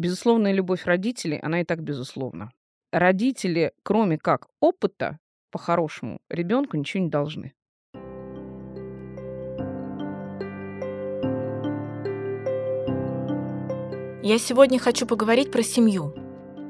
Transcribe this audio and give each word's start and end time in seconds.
Безусловная 0.00 0.52
любовь 0.52 0.86
родителей, 0.86 1.38
она 1.42 1.60
и 1.60 1.64
так 1.64 1.82
безусловна. 1.82 2.50
Родители, 2.90 3.72
кроме 3.82 4.16
как 4.16 4.46
опыта, 4.58 5.18
по-хорошему, 5.50 6.20
ребенку 6.30 6.78
ничего 6.78 7.02
не 7.02 7.10
должны. 7.10 7.52
Я 14.22 14.38
сегодня 14.38 14.78
хочу 14.78 15.06
поговорить 15.06 15.52
про 15.52 15.62
семью. 15.62 16.14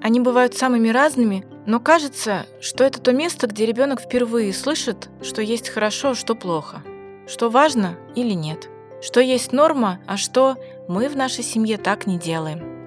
Они 0.02 0.18
бывают 0.18 0.56
самыми 0.56 0.88
разными, 0.88 1.46
но 1.66 1.78
кажется, 1.78 2.46
что 2.60 2.82
это 2.82 3.00
то 3.00 3.12
место, 3.12 3.46
где 3.46 3.64
ребенок 3.64 4.00
впервые 4.00 4.52
слышит, 4.52 5.08
что 5.22 5.40
есть 5.40 5.68
хорошо, 5.68 6.10
а 6.10 6.14
что 6.16 6.34
плохо, 6.34 6.82
что 7.28 7.48
важно 7.48 7.96
или 8.16 8.32
нет, 8.32 8.68
что 9.00 9.20
есть 9.20 9.52
норма, 9.52 10.00
а 10.08 10.16
что 10.16 10.56
мы 10.88 11.08
в 11.08 11.16
нашей 11.16 11.44
семье 11.44 11.78
так 11.78 12.08
не 12.08 12.18
делаем. 12.18 12.79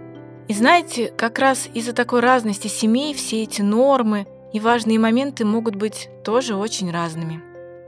И 0.48 0.54
знаете, 0.54 1.14
как 1.18 1.39
раз 1.39 1.70
из-за 1.73 1.94
такой 1.94 2.20
разности 2.20 2.68
семей 2.68 3.14
все 3.14 3.43
эти 3.43 3.61
нормы 3.61 4.28
и 4.51 4.60
важные 4.60 5.00
моменты 5.00 5.46
могут 5.46 5.75
быть 5.75 6.10
тоже 6.24 6.56
очень 6.56 6.92
разными. 6.92 7.42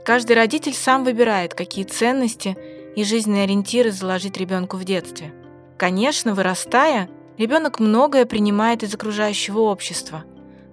Каждый 0.04 0.36
родитель 0.36 0.74
сам 0.74 1.04
выбирает, 1.04 1.54
какие 1.54 1.84
ценности 1.84 2.56
и 2.96 3.04
жизненные 3.04 3.44
ориентиры 3.44 3.90
заложить 3.90 4.36
ребенку 4.36 4.76
в 4.76 4.84
детстве– 4.84 5.32
Конечно, 5.76 6.32
вырастая, 6.32 7.10
ребенок 7.36 7.80
многое 7.80 8.24
принимает 8.24 8.82
из 8.82 8.94
окружающего 8.94 9.60
общества, 9.60 10.24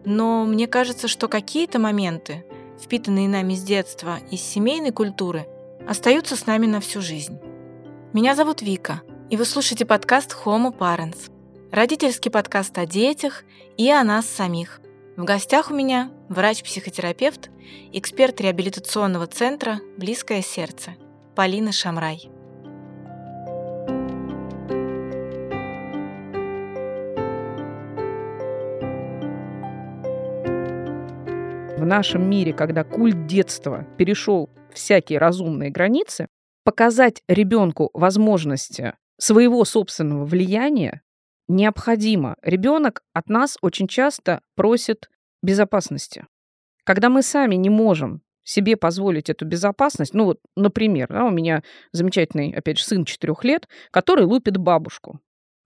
но 0.06 0.46
мне 0.46 0.66
кажется, 0.66 1.10
что 1.10 1.28
какие-то 1.28 1.78
моменты, 1.78 2.46
впитанные 2.82 3.28
нами 3.28 3.54
с 3.54 3.64
детства 3.64 4.20
из 4.32 4.42
семейной 4.42 4.92
культуры, 4.92 5.46
остаются 5.86 6.38
с 6.38 6.46
нами 6.46 6.68
на 6.68 6.80
всю 6.80 7.02
жизнь. 7.02 7.38
Меня 8.14 8.34
зовут 8.34 8.62
Вика, 8.62 9.02
и 9.30 9.36
вы 9.36 9.44
слушаете 9.44 9.86
подкаст 9.86 10.38
Homo 10.46 10.74
Parents, 10.74 11.30
родительский 11.74 12.30
подкаст 12.30 12.78
о 12.78 12.86
детях 12.86 13.44
и 13.78 13.90
о 13.90 14.04
нас 14.04 14.28
самих. 14.28 14.80
В 15.18 15.24
гостях 15.24 15.72
у 15.72 15.74
меня 15.74 16.12
врач-психотерапевт, 16.30 17.50
эксперт 17.92 18.40
реабилитационного 18.40 19.26
центра 19.26 19.80
«Близкое 19.98 20.44
сердце» 20.44 20.92
Полина 21.36 21.72
Шамрай. 21.72 22.30
в 31.76 31.86
нашем 31.86 32.30
мире, 32.30 32.54
когда 32.54 32.86
культ 32.86 33.26
детства 33.26 33.86
перешел 33.98 34.50
всякие 34.72 35.20
разумные 35.20 35.70
границы, 35.70 36.28
показать 36.64 37.22
ребенку 37.28 37.90
возможности 37.94 38.94
своего 39.20 39.66
собственного 39.66 40.24
влияния 40.24 41.03
необходимо. 41.48 42.36
Ребенок 42.42 43.04
от 43.14 43.30
нас 43.30 43.58
очень 43.62 43.88
часто 43.88 44.42
просит 44.56 45.10
безопасности. 45.42 46.26
Когда 46.84 47.10
мы 47.10 47.22
сами 47.22 47.56
не 47.56 47.70
можем 47.70 48.22
себе 48.44 48.76
позволить 48.76 49.30
эту 49.30 49.46
безопасность, 49.46 50.14
ну 50.14 50.26
вот, 50.26 50.40
например, 50.56 51.08
да, 51.10 51.26
у 51.26 51.32
меня 51.32 51.64
замечательный, 51.92 52.52
опять 52.52 52.78
же, 52.78 52.84
сын 52.84 53.06
4 53.06 53.34
лет, 53.44 53.68
который 53.92 54.26
лупит 54.26 54.58
бабушку. 54.58 55.20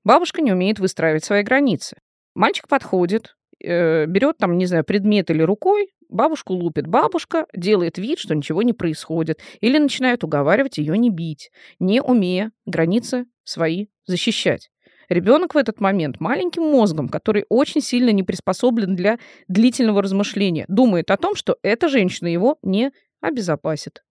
Бабушка 0.03 0.41
не 0.41 0.51
умеет 0.51 0.79
выстраивать 0.79 1.25
свои 1.25 1.43
границы. 1.43 1.97
Мальчик 2.35 2.67
подходит, 2.67 3.35
э, 3.63 4.05
берет 4.05 4.37
там, 4.37 4.57
не 4.57 4.67
знаю, 4.67 4.83
предмет 4.83 5.31
или 5.31 5.41
рукой, 5.41 5.89
Бабушку 6.09 6.53
лупит 6.53 6.87
бабушка, 6.87 7.47
делает 7.53 7.97
вид, 7.97 8.19
что 8.19 8.33
ничего 8.33 8.61
не 8.61 8.73
происходит, 8.73 9.41
или 9.59 9.77
начинает 9.77 10.23
уговаривать 10.23 10.77
ее 10.77 10.97
не 10.97 11.09
бить, 11.09 11.51
не 11.79 12.01
умея 12.01 12.51
границы 12.65 13.25
свои 13.43 13.87
защищать. 14.05 14.69
Ребенок 15.09 15.55
в 15.55 15.57
этот 15.57 15.79
момент 15.79 16.19
маленьким 16.19 16.63
мозгом, 16.63 17.07
который 17.09 17.45
очень 17.49 17.81
сильно 17.81 18.09
не 18.09 18.23
приспособлен 18.23 18.95
для 18.95 19.19
длительного 19.47 20.01
размышления, 20.01 20.65
думает 20.67 21.11
о 21.11 21.17
том, 21.17 21.35
что 21.35 21.57
эта 21.61 21.87
женщина 21.87 22.27
его 22.27 22.57
не 22.61 22.91
обезопасит. 23.21 24.03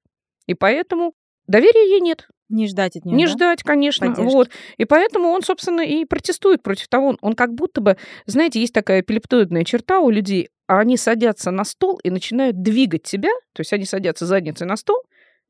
И 0.47 0.55
поэтому 0.55 1.15
доверия 1.47 1.91
ей 1.91 2.01
нет. 2.01 2.29
Не 2.49 2.69
ждать 2.69 2.97
от 2.97 3.05
нее. 3.05 3.17
Не 3.17 3.25
да? 3.27 3.31
ждать, 3.33 3.62
конечно. 3.65 4.07
Поддержки. 4.07 4.33
Вот. 4.33 4.51
И 4.77 4.84
поэтому 4.84 5.31
он, 5.31 5.43
собственно, 5.43 5.81
и 5.81 6.05
протестует 6.05 6.62
против 6.62 6.87
того. 6.89 7.17
Он 7.21 7.33
как 7.34 7.53
будто 7.55 7.81
бы, 7.81 7.97
знаете, 8.27 8.61
есть 8.61 8.73
такая 8.73 9.01
эпилептоидная 9.01 9.65
черта 9.65 9.99
у 9.99 10.11
людей. 10.11 10.51
А 10.69 10.78
они 10.78 10.97
садятся 10.97 11.51
на 11.51 11.65
стол 11.65 11.99
и 12.05 12.11
начинают 12.11 12.63
двигать 12.63 13.03
тебя. 13.03 13.31
То 13.53 13.61
есть 13.61 13.73
они 13.73 13.84
садятся 13.84 14.27
задницей 14.27 14.67
на 14.67 14.77
стол, 14.77 15.03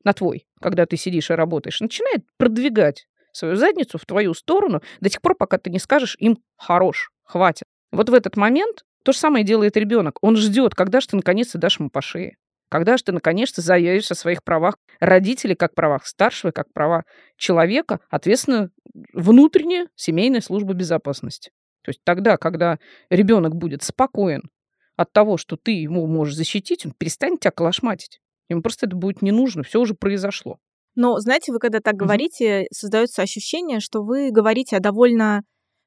на 0.03 0.13
твой, 0.13 0.47
когда 0.59 0.85
ты 0.85 0.97
сидишь 0.97 1.29
и 1.29 1.33
работаешь, 1.33 1.81
начинает 1.81 2.23
продвигать 2.37 3.07
свою 3.31 3.55
задницу 3.55 3.97
в 3.97 4.05
твою 4.05 4.33
сторону 4.33 4.81
до 4.99 5.09
тех 5.09 5.21
пор, 5.21 5.35
пока 5.35 5.57
ты 5.57 5.69
не 5.69 5.79
скажешь 5.79 6.15
им 6.19 6.37
«хорош, 6.57 7.11
хватит». 7.23 7.65
Вот 7.91 8.09
в 8.09 8.13
этот 8.13 8.37
момент 8.37 8.83
то 9.03 9.13
же 9.13 9.19
самое 9.19 9.45
делает 9.45 9.77
ребенок. 9.77 10.17
Он 10.21 10.35
ждет, 10.35 10.75
когда 10.75 10.99
же 10.99 11.07
ты 11.07 11.15
наконец-то 11.15 11.57
дашь 11.57 11.79
ему 11.79 11.89
по 11.89 12.01
шее. 12.01 12.35
Когда 12.69 12.97
же 12.97 13.03
ты 13.03 13.13
наконец-то 13.13 13.61
заявишь 13.61 14.11
о 14.11 14.15
своих 14.15 14.43
правах 14.43 14.75
родителей, 14.99 15.55
как 15.55 15.73
правах 15.73 16.05
старшего, 16.05 16.51
как 16.51 16.73
права 16.73 17.05
человека, 17.37 18.01
ответственно, 18.09 18.69
внутренняя 19.13 19.87
семейная 19.95 20.41
служба 20.41 20.73
безопасности. 20.73 21.51
То 21.83 21.91
есть 21.91 22.01
тогда, 22.03 22.35
когда 22.35 22.79
ребенок 23.09 23.55
будет 23.55 23.83
спокоен 23.83 24.49
от 24.97 25.13
того, 25.13 25.37
что 25.37 25.55
ты 25.55 25.71
ему 25.71 26.05
можешь 26.07 26.35
защитить, 26.35 26.85
он 26.85 26.91
перестанет 26.91 27.39
тебя 27.39 27.51
калашматить. 27.51 28.19
Ему 28.49 28.61
просто 28.61 28.87
это 28.87 28.95
будет 28.95 29.21
не 29.21 29.31
нужно, 29.31 29.63
все 29.63 29.79
уже 29.79 29.93
произошло. 29.93 30.59
Но, 30.97 31.19
знаете, 31.19 31.51
вы 31.51 31.59
когда 31.59 31.79
так 31.79 31.95
говорите, 31.95 32.61
угу. 32.61 32.67
создается 32.73 33.21
ощущение, 33.21 33.79
что 33.79 34.01
вы 34.01 34.31
говорите 34.31 34.75
о 34.75 34.79
довольно 34.79 35.43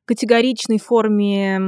категоричной 0.06 0.78
форме 0.78 1.58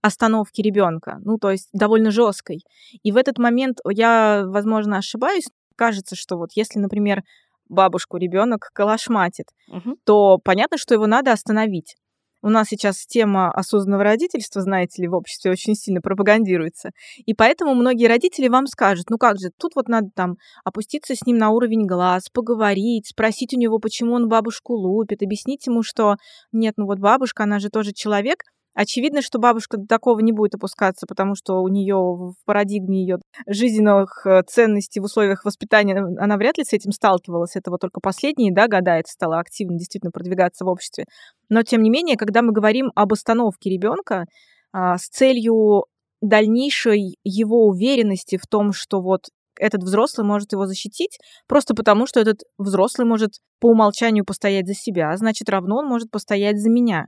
остановки 0.00 0.62
ребенка, 0.62 1.18
ну, 1.22 1.36
то 1.36 1.50
есть 1.50 1.68
довольно 1.74 2.10
жесткой. 2.10 2.62
И 3.02 3.12
в 3.12 3.18
этот 3.18 3.38
момент 3.38 3.80
я, 3.86 4.44
возможно, 4.46 4.96
ошибаюсь. 4.96 5.44
Кажется, 5.76 6.16
что 6.16 6.38
вот 6.38 6.52
если, 6.54 6.78
например, 6.78 7.22
бабушку 7.68 8.16
ребенок 8.16 8.70
калашматит, 8.72 9.48
угу. 9.68 9.96
то 10.04 10.38
понятно, 10.38 10.78
что 10.78 10.94
его 10.94 11.06
надо 11.06 11.32
остановить. 11.32 11.96
У 12.42 12.48
нас 12.48 12.68
сейчас 12.68 13.06
тема 13.06 13.50
осознанного 13.50 14.04
родительства, 14.04 14.62
знаете 14.62 15.02
ли, 15.02 15.08
в 15.08 15.14
обществе 15.14 15.50
очень 15.50 15.74
сильно 15.74 16.00
пропагандируется. 16.00 16.90
И 17.26 17.34
поэтому 17.34 17.74
многие 17.74 18.06
родители 18.06 18.48
вам 18.48 18.66
скажут, 18.66 19.10
ну 19.10 19.18
как 19.18 19.38
же, 19.38 19.50
тут 19.58 19.72
вот 19.74 19.88
надо 19.88 20.08
там 20.14 20.36
опуститься 20.64 21.14
с 21.14 21.26
ним 21.26 21.36
на 21.36 21.50
уровень 21.50 21.86
глаз, 21.86 22.28
поговорить, 22.32 23.08
спросить 23.08 23.52
у 23.54 23.58
него, 23.58 23.78
почему 23.78 24.12
он 24.14 24.28
бабушку 24.28 24.74
лупит, 24.74 25.22
объяснить 25.22 25.66
ему, 25.66 25.82
что 25.82 26.16
нет, 26.52 26.74
ну 26.76 26.86
вот 26.86 26.98
бабушка, 26.98 27.44
она 27.44 27.58
же 27.58 27.68
тоже 27.68 27.92
человек, 27.92 28.38
Очевидно, 28.74 29.20
что 29.20 29.38
бабушка 29.38 29.78
до 29.78 29.86
такого 29.86 30.20
не 30.20 30.32
будет 30.32 30.54
опускаться, 30.54 31.06
потому 31.06 31.34
что 31.34 31.60
у 31.60 31.68
нее 31.68 31.96
в 31.96 32.34
парадигме 32.44 33.00
ее 33.00 33.18
жизненных 33.46 34.24
э, 34.24 34.42
ценностей 34.46 35.00
в 35.00 35.04
условиях 35.04 35.44
воспитания 35.44 35.96
она 35.96 36.36
вряд 36.36 36.56
ли 36.56 36.64
с 36.64 36.72
этим 36.72 36.92
сталкивалась. 36.92 37.56
Это 37.56 37.70
вот 37.70 37.80
только 37.80 38.00
последние 38.00 38.54
да, 38.54 38.68
года 38.68 38.92
это 38.92 39.10
стало 39.10 39.40
активно 39.40 39.76
действительно 39.76 40.12
продвигаться 40.12 40.64
в 40.64 40.68
обществе. 40.68 41.06
Но 41.48 41.62
тем 41.64 41.82
не 41.82 41.90
менее, 41.90 42.16
когда 42.16 42.42
мы 42.42 42.52
говорим 42.52 42.92
об 42.94 43.12
остановке 43.12 43.70
ребенка 43.70 44.26
а, 44.72 44.98
с 44.98 45.08
целью 45.08 45.86
дальнейшей 46.20 47.16
его 47.24 47.66
уверенности 47.66 48.36
в 48.36 48.46
том, 48.46 48.72
что 48.72 49.00
вот 49.00 49.22
этот 49.58 49.82
взрослый 49.82 50.26
может 50.26 50.52
его 50.52 50.66
защитить, 50.66 51.18
просто 51.48 51.74
потому 51.74 52.06
что 52.06 52.20
этот 52.20 52.42
взрослый 52.56 53.06
может 53.06 53.32
по 53.58 53.68
умолчанию 53.68 54.24
постоять 54.24 54.66
за 54.66 54.74
себя, 54.74 55.16
значит, 55.16 55.48
равно 55.48 55.78
он 55.78 55.86
может 55.86 56.10
постоять 56.10 56.60
за 56.60 56.70
меня 56.70 57.06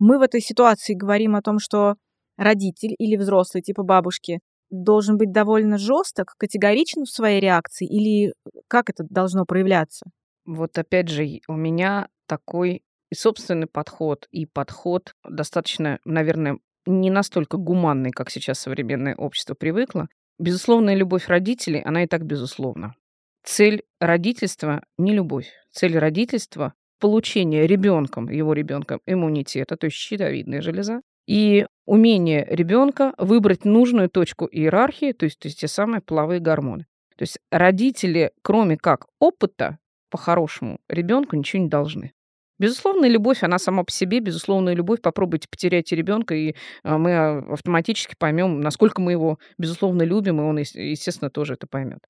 мы 0.00 0.18
в 0.18 0.22
этой 0.22 0.40
ситуации 0.40 0.94
говорим 0.94 1.36
о 1.36 1.42
том, 1.42 1.60
что 1.60 1.94
родитель 2.36 2.94
или 2.98 3.16
взрослый, 3.16 3.62
типа 3.62 3.84
бабушки, 3.84 4.40
должен 4.70 5.16
быть 5.18 5.30
довольно 5.30 5.78
жесток, 5.78 6.34
категоричен 6.38 7.04
в 7.04 7.10
своей 7.10 7.40
реакции, 7.40 7.86
или 7.86 8.32
как 8.66 8.88
это 8.88 9.04
должно 9.08 9.44
проявляться? 9.44 10.06
Вот 10.46 10.76
опять 10.78 11.08
же, 11.08 11.40
у 11.48 11.54
меня 11.54 12.08
такой 12.26 12.82
и 13.10 13.14
собственный 13.14 13.66
подход, 13.66 14.26
и 14.30 14.46
подход 14.46 15.14
достаточно, 15.28 15.98
наверное, 16.04 16.58
не 16.86 17.10
настолько 17.10 17.56
гуманный, 17.56 18.10
как 18.10 18.30
сейчас 18.30 18.60
современное 18.60 19.14
общество 19.16 19.54
привыкло. 19.54 20.08
Безусловная 20.38 20.94
любовь 20.94 21.28
родителей, 21.28 21.82
она 21.82 22.04
и 22.04 22.06
так 22.06 22.24
безусловна. 22.24 22.94
Цель 23.42 23.82
родительства 23.98 24.82
не 24.96 25.12
любовь. 25.12 25.50
Цель 25.72 25.98
родительства 25.98 26.74
получение 27.00 27.66
ребенком, 27.66 28.28
его 28.28 28.52
ребенком 28.52 29.00
иммунитета, 29.06 29.76
то 29.76 29.86
есть 29.86 29.96
щитовидная 29.96 30.62
железа, 30.62 31.02
и 31.26 31.66
умение 31.86 32.46
ребенка 32.48 33.14
выбрать 33.18 33.64
нужную 33.64 34.08
точку 34.08 34.48
иерархии, 34.50 35.12
то 35.12 35.24
есть, 35.24 35.38
то 35.38 35.46
есть 35.46 35.60
те 35.60 35.68
самые 35.68 36.00
половые 36.00 36.40
гормоны. 36.40 36.86
То 37.16 37.22
есть 37.22 37.38
родители, 37.50 38.32
кроме 38.42 38.76
как 38.76 39.06
опыта, 39.18 39.78
по-хорошему, 40.10 40.78
ребенку 40.88 41.36
ничего 41.36 41.62
не 41.62 41.68
должны. 41.68 42.12
Безусловная 42.58 43.08
любовь, 43.08 43.42
она 43.42 43.58
сама 43.58 43.84
по 43.84 43.90
себе, 43.90 44.20
безусловная 44.20 44.74
любовь. 44.74 45.00
Попробуйте 45.00 45.48
потерять 45.48 45.92
ребенка, 45.92 46.34
и 46.34 46.54
а, 46.82 46.98
мы 46.98 47.12
а, 47.12 47.38
автоматически 47.54 48.14
поймем, 48.18 48.60
насколько 48.60 49.00
мы 49.00 49.12
его, 49.12 49.38
безусловно, 49.56 50.02
любим, 50.02 50.40
и 50.40 50.44
он, 50.44 50.58
естественно, 50.58 51.30
тоже 51.30 51.54
это 51.54 51.66
поймет. 51.66 52.00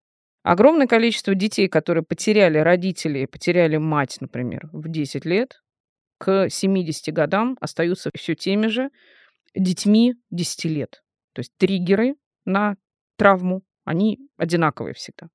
Огромное 0.42 0.86
количество 0.86 1.34
детей, 1.34 1.68
которые 1.68 2.02
потеряли 2.02 2.58
родителей, 2.58 3.26
потеряли 3.26 3.76
мать, 3.76 4.16
например, 4.20 4.70
в 4.72 4.88
10 4.88 5.24
лет, 5.24 5.60
к 6.18 6.48
70 6.48 7.12
годам 7.14 7.56
остаются 7.60 8.10
все 8.14 8.34
теми 8.34 8.68
же 8.68 8.90
детьми 9.54 10.14
10 10.30 10.64
лет. 10.66 11.02
То 11.32 11.40
есть 11.40 11.52
триггеры 11.56 12.14
на 12.44 12.76
травму, 13.16 13.62
они 13.84 14.18
одинаковые 14.36 14.94
всегда. 14.94 15.28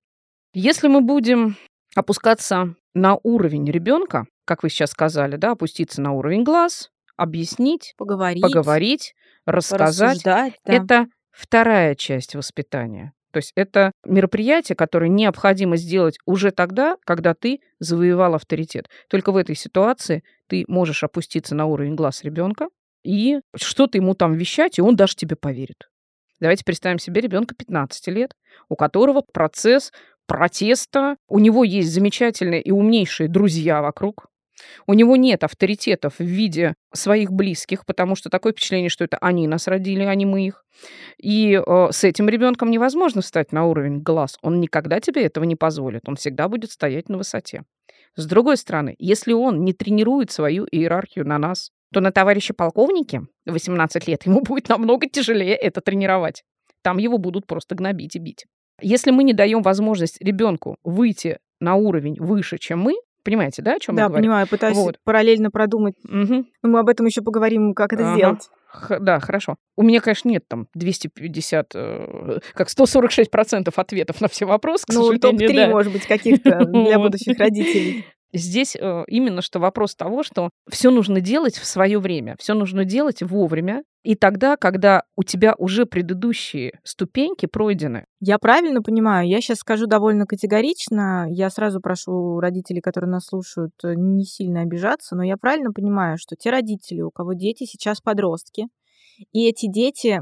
Если 0.53 0.87
мы 0.87 1.01
будем 1.01 1.57
опускаться 1.95 2.75
на 2.93 3.17
уровень 3.23 3.69
ребенка, 3.69 4.25
как 4.45 4.63
вы 4.63 4.69
сейчас 4.69 4.91
сказали, 4.91 5.35
да, 5.35 5.51
опуститься 5.51 6.01
на 6.01 6.13
уровень 6.13 6.43
глаз, 6.43 6.91
объяснить, 7.17 7.93
Поговорить, 7.97 8.41
поговорить, 8.41 9.15
рассказать, 9.45 10.21
да. 10.23 10.51
это 10.63 11.07
вторая 11.31 11.95
часть 11.95 12.35
воспитания. 12.35 13.13
То 13.35 13.39
есть 13.39 13.51
это 13.57 13.91
мероприятие, 14.05 14.77
которое 14.77 15.09
необходимо 15.09 15.75
сделать 15.75 16.19
уже 16.25 16.51
тогда, 16.51 16.95
когда 17.03 17.33
ты 17.33 17.59
завоевал 17.79 18.33
авторитет. 18.33 18.87
Только 19.09 19.33
в 19.33 19.35
этой 19.35 19.55
ситуации 19.55 20.23
ты 20.47 20.63
можешь 20.69 21.03
опуститься 21.03 21.53
на 21.53 21.65
уровень 21.65 21.95
глаз 21.95 22.23
ребенка 22.23 22.69
и 23.03 23.41
что-то 23.53 23.97
ему 23.97 24.13
там 24.13 24.35
вещать, 24.35 24.77
и 24.77 24.81
он 24.81 24.95
даже 24.95 25.17
тебе 25.17 25.35
поверит. 25.35 25.89
Давайте 26.39 26.63
представим 26.63 26.97
себе 26.97 27.19
ребенка 27.19 27.55
15 27.55 28.07
лет, 28.07 28.31
у 28.69 28.77
которого 28.77 29.21
процесс 29.33 29.91
протеста, 30.27 31.17
у 31.27 31.39
него 31.39 31.65
есть 31.65 31.91
замечательные 31.91 32.61
и 32.61 32.71
умнейшие 32.71 33.27
друзья 33.27 33.81
вокруг, 33.81 34.27
у 34.87 34.93
него 34.93 35.15
нет 35.15 35.43
авторитетов 35.43 36.15
в 36.19 36.23
виде 36.23 36.75
своих 36.93 37.31
близких, 37.31 37.85
потому 37.85 38.15
что 38.15 38.29
такое 38.29 38.53
впечатление, 38.53 38.89
что 38.89 39.03
это 39.03 39.17
они 39.17 39.47
нас 39.47 39.67
родили, 39.67 40.03
а 40.03 40.15
не 40.15 40.25
мы 40.25 40.45
их. 40.45 40.65
И 41.17 41.53
э, 41.65 41.87
с 41.91 42.03
этим 42.03 42.29
ребенком 42.29 42.71
невозможно 42.71 43.21
встать 43.21 43.51
на 43.51 43.65
уровень 43.65 44.01
глаз. 44.01 44.37
Он 44.41 44.59
никогда 44.59 44.99
тебе 44.99 45.23
этого 45.23 45.43
не 45.43 45.55
позволит. 45.55 46.07
Он 46.07 46.15
всегда 46.15 46.47
будет 46.47 46.71
стоять 46.71 47.09
на 47.09 47.17
высоте. 47.17 47.63
С 48.15 48.25
другой 48.25 48.57
стороны, 48.57 48.95
если 48.97 49.33
он 49.33 49.63
не 49.63 49.73
тренирует 49.73 50.31
свою 50.31 50.65
иерархию 50.71 51.27
на 51.27 51.37
нас, 51.37 51.71
то 51.93 52.01
на 52.01 52.11
товарища 52.11 52.53
полковнике 52.53 53.23
18 53.45 54.07
лет 54.07 54.25
ему 54.25 54.41
будет 54.43 54.69
намного 54.69 55.07
тяжелее 55.07 55.55
это 55.55 55.81
тренировать. 55.81 56.43
Там 56.81 56.97
его 56.97 57.17
будут 57.17 57.47
просто 57.47 57.75
гнобить 57.75 58.15
и 58.15 58.19
бить. 58.19 58.45
Если 58.81 59.11
мы 59.11 59.23
не 59.23 59.33
даем 59.33 59.61
возможность 59.61 60.21
ребенку 60.21 60.77
выйти 60.83 61.39
на 61.59 61.75
уровень 61.75 62.17
выше, 62.19 62.57
чем 62.57 62.81
мы, 62.81 62.95
Понимаете, 63.25 63.61
да, 63.63 63.73
о 63.73 63.79
чем 63.79 63.95
Да, 63.95 64.03
я 64.03 64.07
говорю? 64.07 64.21
понимаю, 64.23 64.47
пытаюсь 64.47 64.77
Вот. 64.77 64.99
параллельно 65.03 65.49
продумать. 65.51 65.95
Мгм. 66.03 66.45
Но 66.61 66.69
мы 66.69 66.79
об 66.79 66.87
этом 66.89 67.07
еще 67.07 67.21
поговорим, 67.21 67.73
как 67.73 67.91
это 67.91 68.03
Ага. 68.07 68.15
сделать. 68.15 68.49
Х- 68.67 68.99
да, 68.99 69.19
хорошо. 69.19 69.55
У 69.75 69.83
меня, 69.83 69.99
конечно, 70.01 70.29
нет 70.29 70.43
там 70.47 70.67
250, 70.75 71.71
э, 71.75 72.39
как 72.53 72.69
146% 72.69 73.73
ответов 73.79 74.21
на 74.21 74.27
все 74.27 74.45
вопросы, 74.45 74.85
к 74.85 74.89
Ну, 74.93 75.01
сожалению, 75.11 75.21
топ-3, 75.21 75.55
да. 75.55 75.69
может 75.69 75.91
быть, 75.91 76.05
каких-то 76.05 76.65
для 76.65 76.99
будущих 76.99 77.37
родителей. 77.39 78.05
Здесь 78.35 78.75
э, 78.75 79.03
именно 79.07 79.41
что 79.41 79.59
вопрос 79.59 79.95
того, 79.95 80.21
что 80.21 80.49
все 80.69 80.91
нужно 80.91 81.21
делать 81.21 81.55
в 81.57 81.65
свое 81.65 81.99
время, 81.99 82.35
все 82.37 82.53
нужно 82.53 82.83
делать 82.83 83.23
вовремя, 83.23 83.83
и 84.03 84.15
тогда, 84.15 84.57
когда 84.57 85.03
у 85.15 85.23
тебя 85.23 85.55
уже 85.57 85.85
предыдущие 85.85 86.79
ступеньки 86.83 87.45
пройдены. 87.45 88.05
Я 88.19 88.37
правильно 88.37 88.81
понимаю? 88.81 89.27
Я 89.29 89.39
сейчас 89.39 89.59
скажу 89.59 89.87
довольно 89.87 90.25
категорично. 90.25 91.27
Я 91.29 91.49
сразу 91.49 91.79
прошу 91.79 92.41
родителей, 92.41 92.81
которые 92.81 93.09
нас 93.09 93.27
слушают, 93.27 93.71
э, 93.85 93.93
не 93.95 94.25
сильно 94.25 94.61
обижаться, 94.61 95.15
но 95.15 95.23
я 95.23 95.37
правильно 95.37 95.71
понимаю, 95.71 96.17
что 96.17 96.35
те 96.35 96.49
родители, 96.49 96.99
у 96.99 97.11
кого 97.11 97.33
дети 97.33 97.63
сейчас 97.63 98.01
подростки, 98.01 98.67
и 99.31 99.47
эти 99.47 99.67
дети 99.71 100.21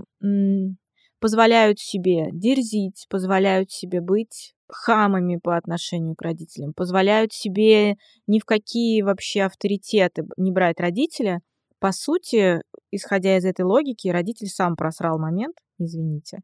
позволяют 1.19 1.80
себе 1.80 2.30
дерзить, 2.31 3.07
позволяют 3.10 3.71
себе 3.71 4.01
быть 4.01 4.54
хамами 4.69 5.38
по 5.38 5.57
отношению 5.57 6.15
к 6.15 6.21
родителям, 6.21 6.74
позволяют 6.74 7.33
себе 7.33 7.95
ни 8.27 8.39
в 8.39 8.45
какие 8.45 9.01
вообще 9.01 9.44
авторитеты 9.44 10.25
не 10.38 10.51
брать 10.51 10.80
родителя. 10.80 11.42
По 11.80 11.92
сути, 11.92 12.62
исходя 12.92 13.38
из 13.38 13.45
этой 13.45 13.65
логики, 13.65 14.07
родитель 14.07 14.48
сам 14.48 14.75
просрал 14.75 15.19
момент, 15.19 15.56
извините, 15.77 16.39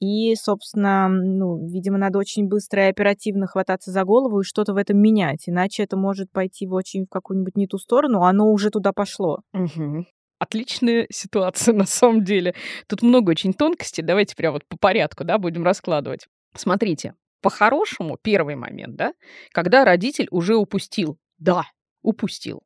и, 0.00 0.34
собственно, 0.36 1.08
ну, 1.08 1.66
видимо, 1.66 1.98
надо 1.98 2.18
очень 2.18 2.46
быстро 2.46 2.86
и 2.86 2.90
оперативно 2.90 3.46
хвататься 3.46 3.90
за 3.90 4.04
голову 4.04 4.40
и 4.40 4.44
что-то 4.44 4.72
в 4.72 4.76
этом 4.76 4.98
менять, 4.98 5.48
иначе 5.48 5.82
это 5.82 5.96
может 5.96 6.30
пойти 6.30 6.66
в 6.66 6.72
очень 6.72 7.06
в 7.06 7.08
какую-нибудь 7.08 7.56
не 7.56 7.66
ту 7.66 7.78
сторону, 7.78 8.22
оно 8.22 8.50
уже 8.52 8.70
туда 8.70 8.92
пошло. 8.92 9.40
Мгм. 9.52 10.06
Отличная 10.38 11.08
ситуация 11.10 11.74
на 11.74 11.86
самом 11.86 12.22
деле. 12.22 12.54
Тут 12.86 13.02
много 13.02 13.30
очень 13.30 13.52
тонкостей. 13.52 14.04
Давайте 14.04 14.36
прям 14.36 14.52
вот 14.52 14.64
по 14.68 14.78
порядку, 14.78 15.24
да, 15.24 15.38
будем 15.38 15.64
раскладывать. 15.64 16.28
Смотрите, 16.54 17.14
по-хорошему, 17.40 18.18
первый 18.20 18.56
момент, 18.56 18.96
да, 18.96 19.12
когда 19.52 19.84
родитель 19.84 20.28
уже 20.30 20.56
упустил. 20.56 21.18
Да, 21.38 21.64
упустил. 22.02 22.62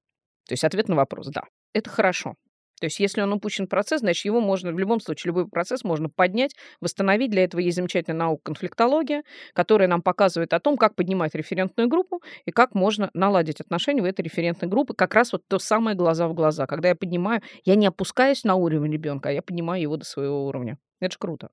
То 0.48 0.54
есть 0.54 0.64
ответ 0.64 0.88
на 0.88 0.96
вопрос 0.96 1.28
«да». 1.28 1.44
Это 1.72 1.90
хорошо. 1.90 2.34
То 2.82 2.86
есть 2.86 2.98
если 2.98 3.20
он 3.20 3.32
упущен 3.32 3.68
процесс, 3.68 4.00
значит, 4.00 4.24
его 4.24 4.40
можно, 4.40 4.72
в 4.72 4.78
любом 4.78 4.98
случае, 4.98 5.28
любой 5.28 5.46
процесс 5.46 5.84
можно 5.84 6.08
поднять, 6.08 6.56
восстановить. 6.80 7.30
Для 7.30 7.44
этого 7.44 7.60
есть 7.60 7.76
замечательная 7.76 8.18
наука 8.18 8.42
конфликтология, 8.42 9.22
которая 9.54 9.86
нам 9.86 10.02
показывает 10.02 10.52
о 10.52 10.58
том, 10.58 10.76
как 10.76 10.96
поднимать 10.96 11.32
референтную 11.36 11.88
группу 11.88 12.20
и 12.44 12.50
как 12.50 12.74
можно 12.74 13.08
наладить 13.14 13.60
отношения 13.60 14.02
в 14.02 14.04
этой 14.04 14.22
референтной 14.22 14.68
группы. 14.68 14.94
Как 14.94 15.14
раз 15.14 15.32
вот 15.32 15.42
то 15.46 15.60
самое 15.60 15.96
глаза 15.96 16.26
в 16.26 16.34
глаза. 16.34 16.66
Когда 16.66 16.88
я 16.88 16.96
поднимаю, 16.96 17.40
я 17.64 17.76
не 17.76 17.86
опускаюсь 17.86 18.42
на 18.42 18.56
уровень 18.56 18.92
ребенка, 18.92 19.28
а 19.28 19.32
я 19.32 19.42
поднимаю 19.42 19.80
его 19.80 19.96
до 19.96 20.04
своего 20.04 20.48
уровня. 20.48 20.76
Это 20.98 21.12
же 21.12 21.18
круто. 21.20 21.50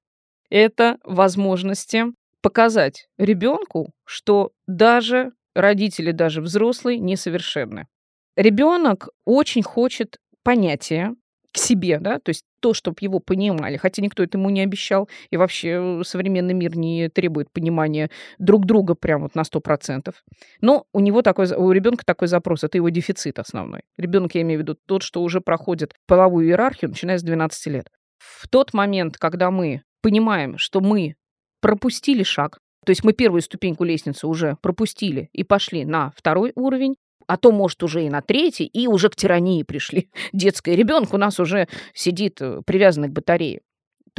Это 0.49 0.97
возможности 1.03 2.05
показать 2.41 3.07
ребенку, 3.17 3.93
что 4.05 4.51
даже 4.67 5.31
родители, 5.55 6.11
даже 6.11 6.41
взрослые 6.41 6.99
несовершенны. 6.99 7.87
Ребенок 8.35 9.09
очень 9.25 9.63
хочет 9.63 10.17
понятия 10.43 11.15
к 11.51 11.57
себе, 11.57 11.99
да, 11.99 12.19
то 12.19 12.29
есть 12.29 12.43
то, 12.59 12.73
чтобы 12.73 12.97
его 13.01 13.19
понимали, 13.19 13.77
хотя 13.77 14.01
никто 14.01 14.23
это 14.23 14.37
ему 14.37 14.49
не 14.49 14.61
обещал, 14.61 15.09
и 15.31 15.37
вообще 15.37 16.01
современный 16.03 16.53
мир 16.53 16.77
не 16.77 17.09
требует 17.09 17.51
понимания 17.51 18.09
друг 18.37 18.65
друга 18.65 18.93
прям 18.93 19.23
вот 19.23 19.35
на 19.35 19.41
100%. 19.41 20.13
Но 20.61 20.85
у 20.93 20.99
него 20.99 21.21
такой, 21.21 21.47
у 21.51 21.71
ребенка 21.71 22.05
такой 22.05 22.27
запрос, 22.27 22.63
это 22.63 22.77
его 22.77 22.89
дефицит 22.89 23.39
основной. 23.39 23.81
Ребенок, 23.97 24.35
я 24.35 24.41
имею 24.41 24.59
в 24.59 24.63
виду 24.63 24.77
тот, 24.85 25.01
что 25.01 25.23
уже 25.23 25.41
проходит 25.41 25.93
половую 26.07 26.47
иерархию, 26.47 26.89
начиная 26.89 27.17
с 27.17 27.23
12 27.23 27.67
лет. 27.67 27.87
В 28.19 28.47
тот 28.47 28.73
момент, 28.73 29.17
когда 29.17 29.49
мы 29.49 29.81
понимаем, 30.01 30.57
что 30.57 30.81
мы 30.81 31.15
пропустили 31.61 32.23
шаг, 32.23 32.59
то 32.85 32.91
есть 32.91 33.03
мы 33.03 33.13
первую 33.13 33.41
ступеньку 33.41 33.83
лестницы 33.83 34.27
уже 34.27 34.57
пропустили 34.61 35.29
и 35.33 35.43
пошли 35.43 35.85
на 35.85 36.11
второй 36.15 36.53
уровень, 36.55 36.95
а 37.27 37.37
то, 37.37 37.51
может, 37.51 37.83
уже 37.83 38.05
и 38.05 38.09
на 38.09 38.21
третий, 38.21 38.65
и 38.65 38.87
уже 38.87 39.09
к 39.09 39.15
тирании 39.15 39.63
пришли. 39.63 40.09
Детская 40.33 40.75
ребенок 40.75 41.13
у 41.13 41.17
нас 41.17 41.39
уже 41.39 41.67
сидит 41.93 42.41
э, 42.41 42.61
привязанный 42.65 43.09
к 43.09 43.13
батарее 43.13 43.61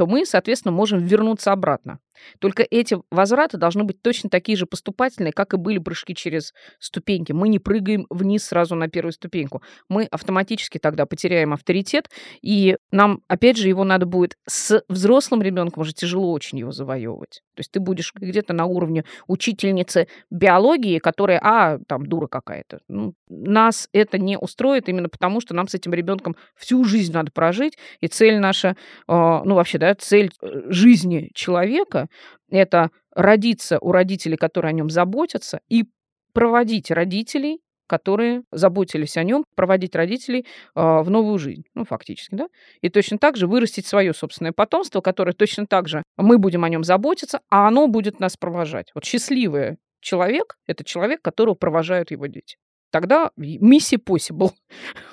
то 0.01 0.07
мы, 0.07 0.25
соответственно, 0.25 0.71
можем 0.71 0.99
вернуться 0.99 1.51
обратно. 1.51 1.99
Только 2.39 2.65
эти 2.69 2.97
возвраты 3.09 3.57
должны 3.57 3.83
быть 3.83 4.01
точно 4.01 4.29
такие 4.29 4.57
же 4.57 4.65
поступательные, 4.65 5.33
как 5.33 5.53
и 5.53 5.57
были 5.57 5.79
прыжки 5.79 6.15
через 6.15 6.53
ступеньки. 6.79 7.31
Мы 7.31 7.49
не 7.49 7.59
прыгаем 7.59 8.05
вниз 8.09 8.45
сразу 8.45 8.75
на 8.75 8.87
первую 8.87 9.13
ступеньку. 9.13 9.61
Мы 9.89 10.05
автоматически 10.05 10.77
тогда 10.77 11.05
потеряем 11.05 11.53
авторитет, 11.53 12.09
и 12.41 12.77
нам, 12.91 13.21
опять 13.27 13.57
же, 13.57 13.67
его 13.67 13.83
надо 13.83 14.05
будет 14.05 14.37
с 14.47 14.83
взрослым 14.87 15.41
ребенком 15.41 15.81
уже 15.81 15.93
тяжело 15.93 16.31
очень 16.31 16.59
его 16.59 16.71
завоевывать. 16.71 17.41
То 17.55 17.59
есть 17.59 17.71
ты 17.71 17.79
будешь 17.79 18.13
где-то 18.15 18.53
на 18.53 18.65
уровне 18.65 19.03
учительницы 19.27 20.07
биологии, 20.29 20.99
которая, 20.99 21.39
а, 21.43 21.79
там, 21.87 22.05
дура 22.05 22.27
какая-то. 22.27 22.79
Ну, 22.87 23.13
нас 23.29 23.89
это 23.93 24.17
не 24.17 24.37
устроит 24.37 24.89
именно 24.89 25.09
потому, 25.09 25.41
что 25.41 25.53
нам 25.53 25.67
с 25.67 25.75
этим 25.75 25.93
ребенком 25.93 26.35
всю 26.55 26.83
жизнь 26.83 27.13
надо 27.13 27.31
прожить, 27.31 27.77
и 27.99 28.07
цель 28.07 28.39
наша, 28.39 28.75
а, 29.07 29.43
ну, 29.43 29.55
вообще, 29.55 29.77
да, 29.77 29.93
цель 29.95 30.31
э, 30.41 30.61
жизни 30.69 31.29
человека– 31.33 32.07
это 32.49 32.91
родиться 33.15 33.79
у 33.79 33.91
родителей, 33.91 34.37
которые 34.37 34.69
о 34.69 34.73
нем 34.73 34.89
заботятся, 34.89 35.61
и 35.69 35.85
проводить 36.33 36.91
родителей, 36.91 37.61
которые 37.87 38.43
заботились 38.51 39.17
о 39.17 39.23
нем, 39.23 39.43
проводить 39.55 39.95
родителей 39.95 40.45
а, 40.75 41.03
в 41.03 41.09
новую 41.09 41.37
жизнь, 41.37 41.65
ну, 41.75 41.83
фактически, 41.83 42.35
да, 42.35 42.47
и 42.79 42.87
точно 42.87 43.17
так 43.17 43.35
же 43.35 43.47
вырастить 43.47 43.85
свое 43.85 44.13
собственное 44.13 44.53
потомство, 44.53 45.01
которое 45.01 45.33
точно 45.33 45.65
так 45.67 45.89
же 45.89 46.01
мы 46.15 46.37
будем 46.37 46.63
о 46.63 46.69
нем 46.69 46.85
заботиться, 46.85 47.41
а 47.49 47.67
оно 47.67 47.87
будет 47.87 48.21
нас 48.21 48.37
провожать. 48.37 48.91
Вот 48.95 49.03
счастливый 49.03 49.75
человек– 49.99 50.57
это 50.67 50.85
человек, 50.85 51.21
которого 51.21 51.53
провожают 51.53 52.11
его 52.11 52.27
дети. 52.27 52.55
Тогда 52.91 53.31
миссия 53.37 53.97
possible. 53.97 54.51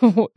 Вот. 0.00 0.32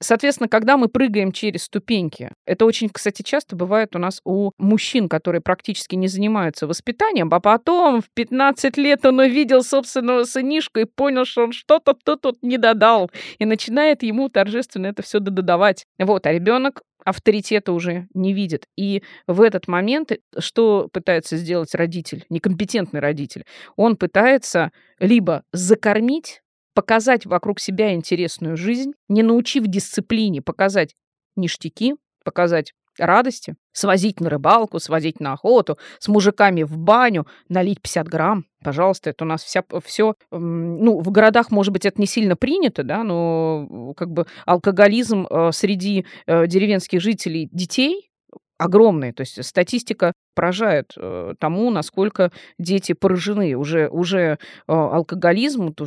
Соответственно, 0.00 0.48
когда 0.48 0.76
мы 0.76 0.88
прыгаем 0.88 1.32
через 1.32 1.64
ступеньки, 1.64 2.30
это 2.46 2.64
очень, 2.64 2.88
кстати, 2.90 3.22
часто 3.22 3.56
бывает 3.56 3.94
у 3.96 3.98
нас 3.98 4.20
у 4.24 4.50
мужчин, 4.58 5.08
которые 5.08 5.40
практически 5.40 5.94
не 5.94 6.08
занимаются 6.08 6.66
воспитанием, 6.66 7.32
а 7.32 7.40
потом 7.40 8.02
в 8.02 8.10
15 8.14 8.76
лет 8.76 9.04
он 9.06 9.18
увидел 9.18 9.62
собственного 9.62 10.24
сынишку 10.24 10.80
и 10.80 10.84
понял, 10.84 11.24
что 11.24 11.44
он 11.44 11.52
что-то 11.52 11.94
тут 12.04 12.24
вот 12.24 12.36
не 12.42 12.58
додал, 12.58 13.10
и 13.38 13.44
начинает 13.44 14.02
ему 14.02 14.28
торжественно 14.28 14.86
это 14.86 15.02
все 15.02 15.20
додавать. 15.20 15.86
Вот, 15.98 16.26
а 16.26 16.32
ребенок 16.32 16.82
авторитета 17.04 17.72
уже 17.72 18.08
не 18.14 18.32
видит. 18.32 18.66
И 18.76 19.02
в 19.26 19.40
этот 19.40 19.68
момент 19.68 20.12
э, 20.12 20.16
что 20.38 20.88
пытается 20.92 21.36
сделать 21.36 21.74
родитель, 21.74 22.24
некомпетентный 22.30 23.00
родитель? 23.00 23.44
Он 23.76 23.96
пытается 23.96 24.70
либо 24.98 25.44
закормить 25.52 26.40
показать 26.74 27.26
вокруг 27.26 27.60
себя 27.60 27.94
интересную 27.94 28.56
жизнь, 28.56 28.92
не 29.08 29.22
научив 29.22 29.66
дисциплине, 29.66 30.42
показать 30.42 30.94
ништяки, 31.36 31.94
показать 32.24 32.72
радости, 32.98 33.56
свозить 33.72 34.20
на 34.20 34.30
рыбалку, 34.30 34.78
свозить 34.78 35.20
на 35.20 35.32
охоту, 35.32 35.78
с 35.98 36.08
мужиками 36.08 36.62
в 36.62 36.76
баню, 36.78 37.26
налить 37.48 37.80
50 37.80 38.08
грамм. 38.08 38.44
Пожалуйста, 38.62 39.10
это 39.10 39.24
у 39.24 39.28
нас 39.28 39.42
вся, 39.42 39.62
все... 39.84 40.14
Ну, 40.30 41.00
в 41.00 41.10
городах, 41.10 41.50
может 41.50 41.72
быть, 41.72 41.84
это 41.84 42.00
не 42.00 42.06
сильно 42.06 42.36
принято, 42.36 42.82
да, 42.82 43.02
но 43.02 43.94
как 43.96 44.10
бы 44.10 44.26
алкоголизм 44.46 45.26
э, 45.28 45.50
среди 45.52 46.06
э, 46.26 46.46
деревенских 46.46 47.00
жителей 47.00 47.48
детей 47.52 48.10
огромный. 48.58 49.12
То 49.12 49.22
есть 49.22 49.44
статистика 49.44 50.12
поражает 50.34 50.92
э, 50.96 51.34
тому, 51.38 51.70
насколько 51.70 52.30
дети 52.58 52.92
поражены. 52.92 53.54
Уже, 53.54 53.88
уже 53.88 54.38
алкоголизм, 54.66 55.74
то 55.74 55.86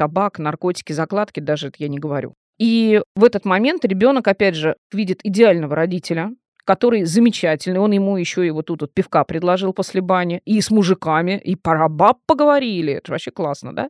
табак, 0.00 0.38
наркотики, 0.38 0.94
закладки, 0.94 1.40
даже 1.40 1.68
это 1.68 1.76
я 1.80 1.88
не 1.88 1.98
говорю. 1.98 2.32
И 2.58 3.02
в 3.14 3.22
этот 3.22 3.44
момент 3.44 3.84
ребенок, 3.84 4.26
опять 4.28 4.54
же, 4.54 4.76
видит 4.92 5.20
идеального 5.22 5.76
родителя, 5.76 6.30
который 6.64 7.04
замечательный. 7.04 7.80
Он 7.80 7.90
ему 7.90 8.16
еще 8.16 8.46
и 8.46 8.50
вот 8.50 8.66
тут 8.66 8.80
вот 8.80 8.94
пивка 8.94 9.24
предложил 9.24 9.74
после 9.74 10.00
бани. 10.00 10.40
И 10.46 10.58
с 10.58 10.70
мужиками, 10.70 11.38
и 11.38 11.54
про 11.54 11.86
баб 11.90 12.18
поговорили. 12.26 12.94
Это 12.94 13.12
вообще 13.12 13.30
классно, 13.30 13.74
да? 13.74 13.88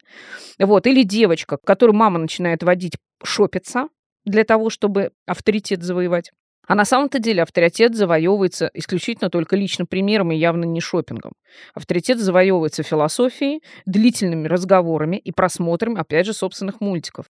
Вот. 0.59 0.89
Или 0.89 1.05
девочка, 1.05 1.59
которую 1.65 1.97
мама 1.97 2.19
начинает 2.19 2.65
водить 2.65 2.97
шопиться 3.23 3.89
для 4.25 4.43
того, 4.43 4.69
чтобы 4.69 5.13
авторитет 5.27 5.85
завоевать. 5.85 6.33
А 6.71 6.77
на 6.77 6.85
самом-то 6.85 7.19
деле 7.19 7.43
авторитет 7.43 7.97
завоевывается 7.97 8.71
исключительно 8.75 9.29
только 9.29 9.57
личным 9.57 9.89
примером 9.89 10.31
и 10.31 10.37
явно 10.37 10.63
не 10.65 10.81
шопингом. 10.81 11.33
Авторитет 11.75 12.21
завоевывается 12.21 12.85
философией, 12.85 13.61
длительными 13.87 14.47
разговорами 14.47 15.17
и 15.17 15.33
просмотром, 15.33 15.97
опять 15.97 16.27
же, 16.27 16.33
собственных 16.33 16.81
мультиков. 16.81 17.27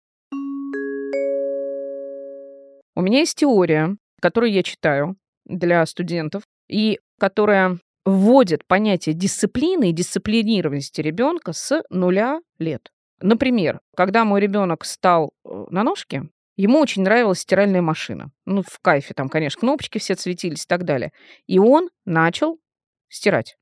У 2.95 3.01
меня 3.01 3.19
есть 3.19 3.37
теория, 3.37 3.95
которую 4.19 4.51
я 4.51 4.63
читаю 4.63 5.17
для 5.45 5.85
студентов, 5.85 6.41
и 6.67 6.97
которая 7.19 7.77
вводит 8.05 8.65
понятие 8.65 9.13
дисциплины 9.13 9.91
и 9.91 9.93
дисциплинированности 9.93 11.01
ребенка 11.01 11.53
с 11.53 11.83
нуля 11.91 12.39
лет. 12.57 12.89
Например, 13.21 13.81
когда 13.95 14.25
мой 14.25 14.41
ребенок 14.41 14.83
стал 14.83 15.29
э, 15.45 15.65
на 15.69 15.83
ножки, 15.83 16.27
ему 16.57 16.79
очень 16.79 17.03
нравилась 17.03 17.39
стиральная 17.39 17.81
машина. 17.81 18.31
Ну, 18.45 18.63
в 18.63 18.79
кайфе, 18.81 19.13
там, 19.13 19.29
конечно, 19.29 19.59
кнопочки 19.59 19.99
все 19.99 20.15
светились 20.15 20.63
и 20.63 20.67
так 20.67 20.83
далее. 20.83 21.11
И 21.45 21.59
он 21.59 21.89
начал 22.05 22.59
стирать. 23.07 23.55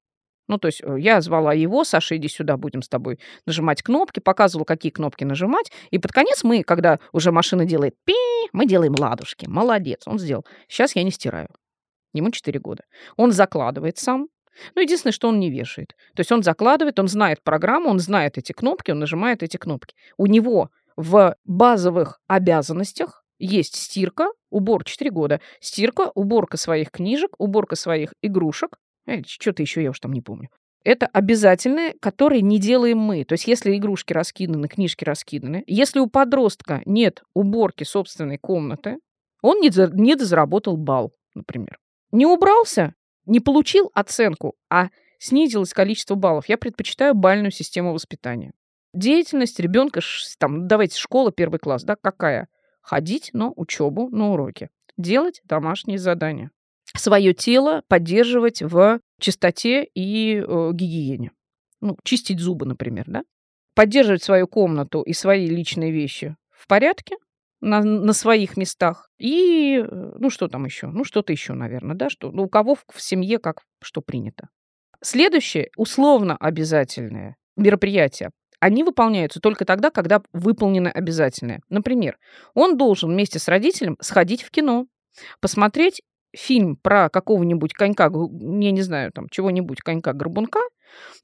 Ну, 0.47 0.57
то 0.57 0.67
есть 0.67 0.81
э, 0.83 0.95
я 0.99 1.21
звала 1.21 1.53
его, 1.53 1.83
Саша, 1.83 2.17
иди 2.17 2.27
сюда, 2.27 2.57
будем 2.57 2.81
с 2.81 2.89
тобой 2.89 3.19
нажимать 3.45 3.81
кнопки, 3.81 4.19
показывала, 4.19 4.65
какие 4.65 4.91
кнопки 4.91 5.23
нажимать. 5.23 5.71
И 5.89 5.97
под 5.97 6.11
конец 6.11 6.43
мы, 6.43 6.63
когда 6.63 6.99
уже 7.11 7.31
машина 7.31 7.65
делает 7.65 7.95
пи, 8.05 8.13
мы 8.53 8.67
делаем 8.67 8.95
ладушки. 8.97 9.47
Молодец, 9.47 10.03
он 10.05 10.19
сделал. 10.19 10.45
Сейчас 10.67 10.95
я 10.95 11.03
не 11.03 11.11
стираю. 11.11 11.49
Ему 12.13 12.31
4 12.31 12.59
года. 12.59 12.83
Он 13.17 13.31
закладывает 13.31 13.97
сам. 13.97 14.27
Ну, 14.73 14.81
единственное, 14.81 15.11
что 15.11 15.27
он 15.27 15.39
не 15.39 15.49
вешает. 15.49 15.95
То 16.15 16.21
есть 16.21 16.31
он 16.31 16.43
закладывает, 16.43 16.97
он 16.99 17.09
знает 17.09 17.43
программу, 17.43 17.89
он 17.89 17.99
знает 17.99 18.37
эти 18.37 18.53
кнопки, 18.53 18.91
он 18.91 18.99
нажимает 18.99 19.43
эти 19.43 19.57
кнопки. 19.57 19.95
У 20.17 20.27
него 20.27 20.69
в 20.95 21.35
базовых 21.43 22.19
обязанностях 22.27 23.23
есть 23.37 23.75
стирка, 23.75 24.29
убор 24.49 24.85
4 24.85 25.11
года, 25.11 25.41
стирка, 25.59 26.11
уборка 26.15 26.57
своих 26.57 26.91
книжек, 26.91 27.31
уборка 27.37 27.75
своих 27.75 28.13
игрушек, 28.21 28.77
Э, 29.05 29.21
Что-то 29.25 29.61
еще 29.61 29.83
я 29.83 29.89
уж 29.89 29.99
там 29.99 30.13
не 30.13 30.21
помню. 30.21 30.49
Это 30.83 31.07
обязательное, 31.07 31.95
которое 31.99 32.41
не 32.41 32.59
делаем 32.59 32.99
мы. 32.99 33.23
То 33.25 33.33
есть 33.33 33.47
если 33.47 33.75
игрушки 33.75 34.13
раскиданы, 34.13 34.67
книжки 34.67 35.03
раскиданы, 35.03 35.63
если 35.65 35.99
у 35.99 36.07
подростка 36.07 36.81
нет 36.85 37.23
уборки 37.33 37.83
собственной 37.83 38.37
комнаты, 38.37 38.97
он 39.41 39.59
не, 39.61 39.71
не 39.99 40.15
заработал 40.15 40.77
балл, 40.77 41.13
например. 41.33 41.79
Не 42.11 42.27
убрался, 42.27 42.93
не 43.25 43.39
получил 43.39 43.91
оценку, 43.95 44.55
а 44.69 44.89
снизилось 45.17 45.73
количество 45.73 46.15
баллов. 46.15 46.47
Я 46.49 46.57
предпочитаю 46.57 47.15
бальную 47.15 47.51
систему 47.51 47.91
воспитания. 47.93 48.53
Деятельность 48.95 49.59
ребенка, 49.59 50.01
там, 50.39 50.67
давайте, 50.67 50.97
школа, 50.99 51.31
первый 51.31 51.59
класс, 51.59 51.83
да, 51.83 51.95
какая? 51.95 52.47
Ходить 52.81 53.31
на 53.33 53.51
учебу, 53.51 54.09
на 54.09 54.31
уроки. 54.31 54.69
Делать 54.97 55.41
домашние 55.43 55.97
задания 55.97 56.51
свое 56.97 57.33
тело 57.33 57.83
поддерживать 57.87 58.61
в 58.61 58.99
чистоте 59.19 59.83
и 59.93 60.37
э, 60.37 60.71
гигиене. 60.73 61.31
Ну, 61.81 61.97
чистить 62.03 62.39
зубы, 62.39 62.65
например, 62.65 63.05
да? 63.07 63.23
Поддерживать 63.73 64.23
свою 64.23 64.47
комнату 64.47 65.01
и 65.01 65.13
свои 65.13 65.47
личные 65.47 65.91
вещи 65.91 66.35
в 66.49 66.67
порядке, 66.67 67.17
на, 67.61 67.81
на 67.81 68.13
своих 68.13 68.57
местах. 68.57 69.09
И, 69.17 69.83
э, 69.85 70.11
ну, 70.17 70.29
что 70.29 70.47
там 70.47 70.65
еще? 70.65 70.87
Ну, 70.87 71.03
что-то 71.03 71.31
еще, 71.31 71.53
наверное, 71.53 71.95
да? 71.95 72.09
Что, 72.09 72.31
ну, 72.31 72.43
у 72.43 72.49
кого 72.49 72.75
в, 72.75 72.85
в 72.91 73.01
семье 73.01 73.39
как 73.39 73.61
что 73.81 74.01
принято. 74.01 74.49
Следующее, 75.01 75.69
условно 75.77 76.37
обязательное 76.37 77.35
мероприятие, 77.55 78.31
они 78.65 78.83
выполняются 78.83 79.39
только 79.39 79.63
тогда, 79.63 79.91
когда 79.91 80.23
выполнено 80.33 80.89
обязательное. 80.89 81.61
Например, 81.69 82.17
он 82.55 82.77
должен 82.77 83.11
вместе 83.11 83.37
с 83.37 83.47
родителем 83.47 83.95
сходить 84.01 84.41
в 84.41 84.49
кино, 84.49 84.87
посмотреть 85.39 86.01
фильм 86.35 86.75
про 86.75 87.09
какого-нибудь 87.09 87.73
конька, 87.73 88.05
я 88.05 88.71
не 88.71 88.81
знаю, 88.81 89.11
там, 89.11 89.29
чего-нибудь, 89.29 89.81
конька-горбунка, 89.81 90.61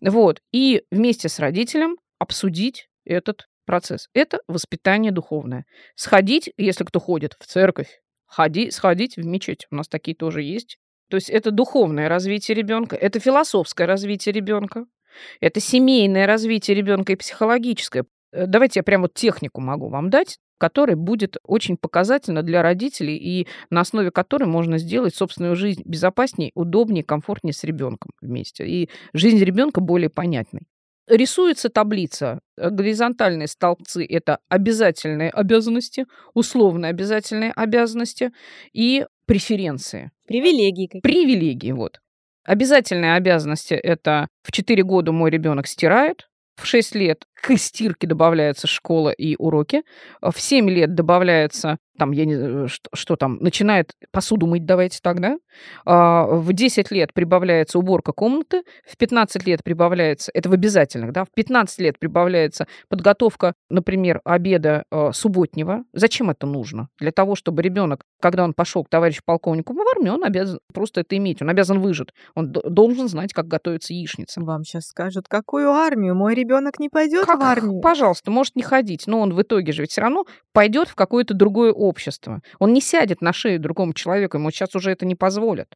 вот, 0.01 0.39
и 0.51 0.83
вместе 0.91 1.29
с 1.29 1.39
родителем 1.39 1.98
обсудить 2.19 2.89
этот 3.05 3.48
процесс. 3.65 4.07
Это 4.13 4.41
воспитание 4.48 5.12
духовное. 5.12 5.65
Сходить, 5.95 6.53
если 6.57 6.83
кто 6.83 7.00
ходит 7.00 7.36
в 7.39 7.48
церковь, 7.48 8.01
ходи, 8.27 8.69
сходить 8.69 9.17
в 9.17 9.25
мечеть. 9.25 9.65
У 9.71 9.75
нас 9.75 9.88
такие 9.88 10.15
тоже 10.15 10.43
есть. 10.43 10.77
То 11.10 11.15
есть 11.15 11.31
это 11.31 11.50
духовное 11.50 12.07
развитие 12.07 12.55
ребенка, 12.55 12.95
это 12.95 13.19
философское 13.19 13.88
развитие 13.88 14.31
ребенка, 14.31 14.86
это 15.39 15.60
семейное 15.60 16.27
развитие 16.27 16.75
ребенка 16.75 17.13
и 17.13 17.15
психологическое. 17.15 18.06
Э, 18.32 18.46
давайте 18.48 18.80
я 18.80 18.84
прямо 18.84 19.03
вот 19.03 19.13
технику 19.13 19.62
могу 19.62 19.89
вам 19.89 20.10
дать 20.10 20.38
который 20.62 20.94
будет 20.94 21.38
очень 21.44 21.75
показательно 21.75 22.44
для 22.44 22.62
родителей 22.62 23.18
и 23.18 23.48
на 23.72 23.82
основе 23.82 24.12
которой 24.12 24.44
можно 24.44 24.77
сделать 24.77 25.15
собственную 25.15 25.56
жизнь 25.56 25.82
безопаснее, 25.86 26.51
удобнее, 26.53 27.03
комфортнее 27.03 27.56
с 27.56 27.63
ребенком 27.63 28.12
вместе. 28.22 28.68
И 28.68 28.88
жизнь 29.12 29.39
ребенка 29.44 29.82
более 29.82 30.12
понятной. 30.12 30.68
Рисуется 31.08 31.70
таблица. 31.70 32.41
Э, 32.58 32.70
горизонтальные 32.70 33.48
столбцы– 33.48 34.06
это 34.10 34.38
обязательные 34.50 35.32
обязанности, 35.32 36.06
условно 36.36 36.89
обязательные 36.89 37.51
обязанности 37.53 38.32
и 38.72 39.08
преференции. 39.25 40.12
Привилегии. 40.27 41.00
Привилегии, 41.01 41.72
вот. 41.72 42.00
Обязательные 42.43 43.15
обязанности– 43.15 43.74
это 43.75 44.27
в 44.43 44.51
4 44.51 44.83
года 44.83 45.12
мой 45.12 45.29
ребенок 45.29 45.67
стирает, 45.67 46.27
в 46.55 46.65
6 46.65 46.95
лет 46.95 47.25
к 47.41 47.57
стирке 47.57 48.07
добавляется 48.07 48.67
школа 48.67 49.10
и 49.10 49.36
уроки. 49.38 49.83
В 50.21 50.39
7 50.39 50.69
лет 50.69 50.93
добавляется, 50.93 51.77
там, 51.98 52.12
я 52.12 52.25
не 52.25 52.67
что, 52.67 52.89
что 52.93 53.15
там, 53.15 53.38
начинает 53.41 53.93
посуду 54.12 54.48
мыть, 54.48 54.65
давайте 54.65 55.00
так, 55.01 55.19
да? 55.19 55.38
А, 55.86 56.25
в 56.25 56.53
10 56.53 56.91
лет 56.91 57.13
прибавляется 57.13 57.79
уборка 57.79 58.12
комнаты, 58.12 58.63
в 58.88 58.95
15 58.98 59.45
лет 59.45 59.63
прибавляется, 59.63 60.31
это 60.33 60.50
в 60.50 60.53
обязательных, 60.53 61.12
да, 61.13 61.25
в 61.25 61.31
15 61.36 61.79
лет 61.79 62.00
прибавляется 62.00 62.67
подготовка, 62.89 63.53
например, 63.69 64.21
обеда 64.24 64.83
а, 64.91 65.12
субботнего. 65.12 65.83
Зачем 65.93 66.29
это 66.29 66.45
нужно? 66.45 66.89
Для 67.00 67.12
того, 67.12 67.36
чтобы 67.36 67.62
ребенок, 67.62 68.03
когда 68.21 68.43
он 68.43 68.53
пошел 68.53 68.83
к 68.83 68.89
товарищу 68.89 69.21
полковнику 69.25 69.74
в 69.74 69.79
армию, 69.95 70.13
он 70.13 70.24
обязан 70.24 70.60
просто 70.74 71.01
это 71.01 71.17
иметь, 71.17 71.41
он 71.41 71.50
обязан 71.50 71.79
выжить, 71.79 72.10
он 72.36 72.51
должен 72.51 73.07
знать, 73.07 73.33
как 73.33 73.48
готовится 73.48 73.93
яичница. 73.93 74.41
Вам 74.41 74.63
сейчас 74.63 74.86
скажут, 74.86 75.27
какую 75.27 75.71
армию? 75.71 76.15
Мой 76.15 76.36
ребенок 76.36 76.79
не 76.79 76.89
пойдет 76.89 77.27
как, 77.31 77.39
в 77.39 77.43
армию. 77.43 77.81
Пожалуйста, 77.81 78.31
может 78.31 78.55
не 78.55 78.63
ходить, 78.63 79.07
но 79.07 79.19
он 79.19 79.33
в 79.33 79.41
итоге 79.41 79.71
же 79.71 79.83
ведь 79.83 79.91
все 79.91 80.01
равно 80.01 80.25
пойдет 80.53 80.88
в 80.88 80.95
какое-то 80.95 81.33
другое 81.33 81.71
общество. 81.71 82.41
Он 82.59 82.73
не 82.73 82.81
сядет 82.81 83.21
на 83.21 83.33
шею 83.33 83.59
другому 83.59 83.93
человеку, 83.93 84.38
ему 84.38 84.51
сейчас 84.51 84.75
уже 84.75 84.91
это 84.91 85.05
не 85.05 85.15
позволят. 85.15 85.75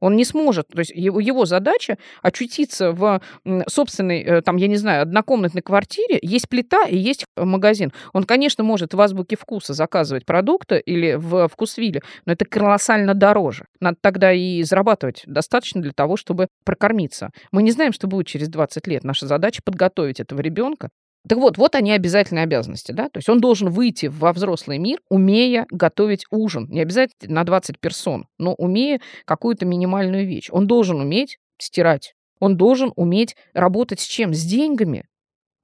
Он 0.00 0.16
не 0.16 0.24
сможет, 0.24 0.68
то 0.68 0.78
есть 0.78 0.92
его, 0.94 1.20
его 1.20 1.44
задача 1.44 1.98
очутиться 2.22 2.92
в 2.92 3.20
собственной, 3.66 4.22
э, 4.22 4.42
там, 4.42 4.56
я 4.56 4.68
не 4.68 4.76
знаю, 4.76 5.02
однокомнатной 5.02 5.62
квартире, 5.62 6.18
есть 6.22 6.48
плита 6.48 6.86
и 6.86 6.96
есть 6.96 7.24
магазин. 7.36 7.92
Он, 8.12 8.24
конечно, 8.24 8.62
может 8.64 8.94
в 8.94 9.00
азбуке 9.00 9.36
вкуса 9.36 9.74
заказывать 9.74 10.24
продукты 10.24 10.78
или 10.78 11.14
в 11.14 11.48
вкусвиле, 11.48 12.02
но 12.26 12.32
это 12.32 12.44
колоссально 12.44 13.14
дороже. 13.14 13.66
Надо 13.80 13.96
тогда 14.00 14.32
и 14.32 14.62
зарабатывать 14.62 15.22
достаточно 15.26 15.82
для 15.82 15.92
того, 15.92 16.16
чтобы 16.16 16.48
прокормиться. 16.64 17.30
Мы 17.52 17.62
не 17.62 17.72
знаем, 17.72 17.92
что 17.92 18.06
будет 18.06 18.26
через 18.26 18.48
20 18.48 18.86
лет. 18.86 19.04
Наша 19.04 19.26
задача 19.26 19.62
подготовить 19.64 20.20
этого 20.20 20.40
ребенка 20.40 20.90
так 21.28 21.38
вот, 21.38 21.58
вот 21.58 21.74
они 21.74 21.92
обязательные 21.92 22.44
обязанности, 22.44 22.92
да, 22.92 23.08
то 23.08 23.18
есть 23.18 23.28
он 23.28 23.40
должен 23.40 23.70
выйти 23.70 24.06
во 24.06 24.32
взрослый 24.32 24.78
мир, 24.78 25.00
умея 25.08 25.66
готовить 25.70 26.24
ужин, 26.30 26.66
не 26.70 26.80
обязательно 26.80 27.34
на 27.34 27.44
20 27.44 27.78
персон, 27.78 28.26
но 28.38 28.54
умея 28.54 29.00
какую-то 29.24 29.66
минимальную 29.66 30.26
вещь. 30.26 30.48
Он 30.50 30.66
должен 30.66 31.00
уметь 31.00 31.38
стирать, 31.58 32.14
он 32.40 32.56
должен 32.56 32.92
уметь 32.96 33.36
работать 33.52 34.00
с 34.00 34.06
чем? 34.06 34.32
С 34.34 34.42
деньгами. 34.44 35.04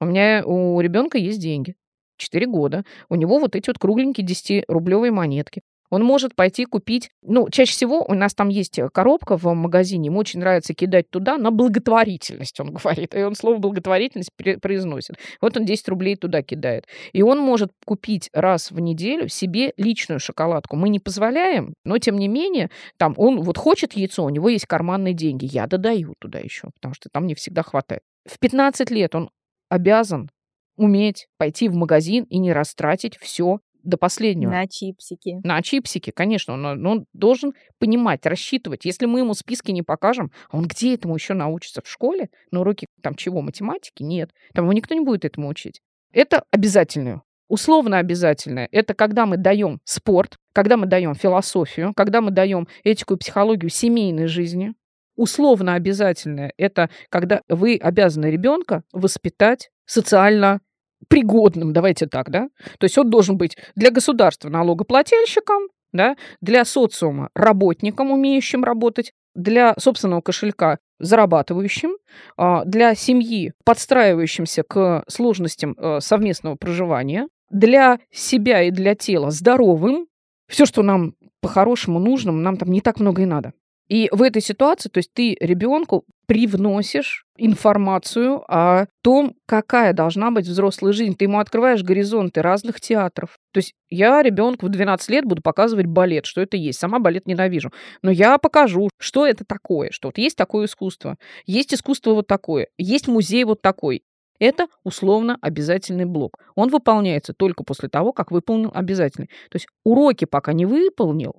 У 0.00 0.06
меня 0.06 0.42
у 0.44 0.80
ребенка 0.80 1.18
есть 1.18 1.40
деньги. 1.40 1.76
4 2.16 2.46
года, 2.46 2.84
у 3.08 3.16
него 3.16 3.38
вот 3.38 3.56
эти 3.56 3.68
вот 3.68 3.78
кругленькие 3.78 4.26
10-рублевые 4.26 5.10
монетки. 5.10 5.62
Он 5.90 6.02
может 6.02 6.34
пойти 6.34 6.64
купить, 6.64 7.10
ну, 7.22 7.48
чаще 7.50 7.72
всего 7.72 8.04
у 8.04 8.14
нас 8.14 8.34
там 8.34 8.48
есть 8.48 8.78
э, 8.78 8.88
коробка 8.88 9.36
в 9.36 9.52
магазине, 9.54 10.06
ему 10.06 10.18
очень 10.18 10.40
нравится 10.40 10.74
кидать 10.74 11.10
туда 11.10 11.36
на 11.38 11.50
благотворительность, 11.50 12.58
он 12.60 12.72
говорит. 12.74 13.14
И 13.14 13.22
он 13.22 13.34
слово 13.34 13.58
благотворительность 13.58 14.30
произносит. 14.60 15.16
Вот 15.40 15.56
он 15.56 15.64
10 15.64 15.88
рублей 15.88 16.16
туда 16.16 16.42
кидает. 16.42 16.86
И 17.12 17.22
он 17.22 17.38
может 17.38 17.70
купить 17.84 18.30
раз 18.32 18.70
в 18.70 18.80
неделю 18.80 19.28
себе 19.28 19.72
личную 19.76 20.20
шоколадку. 20.20 20.76
Мы 20.76 20.88
не 20.88 21.00
позволяем, 21.00 21.74
но 21.84 21.98
тем 21.98 22.18
не 22.18 22.28
менее, 22.28 22.70
там 22.96 23.14
он 23.16 23.42
вот 23.42 23.58
хочет 23.58 23.92
яйцо, 23.94 24.24
у 24.24 24.30
него 24.30 24.48
есть 24.48 24.66
карманные 24.66 25.14
деньги. 25.14 25.44
Я 25.44 25.66
додаю 25.66 26.14
туда 26.18 26.38
еще, 26.38 26.70
потому 26.74 26.94
что 26.94 27.08
там 27.12 27.26
не 27.26 27.34
всегда 27.34 27.62
хватает. 27.62 28.02
В 28.26 28.38
15 28.38 28.90
лет 28.90 29.14
он 29.14 29.30
обязан 29.68 30.30
уметь 30.76 31.28
пойти 31.38 31.68
в 31.68 31.74
магазин 31.74 32.24
и 32.24 32.38
не 32.38 32.52
растратить 32.52 33.16
все 33.18 33.60
до 33.84 33.96
последнего. 33.96 34.50
На 34.50 34.66
чипсики. 34.66 35.40
На 35.44 35.62
чипсики, 35.62 36.10
конечно. 36.10 36.54
Он, 36.54 36.86
он 36.86 37.06
должен 37.12 37.54
понимать, 37.78 38.26
рассчитывать. 38.26 38.84
Если 38.84 39.06
мы 39.06 39.20
ему 39.20 39.34
списки 39.34 39.70
не 39.70 39.82
покажем, 39.82 40.32
он 40.50 40.66
где 40.66 40.94
этому 40.94 41.14
еще 41.14 41.34
научится? 41.34 41.82
В 41.82 41.88
школе? 41.88 42.30
На 42.50 42.60
уроке 42.60 42.86
там 43.02 43.14
чего? 43.14 43.40
Математики? 43.42 44.02
Нет. 44.02 44.30
Там 44.54 44.64
его 44.64 44.72
никто 44.72 44.94
не 44.94 45.00
будет 45.00 45.24
этому 45.24 45.48
учить. 45.48 45.80
Это 46.12 46.44
обязательное. 46.50 47.22
Условно 47.48 47.98
обязательное. 47.98 48.68
Это 48.72 48.94
когда 48.94 49.26
мы 49.26 49.36
даем 49.36 49.80
спорт, 49.84 50.36
когда 50.52 50.76
мы 50.76 50.86
даем 50.86 51.14
философию, 51.14 51.92
когда 51.94 52.20
мы 52.20 52.30
даем 52.30 52.66
этику 52.84 53.14
и 53.14 53.18
психологию 53.18 53.70
семейной 53.70 54.26
жизни. 54.26 54.74
Условно 55.16 55.74
обязательное– 55.74 56.52
это 56.56 56.90
когда 57.08 57.42
вы 57.48 57.76
обязаны 57.80 58.26
ребенка 58.26 58.82
воспитать 58.92 59.70
социально 59.86 60.60
пригодным, 61.08 61.72
давайте 61.72 62.06
так, 62.06 62.30
да? 62.30 62.48
То 62.78 62.84
есть 62.84 62.96
он 62.98 63.10
должен 63.10 63.36
быть 63.36 63.56
для 63.74 63.90
государства 63.90 64.48
налогоплательщиком, 64.48 65.68
да, 65.92 66.16
для 66.40 66.64
социума 66.64 67.30
работником, 67.34 68.10
умеющим 68.10 68.64
работать, 68.64 69.12
для 69.34 69.74
собственного 69.78 70.20
кошелька 70.20 70.78
зарабатывающим, 71.00 71.96
а, 72.36 72.64
для 72.64 72.94
семьи 72.94 73.52
подстраивающимся 73.64 74.62
к 74.62 75.04
сложностям 75.08 75.74
э, 75.76 75.98
совместного 76.00 76.54
проживания, 76.54 77.28
для 77.50 77.98
себя 78.10 78.62
и 78.62 78.70
для 78.70 78.94
тела 78.94 79.30
здоровым. 79.30 80.06
Все, 80.48 80.66
что 80.66 80.82
нам 80.82 81.14
по-хорошему 81.40 81.98
нужно, 81.98 82.32
нам 82.32 82.56
там 82.56 82.70
не 82.70 82.80
так 82.80 83.00
много 83.00 83.22
и 83.22 83.26
надо. 83.26 83.52
И 83.88 84.08
в 84.12 84.22
этой 84.22 84.40
ситуации, 84.40 84.88
то 84.88 84.98
есть 84.98 85.12
ты 85.12 85.36
ребенку 85.40 86.04
привносишь 86.26 87.26
информацию 87.36 88.42
о 88.48 88.86
том, 89.02 89.34
какая 89.46 89.92
должна 89.92 90.30
быть 90.30 90.46
взрослая 90.46 90.92
жизнь. 90.92 91.14
Ты 91.16 91.26
ему 91.26 91.38
открываешь 91.38 91.82
горизонты 91.82 92.40
разных 92.40 92.80
театров. 92.80 93.36
То 93.52 93.58
есть 93.58 93.74
я 93.90 94.22
ребенку 94.22 94.66
в 94.66 94.68
12 94.70 95.10
лет 95.10 95.24
буду 95.24 95.42
показывать 95.42 95.86
балет, 95.86 96.26
что 96.26 96.40
это 96.40 96.56
есть. 96.56 96.78
Сама 96.78 96.98
балет 96.98 97.26
ненавижу. 97.26 97.72
Но 98.02 98.10
я 98.10 98.38
покажу, 98.38 98.88
что 98.98 99.26
это 99.26 99.44
такое, 99.44 99.90
что 99.90 100.08
вот 100.08 100.18
есть 100.18 100.36
такое 100.36 100.66
искусство, 100.66 101.16
есть 101.44 101.74
искусство 101.74 102.14
вот 102.14 102.26
такое, 102.26 102.68
есть 102.78 103.08
музей 103.08 103.44
вот 103.44 103.60
такой. 103.60 104.02
Это 104.40 104.66
условно 104.82 105.38
обязательный 105.40 106.06
блок. 106.06 106.38
Он 106.56 106.68
выполняется 106.68 107.34
только 107.34 107.64
после 107.64 107.88
того, 107.88 108.12
как 108.12 108.30
выполнил 108.30 108.70
обязательный. 108.74 109.28
То 109.50 109.56
есть 109.56 109.68
уроки 109.84 110.24
пока 110.24 110.52
не 110.52 110.66
выполнил, 110.66 111.34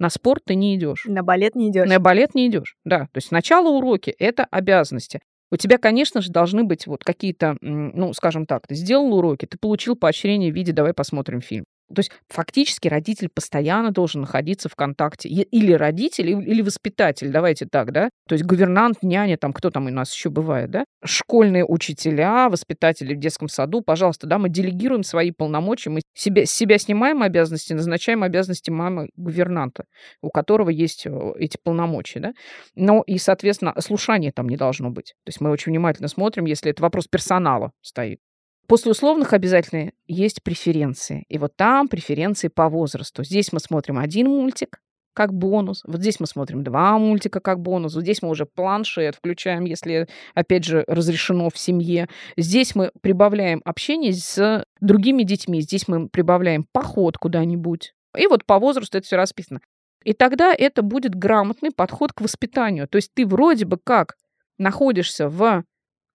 на 0.00 0.10
спорт 0.10 0.42
ты 0.46 0.56
не 0.56 0.74
идешь. 0.74 1.04
На 1.04 1.22
балет 1.22 1.54
не 1.54 1.70
идешь. 1.70 1.88
На 1.88 2.00
балет 2.00 2.34
не 2.34 2.48
идешь, 2.48 2.76
да. 2.84 3.00
То 3.12 3.18
есть 3.18 3.28
сначала 3.28 3.68
уроки– 3.68 4.10
это 4.18 4.44
обязанности. 4.50 5.20
У 5.52 5.56
тебя, 5.56 5.78
конечно 5.78 6.20
же, 6.20 6.30
должны 6.30 6.64
быть 6.64 6.86
вот 6.86 7.04
какие-то, 7.04 7.56
ну, 7.60 8.12
скажем 8.14 8.46
так, 8.46 8.66
ты 8.66 8.74
сделал 8.74 9.12
уроки, 9.14 9.46
ты 9.46 9.58
получил 9.58 9.96
поощрение 9.96 10.50
в 10.52 10.54
виде 10.54 10.72
«давай 10.72 10.94
посмотрим 10.94 11.40
фильм». 11.40 11.64
То 11.94 12.00
есть 12.00 12.12
фактически 12.28 12.88
родитель 12.88 13.28
постоянно 13.28 13.90
должен 13.90 14.20
находиться 14.20 14.68
в 14.68 14.76
контакте. 14.76 15.28
Или 15.28 15.72
родитель, 15.72 16.30
или 16.30 16.62
воспитатель, 16.62 17.30
давайте 17.30 17.66
так, 17.66 17.92
да? 17.92 18.10
То 18.28 18.34
есть 18.34 18.44
гувернант, 18.44 19.02
няня, 19.02 19.36
там 19.36 19.52
кто 19.52 19.70
там 19.70 19.86
у 19.86 19.90
нас 19.90 20.14
еще 20.14 20.30
бывает, 20.30 20.70
да? 20.70 20.84
Школьные 21.04 21.64
учителя, 21.64 22.48
воспитатели 22.48 23.14
в 23.14 23.18
детском 23.18 23.48
саду, 23.48 23.82
пожалуйста, 23.82 24.26
да, 24.26 24.38
мы 24.38 24.48
делегируем 24.48 25.02
свои 25.02 25.32
полномочия, 25.32 25.90
мы 25.90 26.00
себя, 26.14 26.46
себя 26.46 26.78
снимаем 26.78 27.22
обязанности, 27.22 27.72
назначаем 27.72 28.22
обязанности 28.22 28.70
мамы 28.70 29.08
гувернанта, 29.16 29.84
у 30.22 30.30
которого 30.30 30.70
есть 30.70 31.06
эти 31.36 31.58
полномочия, 31.62 32.20
да? 32.20 32.32
Но 32.74 33.02
и, 33.06 33.18
соответственно, 33.18 33.74
слушания 33.80 34.32
там 34.32 34.48
не 34.48 34.56
должно 34.56 34.90
быть. 34.90 35.14
То 35.24 35.28
есть 35.28 35.40
мы 35.40 35.50
очень 35.50 35.72
внимательно 35.72 36.08
смотрим, 36.08 36.44
если 36.44 36.70
это 36.70 36.82
вопрос 36.82 37.08
персонала 37.08 37.72
стоит. 37.82 38.20
После 38.70 38.92
условных 38.92 39.32
обязательно 39.32 39.90
есть 40.06 40.44
преференции. 40.44 41.24
И 41.28 41.38
вот 41.38 41.56
там 41.56 41.88
преференции 41.88 42.46
по 42.46 42.68
возрасту. 42.68 43.24
Здесь 43.24 43.52
мы 43.52 43.58
смотрим 43.58 43.98
один 43.98 44.28
мультик, 44.28 44.80
как 45.12 45.34
бонус. 45.34 45.82
Вот 45.88 46.00
здесь 46.00 46.20
мы 46.20 46.28
смотрим 46.28 46.62
два 46.62 46.96
мультика 46.96 47.40
как 47.40 47.58
бонус. 47.58 47.96
Вот 47.96 48.02
здесь 48.02 48.22
мы 48.22 48.28
уже 48.28 48.46
планшет 48.46 49.16
включаем, 49.16 49.64
если, 49.64 50.06
опять 50.34 50.62
же, 50.62 50.84
разрешено 50.86 51.50
в 51.50 51.58
семье. 51.58 52.08
Здесь 52.36 52.76
мы 52.76 52.92
прибавляем 53.02 53.60
общение 53.64 54.12
с 54.12 54.64
другими 54.80 55.24
детьми. 55.24 55.62
Здесь 55.62 55.88
мы 55.88 56.08
прибавляем 56.08 56.64
поход 56.70 57.18
куда-нибудь. 57.18 57.92
И 58.16 58.28
вот 58.28 58.46
по 58.46 58.60
возрасту 58.60 58.98
это 58.98 59.04
все 59.04 59.16
расписано. 59.16 59.58
И 60.04 60.12
тогда 60.12 60.54
это 60.56 60.82
будет 60.82 61.16
грамотный 61.16 61.72
подход 61.72 62.12
к 62.12 62.20
воспитанию. 62.20 62.86
То 62.86 62.98
есть 62.98 63.10
ты 63.14 63.26
вроде 63.26 63.64
бы 63.64 63.78
как 63.82 64.14
находишься 64.58 65.28
в 65.28 65.64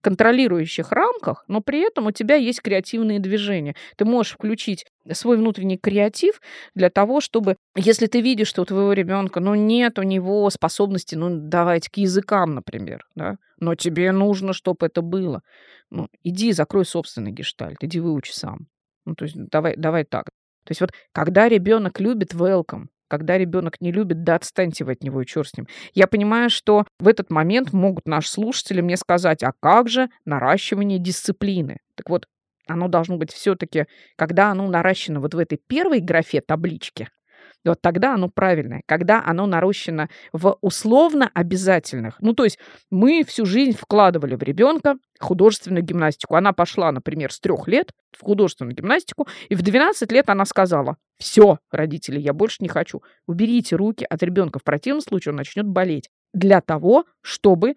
контролирующих 0.02 0.92
рамках, 0.92 1.44
но 1.48 1.60
при 1.60 1.80
этом 1.80 2.06
у 2.06 2.10
тебя 2.12 2.36
есть 2.36 2.62
креативные 2.62 3.18
движения. 3.18 3.74
Ты 3.96 4.04
можешь 4.04 4.34
включить 4.34 4.86
свой 5.12 5.36
внутренний 5.36 5.78
креатив 5.78 6.40
для 6.74 6.90
того, 6.90 7.20
чтобы, 7.20 7.56
если 7.74 8.06
ты 8.06 8.20
видишь, 8.20 8.48
что 8.48 8.62
у 8.62 8.64
твоего 8.64 8.92
ребенка, 8.92 9.40
ну, 9.40 9.54
нет 9.54 9.98
у 9.98 10.02
него 10.02 10.48
способности, 10.50 11.14
ну, 11.14 11.28
давайте 11.30 11.90
к 11.90 11.96
языкам, 11.96 12.54
например, 12.54 13.04
да, 13.14 13.36
но 13.58 13.74
тебе 13.74 14.12
нужно, 14.12 14.52
чтобы 14.52 14.86
это 14.86 15.02
было. 15.02 15.42
Ну, 15.90 16.08
иди, 16.22 16.52
закрой 16.52 16.84
собственный 16.84 17.32
гештальт, 17.32 17.82
иди 17.82 18.00
выучи 18.00 18.32
сам. 18.32 18.66
Ну, 19.04 19.14
то 19.14 19.24
есть 19.24 19.36
давай, 19.36 19.76
давай 19.76 20.04
так. 20.04 20.26
То 20.64 20.72
есть 20.72 20.80
вот 20.80 20.90
когда 21.12 21.48
ребенок 21.48 22.00
любит 22.00 22.34
welcome, 22.34 22.86
когда 23.08 23.38
ребенок 23.38 23.80
не 23.80 23.92
любит, 23.92 24.24
да 24.24 24.36
отстаньте 24.36 24.84
вы 24.84 24.92
от 24.92 25.02
него 25.02 25.22
и 25.22 25.26
черт 25.26 25.48
с 25.48 25.56
ним. 25.56 25.66
Я 25.94 26.06
понимаю, 26.06 26.50
что 26.50 26.84
в 26.98 27.08
этот 27.08 27.30
момент 27.30 27.72
могут 27.72 28.06
наши 28.06 28.30
слушатели 28.30 28.80
мне 28.80 28.96
сказать, 28.96 29.42
а 29.42 29.52
как 29.60 29.88
же 29.88 30.08
наращивание 30.24 30.98
дисциплины? 30.98 31.78
Так 31.94 32.08
вот, 32.08 32.26
оно 32.66 32.88
должно 32.88 33.16
быть 33.16 33.32
все-таки, 33.32 33.86
когда 34.16 34.50
оно 34.50 34.66
наращено 34.66 35.20
вот 35.20 35.34
в 35.34 35.38
этой 35.38 35.58
первой 35.66 36.00
графе 36.00 36.40
таблички, 36.40 37.08
вот 37.70 37.80
тогда 37.80 38.14
оно 38.14 38.28
правильное. 38.28 38.82
Когда 38.86 39.22
оно 39.24 39.46
нарощено 39.46 40.08
в 40.32 40.56
условно 40.60 41.30
обязательных. 41.34 42.16
Ну, 42.20 42.32
то 42.32 42.44
есть 42.44 42.58
мы 42.90 43.24
всю 43.24 43.46
жизнь 43.46 43.76
вкладывали 43.76 44.34
в 44.34 44.42
ребенка 44.42 44.96
художественную 45.20 45.82
гимнастику. 45.82 46.34
Она 46.34 46.52
пошла, 46.52 46.92
например, 46.92 47.32
с 47.32 47.40
трех 47.40 47.68
лет 47.68 47.92
в 48.16 48.22
художественную 48.22 48.74
гимнастику, 48.74 49.26
и 49.48 49.54
в 49.54 49.62
12 49.62 50.10
лет 50.12 50.30
она 50.30 50.44
сказала, 50.44 50.96
все, 51.18 51.58
родители, 51.70 52.18
я 52.20 52.32
больше 52.32 52.58
не 52.60 52.68
хочу. 52.68 53.02
Уберите 53.26 53.76
руки 53.76 54.06
от 54.08 54.22
ребенка, 54.22 54.58
в 54.58 54.64
противном 54.64 55.00
случае 55.00 55.32
он 55.32 55.36
начнет 55.36 55.66
болеть. 55.66 56.10
Для 56.34 56.60
того, 56.60 57.04
чтобы 57.22 57.74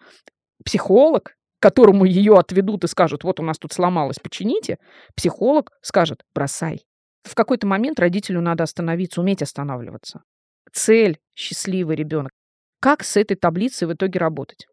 психолог, 0.64 1.36
которому 1.60 2.06
ее 2.06 2.38
отведут 2.38 2.84
и 2.84 2.88
скажут, 2.88 3.24
вот 3.24 3.40
у 3.40 3.44
нас 3.44 3.58
тут 3.58 3.74
сломалось, 3.74 4.20
почините, 4.20 4.78
психолог 5.16 5.72
скажет, 5.82 6.24
бросай, 6.34 6.86
в 7.24 7.36
какой-то 7.36 7.68
момент 7.68 8.00
родителю 8.00 8.42
надо 8.42 8.64
остановиться, 8.64 9.22
уметь 9.22 9.42
останавливаться. 9.42 10.24
Цель– 10.72 11.20
счастливый 11.36 11.96
ребенок. 11.96 12.32
Как 12.80 13.04
с 13.04 13.18
этой 13.18 13.36
таблицей 13.36 13.88
в 13.88 13.94
итоге 13.94 14.20
работать? 14.20 14.68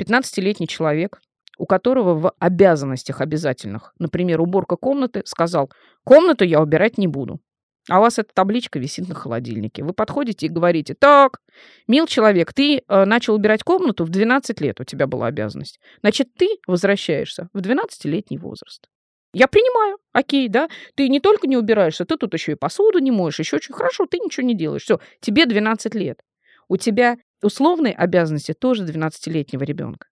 15-летний 0.00 0.68
человек, 0.68 1.20
у 1.58 1.66
которого 1.66 2.14
в 2.14 2.32
обязанностях 2.38 3.20
обязательных, 3.20 3.92
например, 3.98 4.40
уборка 4.40 4.76
комнаты, 4.76 5.22
сказал, 5.24 5.70
комнату 6.04 6.44
я 6.44 6.60
убирать 6.60 6.98
не 6.98 7.06
буду. 7.06 7.40
А 7.88 7.98
у 7.98 8.02
вас 8.02 8.18
эта 8.18 8.32
табличка 8.34 8.78
висит 8.78 9.08
на 9.08 9.14
холодильнике. 9.14 9.82
Вы 9.82 9.92
подходите 9.92 10.46
и 10.46 10.50
говорите, 10.50 10.94
так, 10.94 11.40
мил 11.88 12.06
человек, 12.06 12.52
ты 12.52 12.82
э, 12.86 13.04
начал 13.04 13.34
убирать 13.34 13.62
комнату 13.62 14.04
в 14.04 14.10
12 14.10 14.60
лет, 14.60 14.80
у 14.80 14.84
тебя 14.84 15.06
была 15.06 15.26
обязанность. 15.26 15.80
Значит, 16.00 16.28
ты 16.34 16.48
возвращаешься 16.66 17.48
в 17.52 17.58
12-летний 17.58 18.38
возраст. 18.38 18.88
Я 19.32 19.46
принимаю, 19.46 19.98
окей, 20.12 20.48
да, 20.48 20.68
ты 20.96 21.08
не 21.08 21.20
только 21.20 21.46
не 21.46 21.56
убираешься, 21.56 22.04
ты 22.04 22.16
тут 22.16 22.34
еще 22.34 22.52
и 22.52 22.56
посуду 22.56 22.98
не 22.98 23.10
моешь, 23.10 23.38
еще 23.38 23.56
очень 23.56 23.74
хорошо, 23.74 24.06
ты 24.06 24.18
ничего 24.18 24.46
не 24.46 24.56
делаешь. 24.56 24.82
Все, 24.82 24.98
тебе 25.20 25.46
12 25.46 25.94
лет. 25.94 26.20
У 26.68 26.76
тебя 26.76 27.16
условные 27.42 27.94
обязанности 27.94 28.52
тоже 28.52 28.84
12-летнего 28.84 29.62
ребенка. 29.62 30.08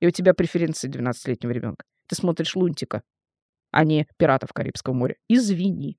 И 0.00 0.06
у 0.06 0.10
тебя 0.10 0.34
преференции 0.34 0.90
12-летнего 0.90 1.50
ребенка. 1.50 1.84
Ты 2.08 2.16
смотришь 2.16 2.56
Лунтика, 2.56 3.02
а 3.70 3.84
не 3.84 4.06
пиратов 4.16 4.52
Карибского 4.52 4.94
моря. 4.94 5.16
Извини. 5.28 5.98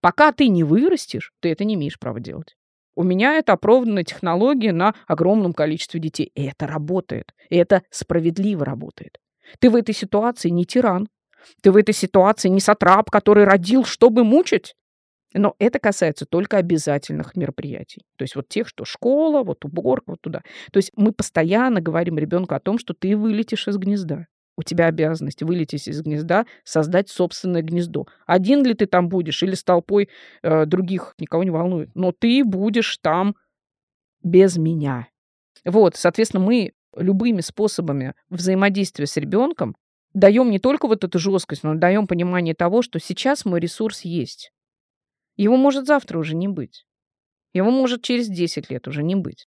Пока 0.00 0.32
ты 0.32 0.48
не 0.48 0.64
вырастешь, 0.64 1.32
ты 1.40 1.50
это 1.50 1.64
не 1.64 1.74
имеешь 1.74 1.98
права 1.98 2.20
делать. 2.20 2.56
У 2.94 3.04
меня 3.04 3.34
это 3.34 3.54
оправданная 3.54 4.04
технология 4.04 4.72
на 4.72 4.94
огромном 5.06 5.52
количестве 5.54 5.98
детей. 6.00 6.30
И 6.34 6.44
это 6.44 6.66
работает. 6.66 7.32
И 7.48 7.56
это 7.56 7.82
справедливо 7.90 8.64
работает. 8.64 9.18
Ты 9.60 9.70
в 9.70 9.76
этой 9.76 9.94
ситуации 9.94 10.50
не 10.50 10.64
тиран. 10.64 11.08
Ты 11.62 11.70
в 11.72 11.76
этой 11.76 11.94
ситуации 11.94 12.48
не 12.48 12.60
сатрап, 12.60 13.10
который 13.10 13.44
родил, 13.44 13.84
чтобы 13.84 14.24
мучить. 14.24 14.74
Но 15.34 15.54
это 15.58 15.78
касается 15.78 16.26
только 16.26 16.58
обязательных 16.58 17.36
мероприятий. 17.36 18.02
То 18.18 18.22
есть 18.22 18.36
вот 18.36 18.48
тех, 18.48 18.68
что 18.68 18.84
школа, 18.84 19.42
вот 19.42 19.64
уборка, 19.64 20.12
вот 20.12 20.20
туда. 20.20 20.42
То 20.72 20.78
есть 20.78 20.92
мы 20.96 21.12
постоянно 21.12 21.80
говорим 21.80 22.18
ребенку 22.18 22.54
о 22.54 22.60
том, 22.60 22.78
что 22.78 22.94
ты 22.94 23.16
вылетишь 23.16 23.66
из 23.68 23.76
гнезда. 23.76 24.26
У 24.56 24.62
тебя 24.62 24.86
обязанность 24.86 25.42
вылететь 25.42 25.88
из 25.88 26.02
гнезда, 26.02 26.44
создать 26.62 27.08
собственное 27.08 27.62
гнездо. 27.62 28.06
Один 28.26 28.62
ли 28.64 28.74
ты 28.74 28.86
там 28.86 29.08
будешь 29.08 29.42
или 29.42 29.54
с 29.54 29.64
толпой 29.64 30.10
э, 30.42 30.66
других, 30.66 31.14
никого 31.18 31.42
не 31.42 31.50
волнует. 31.50 31.90
Но 31.94 32.12
ты 32.12 32.44
будешь 32.44 32.98
там 32.98 33.34
без 34.22 34.58
меня. 34.58 35.08
Вот, 35.64 35.96
соответственно, 35.96 36.44
мы 36.44 36.72
любыми 36.94 37.40
способами 37.40 38.14
взаимодействия 38.28 39.06
с 39.06 39.16
ребенком 39.16 39.74
даем 40.14 40.50
не 40.50 40.58
только 40.58 40.86
вот 40.86 41.04
эту 41.04 41.18
жесткость, 41.18 41.62
но 41.62 41.74
даем 41.74 42.06
понимание 42.06 42.54
того, 42.54 42.82
что 42.82 42.98
сейчас 42.98 43.44
мой 43.44 43.60
ресурс 43.60 44.02
есть. 44.02 44.52
Его 45.36 45.56
может 45.56 45.86
завтра 45.86 46.18
уже 46.18 46.34
не 46.34 46.48
быть. 46.48 46.86
Его 47.52 47.70
может 47.70 48.02
через 48.02 48.28
10 48.28 48.70
лет 48.70 48.88
уже 48.88 49.02
не 49.02 49.14
быть. 49.14 49.46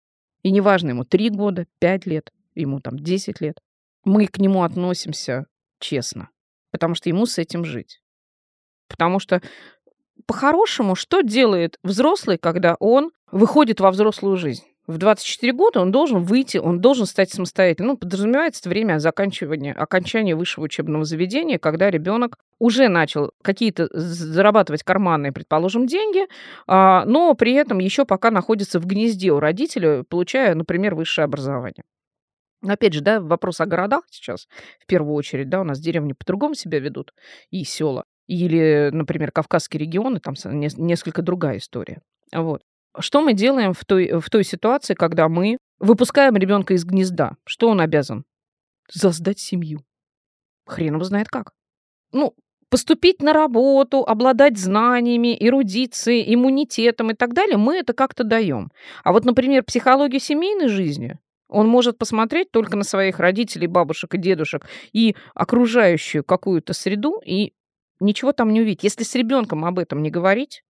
И 0.43 0.51
неважно, 0.51 0.89
ему 0.89 1.03
3 1.03 1.29
года, 1.31 1.65
5 1.79 2.05
лет, 2.05 2.31
ему 2.55 2.79
там 2.79 2.97
10 2.97 3.41
лет. 3.41 3.59
Мы 4.05 4.27
к 4.27 4.37
нему 4.37 4.63
относимся 4.63 5.45
честно, 5.79 6.29
потому 6.71 6.95
что 6.95 7.09
ему 7.09 7.25
с 7.25 7.37
этим 7.37 7.65
жить. 7.65 8.01
Потому 8.87 9.19
что 9.19 9.41
по-хорошему, 10.25 10.95
что 10.95 11.21
делает 11.21 11.77
взрослый, 11.83 12.37
когда 12.37 12.75
он 12.79 13.11
выходит 13.31 13.79
во 13.79 13.91
взрослую 13.91 14.37
жизнь? 14.37 14.63
В 14.89 14.97
24 14.97 15.53
года 15.53 15.81
он 15.81 15.91
должен 15.91 16.23
выйти, 16.23 16.57
он 16.57 16.81
должен 16.81 17.05
стать 17.05 17.29
самостоятельным. 17.29 17.91
Ну, 17.91 17.97
подразумевается 17.97 18.67
время 18.67 18.97
заканчивания, 18.97 19.71
окончания 19.71 20.35
высшего 20.35 20.63
учебного 20.63 21.05
заведения, 21.05 21.59
когда 21.59 21.91
ребенок 21.91 22.39
уже 22.57 22.87
начал 22.87 23.31
какие-то 23.43 23.87
зарабатывать 23.93 24.81
карманные, 24.81 25.31
предположим, 25.31 25.85
деньги, 25.85 26.25
а, 26.65 27.05
но 27.05 27.35
при 27.35 27.53
этом 27.53 27.77
еще 27.77 28.03
пока 28.03 28.31
находится 28.31 28.79
в 28.79 28.87
гнезде 28.87 29.31
у 29.31 29.39
родителей, 29.39 30.03
получая, 30.03 30.55
например, 30.55 30.95
высшее 30.95 31.25
образование. 31.25 31.83
Опять 32.67 32.93
же, 32.93 33.01
да, 33.01 33.21
вопрос 33.21 33.61
о 33.61 33.67
городах 33.67 34.05
сейчас 34.09 34.47
в 34.79 34.87
первую 34.87 35.13
очередь, 35.13 35.49
да, 35.49 35.61
у 35.61 35.63
нас 35.63 35.79
деревни 35.79 36.13
по-другому 36.13 36.55
себя 36.55 36.79
ведут 36.79 37.13
и 37.51 37.63
села. 37.63 38.05
Или, 38.25 38.89
например, 38.91 39.31
Кавказские 39.31 39.81
регионы, 39.81 40.19
там 40.19 40.33
несколько 40.43 41.21
другая 41.21 41.57
история. 41.57 42.01
Вот. 42.33 42.63
Что 42.99 43.21
мы 43.21 43.33
делаем 43.33 43.73
в 43.73 43.85
той, 43.85 44.19
в 44.19 44.29
той 44.29 44.43
ситуации, 44.43 44.93
когда 44.93 45.29
мы 45.29 45.57
выпускаем 45.79 46.35
ребенка 46.35 46.73
из 46.73 46.83
гнезда? 46.85 47.37
Что 47.45 47.69
он 47.69 47.81
обязан? 47.81 48.25
Создать 48.89 49.39
семью. 49.39 49.83
Хрен 50.65 50.95
его 50.95 51.03
знает 51.03 51.29
как. 51.29 51.51
Ну, 52.11 52.35
поступить 52.69 53.21
на 53.21 53.33
работу, 53.33 54.03
обладать 54.03 54.57
знаниями, 54.57 55.37
эрудицией, 55.39 56.33
иммунитетом 56.33 57.11
и 57.11 57.13
так 57.13 57.33
далее, 57.33 57.57
мы 57.57 57.77
это 57.77 57.93
как-то 57.93 58.23
даем. 58.23 58.71
А 59.03 59.11
вот, 59.11 59.25
например, 59.25 59.63
психологию 59.63 60.19
семейной 60.19 60.67
жизни, 60.67 61.19
он 61.47 61.67
может 61.67 61.97
посмотреть 61.97 62.51
только 62.51 62.77
на 62.77 62.83
своих 62.83 63.19
родителей, 63.19 63.67
бабушек 63.67 64.13
и 64.13 64.19
дедушек 64.19 64.67
и 64.93 65.15
окружающую 65.33 66.23
какую-то 66.23 66.73
среду 66.73 67.21
и 67.25 67.53
ничего 67.99 68.33
там 68.33 68.53
не 68.53 68.61
увидеть. 68.61 68.83
Если 68.83 69.03
с 69.03 69.15
ребенком 69.15 69.65
об 69.65 69.79
этом 69.79 70.03
не 70.03 70.11
говорить, 70.11 70.63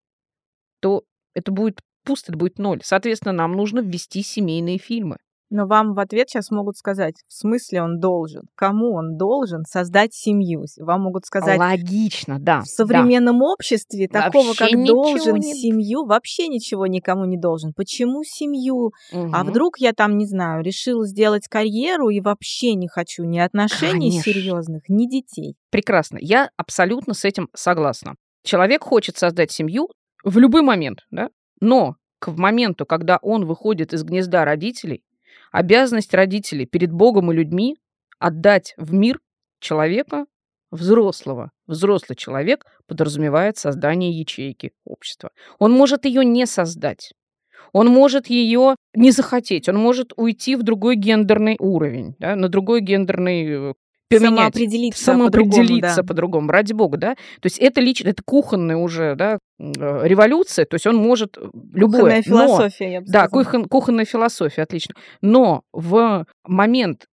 то 0.81 1.03
это 1.35 1.51
будет 1.51 1.81
пуст, 2.09 2.31
это 2.31 2.39
будет 2.39 2.59
ноль. 2.59 2.81
Соответственно, 2.83 3.33
нам 3.33 3.53
нужно 3.53 3.81
ввести 3.81 4.23
семейные 4.23 4.79
фильмы. 4.79 5.19
Но 5.51 5.67
вам 5.67 5.95
в 5.95 5.99
ответ 5.99 6.29
сейчас 6.29 6.51
могут 6.51 6.77
сказать, 6.77 7.17
в 7.27 7.33
смысле 7.33 7.83
он 7.83 8.01
должен? 8.01 8.43
Кому 8.55 8.95
он 8.95 9.17
должен 9.17 9.65
создать 9.65 10.15
семью? 10.15 10.65
Вам 10.79 11.03
могут 11.03 11.27
сказать... 11.27 11.59
Логично, 11.59 12.39
да. 12.39 12.63
В 12.63 12.67
современном 12.67 13.39
да. 13.39 13.45
обществе 13.47 14.09
такого, 14.09 14.49
вообще 14.49 14.71
как 14.71 14.85
должен 14.85 15.37
не... 15.37 15.55
семью, 15.55 16.05
вообще 16.05 16.49
ничего 16.49 16.87
никому 16.87 17.25
не 17.25 17.39
должен. 17.39 17.73
Почему 17.75 18.25
семью? 18.25 18.93
Угу. 19.13 19.31
А 19.33 19.45
вдруг 19.45 19.79
я 19.79 19.93
там, 19.93 20.19
не 20.19 20.27
знаю, 20.27 20.63
решил 20.63 21.05
сделать 21.05 21.47
карьеру 21.49 22.11
и 22.11 22.21
вообще 22.21 22.75
не 22.75 22.89
хочу 22.89 23.25
ни 23.25 23.39
отношений 23.39 24.11
Конечно. 24.11 24.33
серьезных, 24.33 24.83
ни 24.89 25.07
детей? 25.07 25.57
Прекрасно. 25.71 26.19
Я 26.21 26.51
абсолютно 26.57 27.15
с 27.15 27.25
этим 27.25 27.49
согласна. 27.55 28.15
Человек 28.45 28.83
хочет 28.83 29.17
создать 29.17 29.51
семью 29.51 29.89
в 30.25 30.39
любой 30.39 30.63
момент, 30.63 31.01
да? 31.11 31.31
Но 31.61 31.97
к 32.19 32.29
моменту, 32.33 32.87
когда 32.87 33.19
он 33.23 33.47
выходит 33.47 33.93
из 33.93 34.03
гнезда 34.03 34.45
родителей, 34.45 35.03
обязанность 35.53 36.15
родителей 36.15 36.67
перед 36.67 36.93
Богом 36.93 37.31
и 37.31 37.35
людьми 37.35 37.77
отдать 38.19 38.75
в 38.77 38.93
мир 38.93 39.21
человека 39.61 40.27
взрослого. 40.71 41.51
Взрослый 41.67 42.17
человек 42.17 42.67
подразумевает 42.87 43.57
создание 43.57 44.11
ячейки 44.11 44.73
общества. 44.85 45.31
Он 45.59 45.73
может 45.73 46.05
ее 46.05 46.25
не 46.25 46.47
создать. 46.47 47.13
Он 47.73 47.89
может 47.89 48.29
ее 48.29 48.77
не 48.95 49.11
захотеть, 49.11 49.69
он 49.69 49.77
может 49.77 50.13
уйти 50.17 50.57
в 50.57 50.63
другой 50.63 50.97
гендерный 50.97 51.57
уровень, 51.59 52.15
да, 52.19 52.35
на 52.35 52.49
другой 52.49 52.81
гендерный 52.81 53.71
э, 53.71 53.75
поменять, 54.09 54.55
самоопределиться, 54.55 55.05
самоопределиться 55.05 56.03
по-другому, 56.03 56.47
да. 56.47 56.53
по 56.53 56.57
ради 56.57 56.73
бога, 56.73 56.99
да. 56.99 57.15
То 57.15 57.47
есть 57.47 57.59
это 57.59 57.81
лично, 57.81 58.09
это 58.09 58.23
кухонная 58.25 58.77
уже, 58.77 59.15
да, 59.15 59.39
э, 59.59 60.01
революция, 60.05 60.65
то 60.65 60.75
есть 60.75 60.87
он 60.87 60.97
может 60.97 61.37
э, 61.37 61.49
любое. 61.75 62.01
Кухонная 62.01 62.23
философия, 62.23 62.87
но, 62.87 62.93
я 62.93 63.01
бы 63.01 63.07
Да, 63.07 63.29
кухон, 63.29 63.65
кухонная 63.67 64.05
философия, 64.05 64.63
отлично. 64.63 64.95
Но 65.21 65.63
в 65.73 66.27
момент 66.45 67.07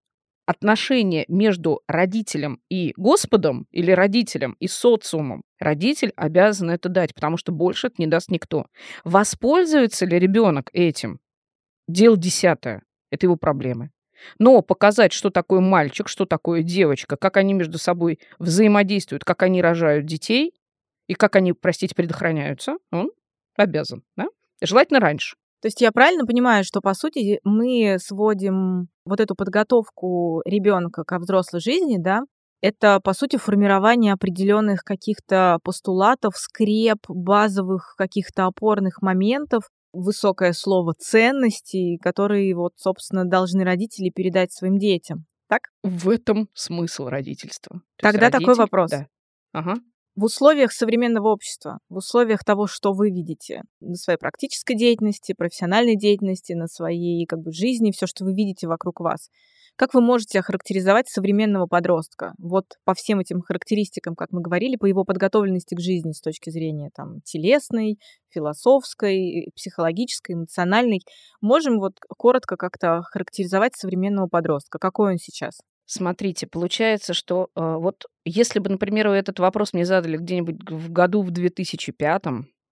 отношения 0.45 1.25
между 1.27 1.81
родителем 1.87 2.59
и 2.69 2.93
Господом 2.97 3.65
или 3.71 3.91
родителем 3.91 4.55
и 4.59 4.67
социумом, 4.67 5.41
родитель 5.59 6.13
обязан 6.15 6.69
это 6.69 6.89
дать, 6.89 7.13
потому 7.13 7.37
что 7.37 7.51
больше 7.51 7.87
это 7.87 7.95
не 7.97 8.07
даст 8.07 8.29
никто. 8.29 8.67
Воспользуется 9.03 10.05
ли 10.05 10.19
ребенок 10.19 10.69
этим? 10.73 11.19
Дело 11.87 12.17
десятое. 12.17 12.83
Это 13.11 13.25
его 13.25 13.35
проблемы. 13.35 13.91
Но 14.39 14.61
показать, 14.61 15.13
что 15.13 15.29
такое 15.29 15.59
мальчик, 15.59 16.07
что 16.07 16.25
такое 16.25 16.63
девочка, 16.63 17.17
как 17.17 17.37
они 17.37 17.53
между 17.53 17.77
собой 17.77 18.19
взаимодействуют, 18.39 19.23
как 19.23 19.43
они 19.43 19.61
рожают 19.61 20.05
детей 20.05 20.53
и 21.07 21.13
как 21.13 21.35
они, 21.35 21.53
простите, 21.53 21.95
предохраняются, 21.95 22.77
он 22.91 23.11
обязан. 23.55 24.03
Да? 24.15 24.27
Желательно 24.61 24.99
раньше. 24.99 25.35
То 25.61 25.67
есть 25.67 25.81
я 25.81 25.91
правильно 25.91 26.25
понимаю, 26.25 26.63
что 26.63 26.81
по 26.81 26.93
сути 26.93 27.39
мы 27.43 27.97
сводим 27.99 28.87
вот 29.05 29.19
эту 29.19 29.35
подготовку 29.35 30.41
ребенка 30.45 31.03
ко 31.03 31.17
взрослой 31.17 31.59
жизни, 31.59 31.97
да, 31.97 32.21
это, 32.61 32.99
по 32.99 33.13
сути, 33.13 33.37
формирование 33.37 34.13
определенных 34.13 34.83
каких-то 34.83 35.59
постулатов, 35.63 36.35
скреп, 36.35 36.99
базовых 37.07 37.95
каких-то 37.97 38.45
опорных 38.45 39.01
моментов, 39.01 39.69
высокое 39.95 40.53
слово 40.53 40.93
ценностей, 40.97 41.97
которые 41.97 42.55
вот, 42.55 42.73
собственно, 42.77 43.25
должны 43.25 43.63
родители 43.63 44.09
передать 44.09 44.51
своим 44.51 44.77
детям. 44.77 45.25
Так? 45.47 45.69
В 45.83 46.09
этом 46.09 46.49
смысл 46.53 47.07
родительства. 47.07 47.81
То 47.97 48.11
Тогда 48.11 48.27
родитель... 48.27 48.39
такой 48.39 48.55
вопрос. 48.55 48.91
Да. 48.91 49.07
Ага. 49.53 49.75
В 50.15 50.23
условиях 50.23 50.71
современного 50.71 51.27
общества, 51.27 51.79
в 51.89 51.97
условиях 51.97 52.43
того, 52.43 52.67
что 52.67 52.93
вы 52.93 53.09
видите 53.09 53.63
на 53.81 53.95
своей 53.95 54.17
практической 54.17 54.75
деятельности, 54.75 55.33
профессиональной 55.33 55.97
деятельности, 55.97 56.53
на 56.53 56.67
своей 56.67 57.25
как 57.25 57.39
бы, 57.39 57.51
жизни, 57.51 57.91
все, 57.91 58.07
что 58.07 58.23
вы 58.23 58.33
видите 58.33 58.67
вокруг 58.67 59.01
вас, 59.01 59.29
как 59.75 59.93
вы 59.93 60.01
можете 60.01 60.39
охарактеризовать 60.39 61.09
современного 61.09 61.67
подростка? 61.67 62.33
Вот 62.37 62.65
по 62.85 62.93
всем 62.93 63.19
этим 63.19 63.41
характеристикам, 63.41 64.15
как 64.15 64.31
мы 64.31 64.41
говорили, 64.41 64.75
по 64.77 64.85
его 64.85 65.03
подготовленности 65.03 65.75
к 65.75 65.79
жизни 65.79 66.11
с 66.13 66.21
точки 66.21 66.49
зрения 66.49 66.89
там, 66.95 67.21
телесной, 67.21 67.99
философской, 68.29 69.51
психологической, 69.55 70.35
эмоциональной. 70.35 71.01
Можем 71.41 71.79
вот 71.79 71.93
коротко 72.17 72.55
как-то 72.55 73.01
характеризовать 73.03 73.75
современного 73.75 74.27
подростка? 74.27 74.79
Какой 74.79 75.13
он 75.13 75.17
сейчас? 75.17 75.59
Смотрите, 75.85 76.47
получается, 76.47 77.13
что 77.13 77.49
э, 77.55 77.61
вот 77.61 78.05
если 78.23 78.59
бы, 78.59 78.71
например, 78.71 79.07
этот 79.07 79.39
вопрос 79.39 79.73
мне 79.73 79.85
задали 79.85 80.17
где-нибудь 80.17 80.69
в 80.69 80.91
году 80.91 81.21
в 81.21 81.29
2005, 81.31 82.23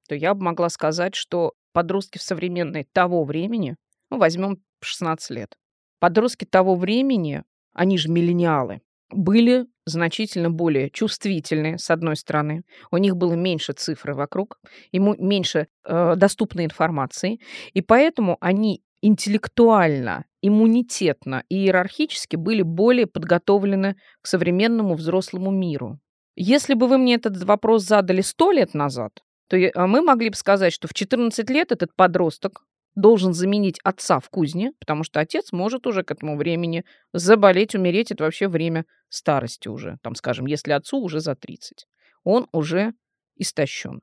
то 0.07 0.15
я 0.15 0.33
бы 0.33 0.43
могла 0.43 0.69
сказать, 0.69 1.15
что 1.15 1.53
подростки 1.73 2.17
в 2.17 2.23
современной 2.23 2.87
того 2.91 3.23
времени, 3.23 3.75
ну, 4.09 4.17
возьмем 4.17 4.63
16 4.81 5.29
лет, 5.29 5.55
Подростки 6.03 6.43
того 6.43 6.75
времени, 6.75 7.43
они 7.71 7.97
же 7.97 8.09
миллениалы, 8.09 8.81
были 9.09 9.67
значительно 9.85 10.49
более 10.49 10.89
чувствительны, 10.89 11.77
с 11.77 11.89
одной 11.89 12.17
стороны. 12.17 12.63
У 12.91 12.97
них 12.97 13.15
было 13.15 13.35
меньше 13.35 13.71
цифры 13.71 14.13
вокруг, 14.13 14.59
ему 14.91 15.15
меньше 15.17 15.67
э, 15.87 16.15
доступной 16.17 16.65
информации, 16.65 17.39
и 17.71 17.81
поэтому 17.81 18.35
они 18.41 18.83
интеллектуально, 19.01 20.25
иммунитетно 20.41 21.45
и 21.47 21.55
иерархически 21.55 22.35
были 22.35 22.63
более 22.63 23.07
подготовлены 23.07 23.95
к 24.21 24.27
современному 24.27 24.95
взрослому 24.95 25.51
миру. 25.51 26.01
Если 26.35 26.73
бы 26.73 26.87
вы 26.87 26.97
мне 26.97 27.15
этот 27.15 27.41
вопрос 27.45 27.83
задали 27.83 28.19
сто 28.19 28.51
лет 28.51 28.73
назад, 28.73 29.21
то 29.47 29.57
мы 29.87 30.01
могли 30.01 30.31
бы 30.31 30.35
сказать, 30.35 30.73
что 30.73 30.89
в 30.89 30.93
14 30.93 31.49
лет 31.49 31.71
этот 31.71 31.95
подросток 31.95 32.65
должен 32.95 33.33
заменить 33.33 33.79
отца 33.83 34.19
в 34.19 34.29
кузне, 34.29 34.71
потому 34.79 35.03
что 35.03 35.19
отец 35.19 35.51
может 35.51 35.87
уже 35.87 36.03
к 36.03 36.11
этому 36.11 36.37
времени 36.37 36.85
заболеть, 37.11 37.75
умереть. 37.75 38.11
Это 38.11 38.23
вообще 38.23 38.47
время 38.47 38.85
старости 39.09 39.67
уже. 39.67 39.97
Там, 40.01 40.15
скажем, 40.15 40.45
если 40.45 40.71
отцу 40.71 40.99
уже 40.99 41.19
за 41.19 41.35
30, 41.35 41.85
он 42.23 42.47
уже 42.51 42.93
истощен. 43.37 44.01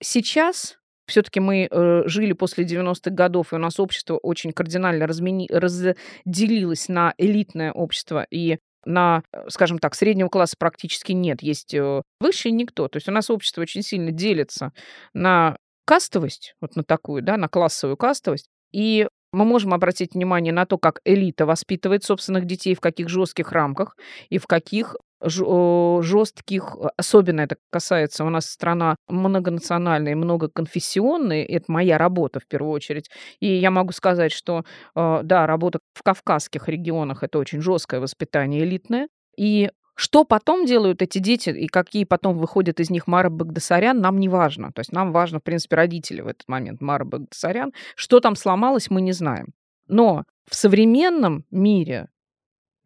Сейчас 0.00 0.78
все-таки 1.06 1.40
мы 1.40 1.68
э, 1.70 2.02
жили 2.06 2.32
после 2.32 2.64
90-х 2.64 3.10
годов, 3.10 3.52
и 3.52 3.56
у 3.56 3.58
нас 3.58 3.78
общество 3.78 4.16
очень 4.16 4.52
кардинально 4.52 5.06
размени... 5.06 5.48
разделилось 5.50 6.88
на 6.88 7.14
элитное 7.18 7.72
общество 7.72 8.26
и 8.30 8.58
на, 8.84 9.22
э, 9.32 9.44
скажем 9.48 9.78
так, 9.78 9.94
среднего 9.94 10.28
класса 10.28 10.56
практически 10.58 11.12
нет. 11.12 11.42
Есть 11.42 11.74
э, 11.74 12.02
высший 12.20 12.52
никто. 12.52 12.88
То 12.88 12.96
есть 12.96 13.08
у 13.08 13.12
нас 13.12 13.30
общество 13.30 13.62
очень 13.62 13.82
сильно 13.82 14.10
делится 14.10 14.72
на 15.12 15.56
кастовость, 15.84 16.54
вот 16.60 16.76
на 16.76 16.84
такую, 16.84 17.22
да, 17.22 17.36
на 17.36 17.48
классовую 17.48 17.96
кастовость. 17.96 18.48
И 18.72 19.08
мы 19.32 19.44
можем 19.44 19.72
обратить 19.74 20.14
внимание 20.14 20.52
на 20.52 20.66
то, 20.66 20.78
как 20.78 21.00
элита 21.04 21.46
воспитывает 21.46 22.04
собственных 22.04 22.44
детей, 22.46 22.74
в 22.74 22.80
каких 22.80 23.08
жестких 23.08 23.52
рамках 23.52 23.96
и 24.28 24.38
в 24.38 24.46
каких 24.46 24.96
жестких, 25.24 26.76
особенно 26.96 27.42
это 27.42 27.56
касается, 27.70 28.24
у 28.24 28.28
нас 28.30 28.46
страна 28.46 28.96
многонациональная, 29.08 30.16
многоконфессионная, 30.16 31.44
это 31.44 31.70
моя 31.70 31.96
работа 31.98 32.40
в 32.40 32.46
первую 32.46 32.72
очередь. 32.72 33.08
И 33.40 33.46
я 33.46 33.70
могу 33.70 33.92
сказать, 33.92 34.32
что, 34.32 34.64
э, 34.96 35.20
да, 35.22 35.46
работа 35.46 35.78
в 35.94 36.02
кавказских 36.02 36.68
регионах 36.68 37.22
это 37.22 37.38
очень 37.38 37.60
жесткое 37.60 38.00
воспитание 38.00 38.64
элитное. 38.64 39.08
И 39.36 39.70
что 39.94 40.24
потом 40.24 40.64
делают 40.64 41.02
эти 41.02 41.18
дети 41.18 41.50
и 41.50 41.66
какие 41.66 42.04
потом 42.04 42.38
выходят 42.38 42.80
из 42.80 42.90
них 42.90 43.06
Мара 43.06 43.30
Багдасарян, 43.30 44.00
нам 44.00 44.18
не 44.18 44.28
важно. 44.28 44.72
То 44.72 44.80
есть 44.80 44.92
нам 44.92 45.12
важно, 45.12 45.38
в 45.38 45.42
принципе, 45.42 45.76
родители 45.76 46.20
в 46.20 46.26
этот 46.26 46.48
момент 46.48 46.80
Мара 46.80 47.04
Багдасарян. 47.04 47.72
Что 47.94 48.20
там 48.20 48.36
сломалось, 48.36 48.90
мы 48.90 49.00
не 49.00 49.12
знаем. 49.12 49.52
Но 49.88 50.24
в 50.48 50.54
современном 50.54 51.44
мире 51.50 52.08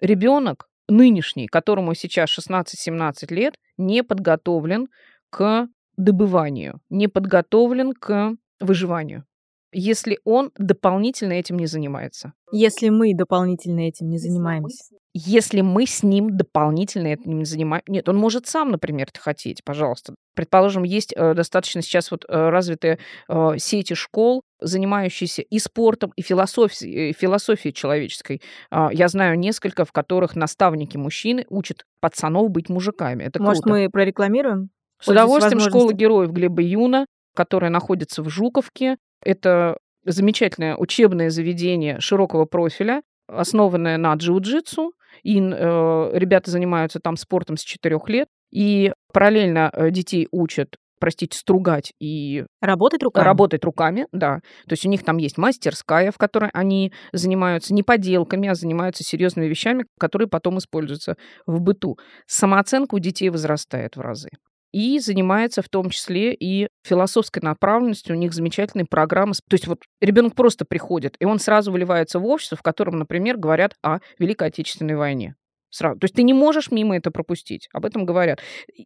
ребенок 0.01 0.69
нынешний, 0.89 1.47
которому 1.47 1.95
сейчас 1.95 2.37
16-17 2.39 3.33
лет, 3.33 3.55
не 3.77 4.03
подготовлен 4.03 4.89
к 5.31 5.69
добыванию, 5.97 6.81
не 6.91 7.09
подготовлен 7.09 7.93
к 7.93 8.35
выживанию 8.61 9.25
если 9.73 10.19
он 10.25 10.53
дополнительно 10.57 11.35
этим 11.35 11.59
не 11.59 11.67
занимается. 11.67 12.33
Если 12.51 12.89
мы 12.89 13.15
дополнительно 13.15 13.81
этим 13.81 14.09
не 14.09 14.19
занимаемся. 14.19 14.95
Если 15.19 15.63
мы 15.63 15.87
с 15.87 16.03
ним 16.03 16.37
дополнительно 16.37 17.07
этим 17.07 17.43
занимаемся. 17.47 17.91
Нет, 17.91 18.07
он 18.07 18.19
может 18.19 18.47
сам, 18.47 18.71
например, 18.71 19.09
это 19.09 19.19
хотеть, 19.19 19.65
пожалуйста. 19.65 20.15
Предположим, 20.35 20.83
есть 20.83 21.15
э, 21.17 21.33
достаточно 21.33 21.81
сейчас 21.81 22.11
вот 22.11 22.27
э, 22.29 22.49
развитые 22.51 22.99
э, 23.27 23.53
сети 23.57 23.95
школ, 23.95 24.43
занимающиеся 24.61 25.41
и 25.41 25.59
спортом, 25.59 26.13
и 26.17 26.23
философией, 26.23 27.11
и 27.11 27.13
философией 27.15 27.73
человеческой. 27.73 28.43
Э, 28.71 28.89
я 28.93 29.09
знаю 29.09 29.39
несколько, 29.39 29.87
в 29.87 29.93
которых 29.93 30.37
наставники 30.37 30.99
мужчины 30.99 31.47
учат 31.49 31.87
пацанов 32.01 32.51
быть 32.51 32.69
мужиками. 32.69 33.25
Это 33.25 33.43
Может, 33.43 33.63
круто. 33.63 33.79
мы 33.79 33.89
прорекламируем? 33.89 34.69
С 35.01 35.09
удовольствием 35.09 35.61
школа 35.61 35.95
героев 35.95 36.31
Глеба 36.31 36.61
Юна, 36.61 37.07
которая 37.35 37.71
находится 37.71 38.23
в 38.23 38.29
Жуковке. 38.29 38.99
Это 39.23 39.79
замечательное 40.05 40.77
учебное 40.77 41.31
заведение 41.31 42.01
широкого 42.01 42.45
профиля, 42.45 43.01
основанное 43.29 43.97
на 43.97 44.15
джиу-джитсу. 44.15 44.91
И 45.23 45.39
э, 45.39 46.11
ребята 46.13 46.51
занимаются 46.51 47.01
там 47.01 47.17
спортом 47.17 47.57
с 47.57 47.63
4 47.63 47.99
лет. 48.09 48.29
И 48.53 48.93
параллельно 49.13 49.71
э, 49.73 49.91
детей 49.91 50.29
учат 50.31 50.77
простите, 50.99 51.39
стругать 51.39 51.93
и 52.01 52.45
работать 52.61 53.03
руками. 53.03 53.25
Работать 53.25 53.65
руками, 53.65 54.07
да. 54.13 54.37
То 54.67 54.73
есть 54.73 54.87
у 54.87 54.89
них 54.89 55.05
там 55.05 55.19
есть 55.19 55.39
мастерская, 55.39 56.11
в 56.11 56.19
которой 56.19 56.51
они 56.53 56.93
занимаются 57.13 57.75
не 57.75 57.83
поделками, 57.83 58.49
а 58.49 58.55
занимаются 58.55 59.05
серьезными 59.05 59.47
вещами, 59.47 59.85
которые 59.99 60.29
потом 60.29 60.59
используются 60.59 61.17
в 61.47 61.61
быту. 61.61 61.99
Самооценка 62.27 62.95
у 62.95 62.99
детей 62.99 63.29
возрастает 63.29 63.97
в 63.97 64.01
разы 64.01 64.31
и 64.77 64.99
занимается 64.99 65.63
в 65.63 65.71
том 65.71 65.89
числе 65.89 66.35
и 66.35 66.69
философской 66.85 67.41
направленностью. 67.41 68.15
У 68.15 68.19
них 68.19 68.35
замечательные 68.35 68.85
программы. 68.85 69.33
То 69.49 69.55
есть 69.55 69.67
вот 69.67 69.79
ребенок 70.03 70.35
просто 70.35 70.67
приходит, 70.67 71.17
и 71.19 71.25
он 71.25 71.39
сразу 71.39 71.73
выливается 71.73 72.19
в 72.19 72.27
общество, 72.27 72.59
в 72.59 72.63
котором, 72.63 72.99
например, 72.99 73.39
говорят 73.39 73.73
о 73.83 74.01
Великой 74.19 74.49
Отечественной 74.49 74.97
войне. 74.97 75.35
Сразу. 75.71 75.99
То 75.99 76.05
есть 76.05 76.15
ты 76.15 76.23
не 76.25 76.35
можешь 76.35 76.71
мимо 76.71 76.95
это 76.95 77.11
пропустить. 77.11 77.71
Об 77.73 77.87
этом 77.87 78.05
говорят. 78.05 78.41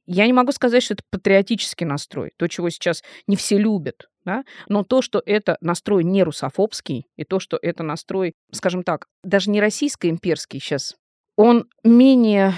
Я 0.06 0.26
не 0.26 0.32
могу 0.32 0.52
сказать, 0.52 0.84
что 0.84 0.94
это 0.94 1.02
патриотический 1.10 1.86
настрой, 1.86 2.30
то, 2.36 2.46
чего 2.46 2.70
сейчас 2.70 3.02
не 3.26 3.34
все 3.34 3.58
любят. 3.58 4.08
Да? 4.24 4.44
Но 4.68 4.84
то, 4.84 5.02
что 5.02 5.20
это 5.26 5.56
настрой 5.60 6.04
не 6.04 6.22
русофобский, 6.22 7.06
и 7.16 7.24
то, 7.24 7.40
что 7.40 7.58
это 7.60 7.82
настрой, 7.82 8.34
скажем 8.52 8.84
так, 8.84 9.06
даже 9.24 9.50
не 9.50 9.60
российско-имперский 9.60 10.60
сейчас, 10.60 10.94
он 11.36 11.64
менее 11.82 12.54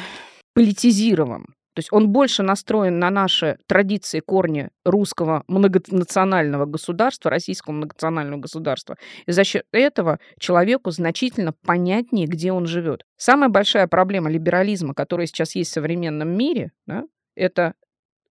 политизирован. 0.54 1.46
То 1.74 1.78
есть 1.78 1.88
он 1.92 2.08
больше 2.10 2.42
настроен 2.42 2.98
на 2.98 3.10
наши 3.10 3.58
традиции, 3.66 4.20
корни 4.20 4.68
русского 4.84 5.44
многонационального 5.48 6.66
государства, 6.66 7.30
российского 7.30 7.72
многонационального 7.72 8.40
государства. 8.40 8.96
И 9.26 9.32
за 9.32 9.44
счет 9.44 9.64
этого 9.72 10.18
человеку 10.38 10.90
значительно 10.90 11.52
понятнее, 11.64 12.26
где 12.26 12.52
он 12.52 12.66
живет. 12.66 13.04
Самая 13.16 13.48
большая 13.48 13.86
проблема 13.86 14.30
либерализма, 14.30 14.94
которая 14.94 15.26
сейчас 15.26 15.54
есть 15.54 15.70
в 15.70 15.74
современном 15.74 16.28
мире, 16.28 16.72
да, 16.86 17.04
это 17.34 17.74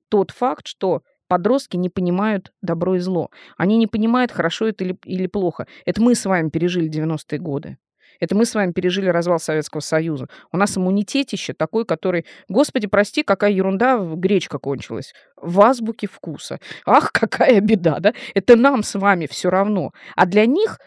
тот 0.09 0.33
факт, 0.33 0.67
что 0.67 1.03
подростки 1.29 1.77
не 1.77 1.89
понимают 1.89 2.53
добро 2.61 2.97
и 2.97 2.99
зло. 2.99 3.31
Они 3.57 3.79
не 3.79 3.87
понимают, 3.87 4.33
хорошо 4.33 4.67
это 4.67 4.85
или, 4.85 4.99
или 5.05 5.29
плохо. 5.29 5.67
Это 5.87 6.03
мы 6.03 6.15
с 6.15 6.27
вами 6.27 6.51
пережили 6.51 6.91
90-е 6.91 7.39
годы. 7.39 7.79
Это 8.21 8.37
мы 8.37 8.45
с 8.45 8.55
вами 8.55 8.73
пережили 8.73 9.09
развал 9.09 9.41
Советского 9.41 9.81
Союза. 9.81 10.29
У 10.53 10.57
нас 10.57 10.77
иммунитетище 10.77 11.55
такой, 11.55 11.85
который, 11.85 12.27
господи, 12.49 12.87
прости, 12.87 13.23
какая 13.23 13.51
ерунда, 13.51 13.99
гречка 13.99 14.59
кончилась. 14.59 15.13
В 15.37 15.61
азбуке 15.61 16.07
вкуса. 16.07 16.61
Ах, 16.87 17.13
какая 17.13 17.61
беда, 17.61 17.99
да? 17.99 18.15
Это 18.35 18.57
нам 18.57 18.83
с 18.83 18.95
вами 18.95 19.27
все 19.27 19.51
равно. 19.51 19.93
А 20.15 20.27
для 20.27 20.47
них 20.47 20.79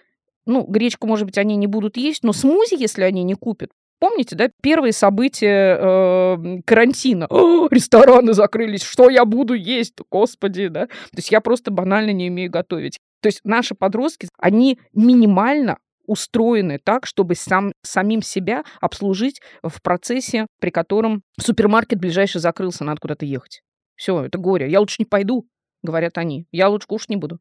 ну, 0.46 0.63
гречку, 0.63 1.08
может 1.08 1.26
быть, 1.26 1.38
они 1.38 1.56
не 1.56 1.67
будут 1.67 1.98
есть, 1.98 2.24
но 2.24 2.34
смузи, 2.34 2.76
если 2.76 3.04
они 3.04 3.24
не 3.24 3.36
купят, 3.36 3.69
Помните, 4.04 4.36
да, 4.36 4.50
первые 4.62 4.91
события 4.91 5.78
э, 5.80 6.62
карантина? 6.65 7.26
О, 7.30 7.67
рестораны 7.72 8.34
закрылись, 8.34 8.84
что 8.84 9.10
я 9.10 9.24
буду 9.24 9.54
есть, 9.54 9.93
господи, 10.12 10.67
да? 10.67 10.88
То 10.88 11.17
есть 11.19 11.32
я 11.32 11.39
просто 11.39 11.72
банально 11.72 12.12
не 12.12 12.30
умею 12.30 12.52
готовить. 12.52 13.00
То 13.22 13.28
есть 13.28 13.39
наши 13.46 13.76
подростки, 13.76 14.28
они 14.38 14.78
минимально 14.91 15.78
устроены 16.13 16.80
так, 16.84 17.06
чтобы 17.06 17.36
сам, 17.36 17.73
самим 17.82 18.21
себя 18.21 18.63
обслужить 18.80 19.41
в 19.62 19.82
процессе, 19.82 20.47
при 20.60 20.69
котором 20.69 21.23
супермаркет 21.39 21.99
ближайший 21.99 22.39
закрылся, 22.39 22.84
надо 22.84 23.02
куда-то 23.02 23.26
ехать. 23.26 23.62
Все, 23.95 24.23
это 24.23 24.38
горе. 24.38 24.69
Я 24.69 24.80
лучше 24.80 24.97
не 24.99 25.06
пойду, 25.06 25.47
говорят 25.82 26.17
они. 26.17 26.47
Я 26.52 26.69
лучше 26.69 26.88
кушать 26.88 27.10
не 27.10 27.17
буду. 27.17 27.39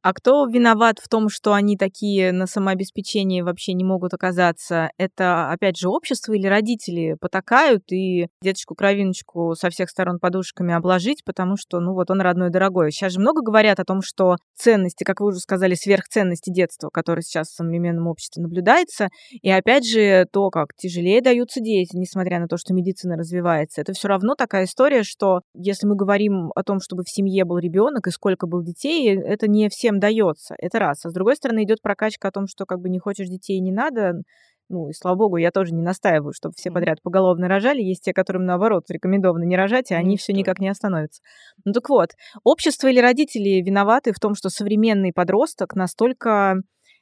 А 0.00 0.12
кто 0.12 0.46
виноват 0.46 1.00
в 1.00 1.08
том, 1.08 1.28
что 1.28 1.54
они 1.54 1.76
такие 1.76 2.30
на 2.30 2.46
самообеспечении 2.46 3.42
вообще 3.42 3.72
не 3.72 3.84
могут 3.84 4.14
оказаться? 4.14 4.90
Это, 4.96 5.50
опять 5.50 5.76
же, 5.76 5.88
общество 5.88 6.34
или 6.34 6.46
родители 6.46 7.16
потакают 7.20 7.82
и 7.90 8.28
деточку-кровиночку 8.40 9.54
со 9.56 9.70
всех 9.70 9.90
сторон 9.90 10.20
подушками 10.20 10.72
обложить, 10.72 11.24
потому 11.24 11.56
что, 11.56 11.80
ну 11.80 11.94
вот 11.94 12.12
он 12.12 12.20
родной 12.20 12.50
дорогой. 12.50 12.92
Сейчас 12.92 13.12
же 13.14 13.20
много 13.20 13.42
говорят 13.42 13.80
о 13.80 13.84
том, 13.84 14.00
что 14.00 14.36
ценности, 14.54 15.02
как 15.02 15.20
вы 15.20 15.28
уже 15.28 15.40
сказали, 15.40 15.74
сверхценности 15.74 16.50
детства, 16.50 16.90
которые 16.90 17.24
сейчас 17.24 17.48
в 17.48 17.56
современном 17.56 18.06
обществе 18.06 18.42
наблюдается, 18.42 19.08
и 19.30 19.50
опять 19.50 19.84
же 19.84 20.26
то, 20.32 20.50
как 20.50 20.68
тяжелее 20.76 21.20
даются 21.20 21.60
дети, 21.60 21.96
несмотря 21.96 22.38
на 22.38 22.46
то, 22.46 22.56
что 22.56 22.72
медицина 22.72 23.16
развивается. 23.16 23.80
Это 23.80 23.94
все 23.94 24.06
равно 24.06 24.36
такая 24.36 24.66
история, 24.66 25.02
что 25.02 25.40
если 25.54 25.88
мы 25.88 25.96
говорим 25.96 26.52
о 26.54 26.62
том, 26.62 26.78
чтобы 26.80 27.02
в 27.02 27.10
семье 27.10 27.44
был 27.44 27.58
ребенок 27.58 28.06
и 28.06 28.12
сколько 28.12 28.46
был 28.46 28.62
детей, 28.62 29.16
это 29.16 29.48
не 29.48 29.68
все 29.68 29.87
всем 29.88 30.00
дается. 30.00 30.54
Это 30.58 30.78
раз. 30.78 31.04
А 31.04 31.10
с 31.10 31.12
другой 31.12 31.36
стороны, 31.36 31.64
идет 31.64 31.80
прокачка 31.80 32.28
о 32.28 32.30
том, 32.30 32.46
что 32.46 32.66
как 32.66 32.80
бы 32.80 32.88
не 32.88 32.98
хочешь 32.98 33.28
детей, 33.28 33.58
не 33.60 33.72
надо. 33.72 34.22
Ну, 34.68 34.90
и 34.90 34.92
слава 34.92 35.16
богу, 35.16 35.38
я 35.38 35.50
тоже 35.50 35.72
не 35.72 35.82
настаиваю, 35.82 36.34
чтобы 36.34 36.54
все 36.54 36.70
подряд 36.70 37.00
поголовно 37.02 37.48
рожали. 37.48 37.80
Есть 37.80 38.04
те, 38.04 38.12
которым, 38.12 38.44
наоборот, 38.44 38.84
рекомендовано 38.90 39.44
не 39.44 39.56
рожать, 39.56 39.90
и 39.90 39.94
они 39.94 40.18
все 40.18 40.34
никак 40.34 40.58
не 40.58 40.68
остановятся. 40.68 41.22
Ну 41.64 41.72
так 41.72 41.88
вот, 41.88 42.10
общество 42.44 42.88
или 42.88 43.00
родители 43.00 43.62
виноваты 43.62 44.12
в 44.12 44.20
том, 44.20 44.34
что 44.34 44.50
современный 44.50 45.12
подросток 45.14 45.74
настолько 45.74 46.56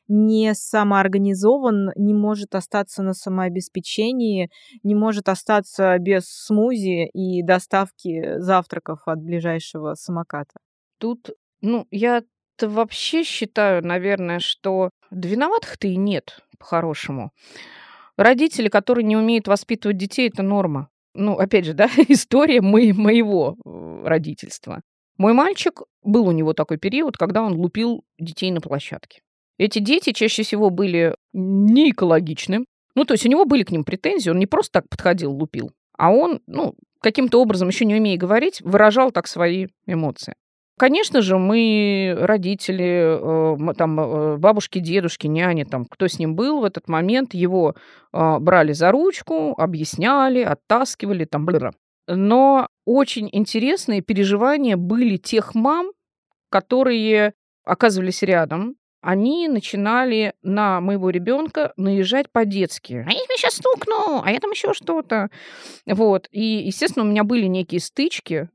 не 0.06 0.54
самоорганизован, 0.54 1.90
не 1.96 2.14
может 2.14 2.54
остаться 2.54 3.02
на 3.02 3.14
самообеспечении, 3.14 4.48
не 4.84 4.94
может 4.94 5.28
остаться 5.28 5.98
без 5.98 6.26
смузи 6.26 7.08
и 7.12 7.42
доставки 7.42 8.38
завтраков 8.38 9.00
от 9.06 9.18
ближайшего 9.18 9.94
самоката. 9.94 10.60
Тут, 10.98 11.30
ну, 11.60 11.88
я 11.90 12.22
вообще 12.62 13.22
считаю, 13.24 13.84
наверное, 13.84 14.38
что 14.38 14.90
виноватых-то 15.10 15.88
и 15.88 15.96
нет, 15.96 16.40
по-хорошему. 16.58 17.30
Родители, 18.16 18.68
которые 18.68 19.04
не 19.04 19.16
умеют 19.16 19.46
воспитывать 19.48 19.98
детей, 19.98 20.28
это 20.28 20.42
норма. 20.42 20.88
Ну, 21.14 21.34
опять 21.34 21.64
же, 21.64 21.74
да, 21.74 21.88
история 22.08 22.60
мы, 22.60 22.92
моего 22.92 23.56
э, 23.64 24.02
родительства. 24.06 24.82
Мой 25.18 25.32
мальчик, 25.32 25.82
был 26.02 26.28
у 26.28 26.32
него 26.32 26.52
такой 26.52 26.78
период, 26.78 27.16
когда 27.16 27.42
он 27.42 27.54
лупил 27.54 28.04
детей 28.18 28.50
на 28.50 28.60
площадке. 28.60 29.20
Эти 29.58 29.78
дети 29.78 30.12
чаще 30.12 30.42
всего 30.42 30.70
были 30.70 31.14
не 31.32 31.90
экологичны. 31.90 32.66
Ну, 32.94 33.04
то 33.04 33.14
есть 33.14 33.26
у 33.26 33.28
него 33.28 33.44
были 33.44 33.62
к 33.62 33.70
ним 33.70 33.84
претензии, 33.84 34.30
он 34.30 34.38
не 34.38 34.46
просто 34.46 34.80
так 34.80 34.88
подходил, 34.88 35.32
лупил, 35.32 35.70
а 35.98 36.10
он, 36.10 36.40
ну, 36.46 36.74
каким-то 37.00 37.40
образом, 37.40 37.68
еще 37.68 37.84
не 37.84 37.94
умея 37.94 38.18
говорить, 38.18 38.60
выражал 38.62 39.10
так 39.10 39.26
свои 39.26 39.68
эмоции. 39.86 40.34
Конечно 40.78 41.22
же, 41.22 41.38
мы, 41.38 42.14
родители, 42.18 43.58
э, 43.70 43.74
там, 43.74 43.98
э, 43.98 44.36
бабушки, 44.36 44.78
дедушки, 44.78 45.26
няни, 45.26 45.64
там, 45.64 45.86
кто 45.86 46.06
с 46.06 46.18
ним 46.18 46.34
был 46.34 46.60
в 46.60 46.64
этот 46.64 46.86
момент, 46.88 47.32
его 47.32 47.74
э, 48.12 48.38
брали 48.38 48.74
за 48.74 48.90
ручку, 48.92 49.54
объясняли, 49.56 50.40
оттаскивали, 50.40 51.24
там, 51.24 51.46
бля. 51.46 51.70
Но 52.06 52.68
очень 52.84 53.30
интересные 53.32 54.02
переживания 54.02 54.76
были 54.76 55.16
тех 55.16 55.54
мам, 55.54 55.92
которые 56.50 57.32
оказывались 57.64 58.22
рядом, 58.22 58.76
они 59.00 59.48
начинали 59.48 60.34
на 60.42 60.80
моего 60.80 61.08
ребенка 61.10 61.72
наезжать 61.76 62.30
по-детски. 62.30 63.04
А 63.06 63.12
я 63.12 63.18
сейчас 63.36 63.54
стукну, 63.54 64.20
а 64.22 64.30
я 64.30 64.40
там 64.40 64.50
еще 64.50 64.74
что-то. 64.74 65.30
Вот. 65.86 66.28
И, 66.32 66.42
естественно, 66.42 67.04
у 67.04 67.08
меня 67.08 67.24
были 67.24 67.46
некие 67.46 67.80
стычки, 67.80 68.48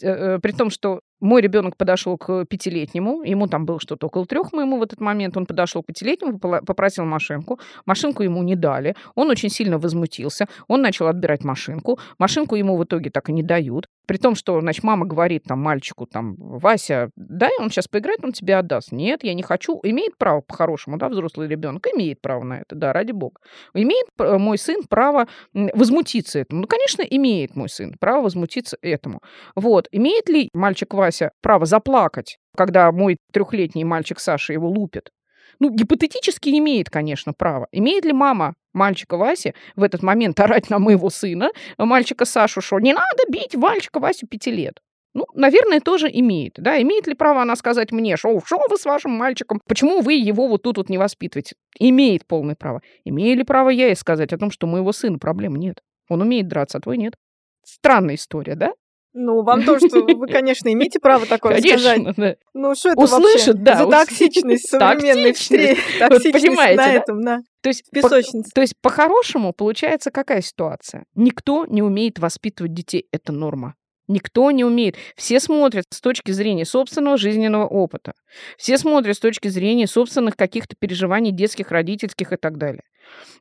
при 0.00 0.52
том, 0.52 0.70
что 0.70 1.00
мой 1.20 1.40
ребенок 1.40 1.76
подошел 1.76 2.16
к 2.16 2.44
пятилетнему, 2.44 3.22
ему 3.22 3.46
там 3.46 3.66
было 3.66 3.80
что-то 3.80 4.06
около 4.06 4.26
трех 4.26 4.52
моему 4.52 4.78
в 4.78 4.82
этот 4.82 5.00
момент, 5.00 5.36
он 5.36 5.46
подошел 5.46 5.82
к 5.82 5.86
пятилетнему, 5.86 6.38
попросил 6.38 7.04
машинку, 7.04 7.58
машинку 7.86 8.22
ему 8.22 8.42
не 8.42 8.56
дали, 8.56 8.94
он 9.14 9.30
очень 9.30 9.50
сильно 9.50 9.78
возмутился, 9.78 10.46
он 10.68 10.82
начал 10.82 11.06
отбирать 11.06 11.44
машинку, 11.44 11.98
машинку 12.18 12.54
ему 12.56 12.76
в 12.76 12.84
итоге 12.84 13.10
так 13.10 13.28
и 13.28 13.32
не 13.32 13.42
дают, 13.42 13.88
при 14.06 14.16
том, 14.16 14.34
что, 14.34 14.58
значит, 14.60 14.84
мама 14.84 15.04
говорит 15.04 15.44
там 15.44 15.60
мальчику, 15.60 16.06
там, 16.06 16.34
Вася, 16.38 17.10
дай, 17.16 17.50
он 17.60 17.70
сейчас 17.70 17.88
поиграет, 17.88 18.24
он 18.24 18.32
тебе 18.32 18.56
отдаст. 18.56 18.90
Нет, 18.90 19.22
я 19.22 19.34
не 19.34 19.42
хочу. 19.42 19.80
Имеет 19.82 20.16
право 20.16 20.40
по-хорошему, 20.40 20.96
да, 20.96 21.10
взрослый 21.10 21.46
ребенок 21.46 21.86
имеет 21.94 22.22
право 22.22 22.42
на 22.42 22.60
это, 22.60 22.74
да, 22.74 22.94
ради 22.94 23.12
бога. 23.12 23.40
Имеет 23.74 24.06
мой 24.18 24.56
сын 24.56 24.82
право 24.88 25.26
возмутиться 25.52 26.38
этому? 26.38 26.62
Ну, 26.62 26.66
конечно, 26.66 27.02
имеет 27.02 27.54
мой 27.54 27.68
сын 27.68 27.96
право 28.00 28.22
возмутиться 28.22 28.78
этому. 28.80 29.20
Вот. 29.54 29.88
Имеет 29.92 30.30
ли 30.30 30.48
мальчик 30.54 30.94
Вася 30.94 31.07
право 31.42 31.66
заплакать, 31.66 32.38
когда 32.56 32.90
мой 32.92 33.16
трехлетний 33.32 33.84
мальчик 33.84 34.20
Саша 34.20 34.52
его 34.52 34.68
лупит? 34.68 35.10
Ну, 35.60 35.70
гипотетически 35.70 36.50
имеет, 36.50 36.90
конечно, 36.90 37.32
право. 37.32 37.66
Имеет 37.72 38.04
ли 38.04 38.12
мама 38.12 38.54
мальчика 38.72 39.16
Васи 39.16 39.54
в 39.76 39.82
этот 39.82 40.02
момент 40.02 40.38
орать 40.40 40.70
на 40.70 40.78
моего 40.78 41.10
сына, 41.10 41.50
мальчика 41.78 42.24
Сашу, 42.24 42.60
что 42.60 42.78
не 42.78 42.92
надо 42.92 43.24
бить 43.28 43.56
мальчика 43.56 43.98
Васю 43.98 44.26
пяти 44.26 44.50
лет? 44.50 44.80
Ну, 45.14 45.24
наверное, 45.34 45.80
тоже 45.80 46.08
имеет. 46.12 46.54
Да, 46.58 46.80
имеет 46.80 47.06
ли 47.06 47.14
право 47.14 47.42
она 47.42 47.56
сказать 47.56 47.90
мне, 47.90 48.16
что, 48.16 48.40
что 48.44 48.60
вы 48.68 48.76
с 48.76 48.84
вашим 48.84 49.12
мальчиком, 49.12 49.60
почему 49.66 50.00
вы 50.00 50.12
его 50.14 50.46
вот 50.46 50.62
тут 50.62 50.76
вот 50.76 50.90
не 50.90 50.98
воспитываете? 50.98 51.56
Имеет 51.78 52.26
полное 52.26 52.54
право. 52.54 52.82
Имею 53.04 53.36
ли 53.36 53.42
право 53.42 53.70
я 53.70 53.86
ей 53.86 53.96
сказать 53.96 54.32
о 54.32 54.38
том, 54.38 54.50
что 54.50 54.66
у 54.66 54.70
моего 54.70 54.92
сына 54.92 55.18
проблем 55.18 55.56
нет? 55.56 55.80
Он 56.08 56.20
умеет 56.20 56.46
драться, 56.46 56.78
а 56.78 56.80
твой 56.80 56.98
нет? 56.98 57.14
Странная 57.64 58.14
история, 58.14 58.54
да? 58.54 58.72
Ну, 59.14 59.42
вам 59.42 59.64
тоже, 59.64 59.86
вы, 59.90 60.26
конечно, 60.26 60.72
имеете 60.72 61.00
право 61.00 61.26
такое 61.26 61.54
конечно, 61.54 61.78
сказать. 61.78 62.16
Да. 62.16 62.36
Ну, 62.54 62.74
что 62.74 62.90
это 62.90 63.00
Услышит, 63.00 63.46
вообще 63.46 63.52
да, 63.54 63.74
за 63.76 63.86
токсичность 63.90 64.68
современной 64.68 65.32
встреч? 65.32 65.78
Токсичность 65.98 66.56
на 66.56 66.76
да? 66.76 66.92
этом, 66.92 67.22
да. 67.22 67.40
То 67.62 67.68
есть, 67.68 67.84
Песочница. 67.90 68.50
По, 68.50 68.54
то 68.54 68.60
есть, 68.60 68.74
по-хорошему, 68.80 69.52
получается 69.52 70.10
какая 70.10 70.42
ситуация? 70.42 71.04
Никто 71.14 71.66
не 71.66 71.82
умеет 71.82 72.18
воспитывать 72.18 72.74
детей. 72.74 73.06
Это 73.10 73.32
норма. 73.32 73.74
Никто 74.08 74.50
не 74.50 74.64
умеет. 74.64 74.96
Все 75.16 75.38
смотрят 75.38 75.84
с 75.90 76.00
точки 76.00 76.30
зрения 76.32 76.64
собственного 76.64 77.18
жизненного 77.18 77.66
опыта. 77.66 78.14
Все 78.56 78.78
смотрят 78.78 79.16
с 79.16 79.20
точки 79.20 79.48
зрения 79.48 79.86
собственных 79.86 80.34
каких-то 80.36 80.74
переживаний 80.78 81.30
детских, 81.30 81.70
родительских 81.70 82.32
и 82.32 82.36
так 82.36 82.56
далее. 82.56 82.82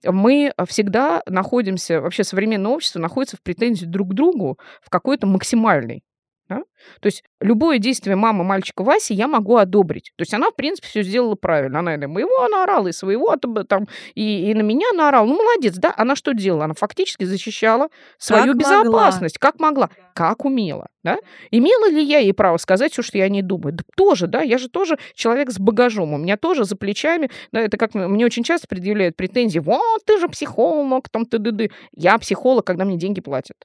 Мы 0.03 0.53
всегда 0.67 1.21
находимся, 1.25 2.01
вообще 2.01 2.23
современное 2.23 2.71
общество 2.71 2.99
находится 2.99 3.37
в 3.37 3.41
претензии 3.41 3.85
друг 3.85 4.11
к 4.11 4.13
другу 4.13 4.59
в 4.81 4.89
какой-то 4.89 5.25
максимальной. 5.25 6.03
Да? 6.49 6.63
То 7.01 7.07
есть 7.07 7.23
любое 7.41 7.77
действие 7.77 8.15
мамы 8.15 8.43
мальчика 8.43 8.83
Васи 8.83 9.13
я 9.13 9.27
могу 9.27 9.57
одобрить. 9.57 10.13
То 10.15 10.21
есть 10.21 10.33
она, 10.33 10.49
в 10.49 10.55
принципе, 10.55 10.87
все 10.87 11.03
сделала 11.03 11.35
правильно. 11.35 11.79
Она 11.79 11.95
и 11.95 11.97
на 11.97 12.07
моего 12.07 12.47
наорала, 12.47 12.87
и 12.87 12.93
своего 12.93 13.35
там, 13.35 13.87
и, 14.15 14.51
и 14.51 14.53
на 14.53 14.61
меня 14.61 14.87
наорала. 14.93 15.25
Ну, 15.25 15.35
молодец, 15.35 15.75
да? 15.75 15.93
Она 15.97 16.15
что 16.15 16.33
делала? 16.33 16.65
Она 16.65 16.73
фактически 16.73 17.25
защищала 17.25 17.89
свою 18.17 18.53
Как 18.53 18.57
безопасность. 18.57 19.37
Как 19.39 19.59
могла? 19.59 19.89
Как 20.13 20.45
умела. 20.45 20.87
Да? 21.03 21.17
Имела 21.51 21.89
ли 21.89 22.03
я 22.03 22.19
ей 22.19 22.33
право 22.33 22.57
сказать 22.57 22.93
все, 22.93 23.01
что 23.01 23.17
я 23.17 23.29
не 23.29 23.41
думаю? 23.41 23.73
Да 23.73 23.83
тоже, 23.95 24.27
да? 24.27 24.41
Я 24.41 24.57
же 24.57 24.69
тоже 24.69 24.97
человек 25.15 25.51
с 25.51 25.59
багажом. 25.59 26.13
У 26.13 26.17
меня 26.17 26.37
тоже 26.37 26.63
за 26.63 26.75
плечами, 26.75 27.29
да, 27.51 27.59
это 27.61 27.77
как 27.77 27.93
мне 27.93 28.25
очень 28.25 28.43
часто 28.43 28.67
предъявляют 28.67 29.15
претензии. 29.15 29.59
Вот, 29.59 30.05
ты 30.05 30.17
же 30.19 30.27
психолог, 30.27 31.09
там, 31.09 31.25
ты 31.25 31.37
ды 31.39 31.51
ды 31.51 31.71
Я 31.91 32.17
психолог, 32.17 32.65
когда 32.65 32.85
мне 32.85 32.97
деньги 32.97 33.21
платят 33.21 33.57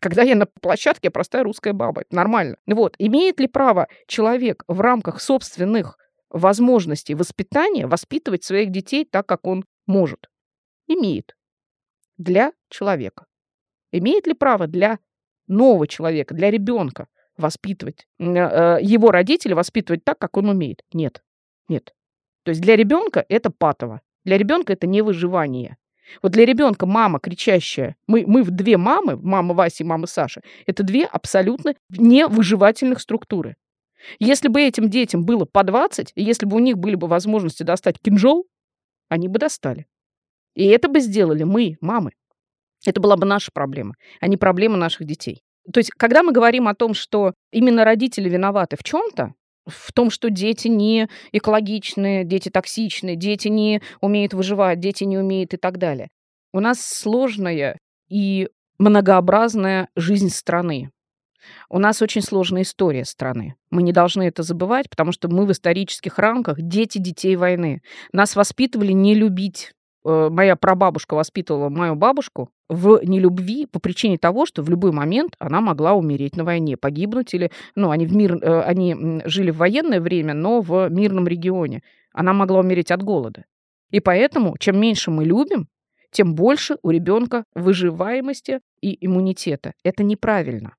когда 0.00 0.22
я 0.22 0.34
на 0.34 0.46
площадке, 0.46 1.10
простая 1.10 1.42
русская 1.44 1.72
баба. 1.72 2.02
Это 2.02 2.14
нормально. 2.14 2.56
Вот. 2.66 2.94
Имеет 2.98 3.40
ли 3.40 3.46
право 3.46 3.88
человек 4.06 4.64
в 4.68 4.80
рамках 4.80 5.20
собственных 5.20 5.98
возможностей 6.30 7.14
воспитания 7.14 7.86
воспитывать 7.86 8.44
своих 8.44 8.70
детей 8.70 9.04
так, 9.04 9.26
как 9.26 9.46
он 9.46 9.64
может? 9.86 10.28
Имеет. 10.86 11.36
Для 12.18 12.52
человека. 12.68 13.26
Имеет 13.92 14.26
ли 14.26 14.34
право 14.34 14.66
для 14.66 14.98
нового 15.46 15.86
человека, 15.86 16.34
для 16.34 16.50
ребенка 16.50 17.08
воспитывать, 17.36 18.06
э, 18.18 18.24
э, 18.24 18.78
его 18.82 19.10
родители 19.10 19.52
воспитывать 19.52 20.04
так, 20.04 20.18
как 20.18 20.36
он 20.36 20.48
умеет? 20.48 20.82
Нет. 20.92 21.22
Нет. 21.68 21.94
То 22.42 22.50
есть 22.50 22.60
для 22.60 22.76
ребенка 22.76 23.24
это 23.28 23.50
патово. 23.50 24.00
Для 24.24 24.38
ребенка 24.38 24.72
это 24.72 24.86
не 24.86 25.02
выживание. 25.02 25.76
Вот 26.22 26.32
для 26.32 26.44
ребенка 26.44 26.86
мама 26.86 27.18
кричащая, 27.18 27.96
мы, 28.06 28.24
мы 28.26 28.42
в 28.42 28.50
две 28.50 28.76
мамы, 28.76 29.16
мама 29.16 29.54
Васи 29.54 29.82
и 29.82 29.86
мама 29.86 30.06
Саши, 30.06 30.42
это 30.66 30.82
две 30.82 31.04
абсолютно 31.04 31.74
невыживательных 31.90 33.00
структуры. 33.00 33.56
Если 34.18 34.48
бы 34.48 34.60
этим 34.60 34.88
детям 34.88 35.24
было 35.24 35.44
по 35.44 35.64
20, 35.64 36.12
и 36.14 36.22
если 36.22 36.46
бы 36.46 36.56
у 36.56 36.60
них 36.60 36.78
были 36.78 36.94
бы 36.94 37.08
возможности 37.08 37.62
достать 37.62 37.98
кинжал, 38.00 38.46
они 39.08 39.28
бы 39.28 39.38
достали. 39.38 39.86
И 40.54 40.66
это 40.66 40.88
бы 40.88 41.00
сделали 41.00 41.42
мы, 41.42 41.76
мамы. 41.80 42.12
Это 42.84 43.00
была 43.00 43.16
бы 43.16 43.26
наша 43.26 43.50
проблема, 43.52 43.94
а 44.20 44.28
не 44.28 44.36
проблема 44.36 44.76
наших 44.76 45.06
детей. 45.06 45.42
То 45.72 45.78
есть, 45.78 45.90
когда 45.90 46.22
мы 46.22 46.32
говорим 46.32 46.68
о 46.68 46.74
том, 46.74 46.94
что 46.94 47.34
именно 47.50 47.84
родители 47.84 48.28
виноваты 48.28 48.76
в 48.76 48.84
чем-то, 48.84 49.34
в 49.66 49.92
том, 49.92 50.10
что 50.10 50.30
дети 50.30 50.68
не 50.68 51.08
экологичные, 51.32 52.24
дети 52.24 52.48
токсичные, 52.48 53.16
дети 53.16 53.48
не 53.48 53.82
умеют 54.00 54.34
выживать, 54.34 54.80
дети 54.80 55.04
не 55.04 55.18
умеют 55.18 55.54
и 55.54 55.56
так 55.56 55.78
далее. 55.78 56.08
У 56.52 56.60
нас 56.60 56.80
сложная 56.80 57.78
и 58.08 58.48
многообразная 58.78 59.88
жизнь 59.96 60.30
страны. 60.30 60.90
У 61.68 61.78
нас 61.78 62.02
очень 62.02 62.22
сложная 62.22 62.62
история 62.62 63.04
страны. 63.04 63.54
Мы 63.70 63.82
не 63.82 63.92
должны 63.92 64.24
это 64.24 64.42
забывать, 64.42 64.90
потому 64.90 65.12
что 65.12 65.28
мы 65.28 65.46
в 65.46 65.52
исторических 65.52 66.18
рамках 66.18 66.60
дети 66.60 66.98
детей 66.98 67.36
войны. 67.36 67.82
Нас 68.12 68.34
воспитывали 68.34 68.92
не 68.92 69.14
любить 69.14 69.72
Э, 70.06 70.28
моя 70.30 70.54
прабабушка 70.54 71.14
воспитывала 71.14 71.68
мою 71.68 71.96
бабушку 71.96 72.50
в 72.68 73.00
нелюбви 73.02 73.66
по 73.66 73.78
причине 73.78 74.18
того, 74.18 74.46
что 74.46 74.62
в 74.62 74.70
любой 74.70 74.92
момент 74.92 75.34
она 75.38 75.60
могла 75.60 75.94
умереть 75.94 76.36
на 76.36 76.44
войне, 76.44 76.76
погибнуть 76.76 77.32
или, 77.34 77.50
ну, 77.74 77.90
они 77.90 78.06
в 78.06 78.14
мир, 78.14 78.36
э, 78.36 78.60
они 78.62 79.22
жили 79.24 79.50
в 79.50 79.58
военное 79.58 80.00
время, 80.00 80.34
но 80.34 80.60
в 80.60 80.88
мирном 80.88 81.26
регионе. 81.28 81.82
Она 82.12 82.32
могла 82.32 82.60
умереть 82.60 82.90
от 82.90 83.02
голода. 83.02 83.44
И 83.90 84.00
поэтому, 84.00 84.56
чем 84.58 84.80
меньше 84.80 85.10
мы 85.10 85.24
любим, 85.24 85.68
тем 86.10 86.34
больше 86.34 86.78
у 86.82 86.90
ребенка 86.90 87.44
выживаемости 87.54 88.60
и 88.80 88.96
иммунитета. 89.04 89.74
Это 89.84 90.02
неправильно. 90.02 90.74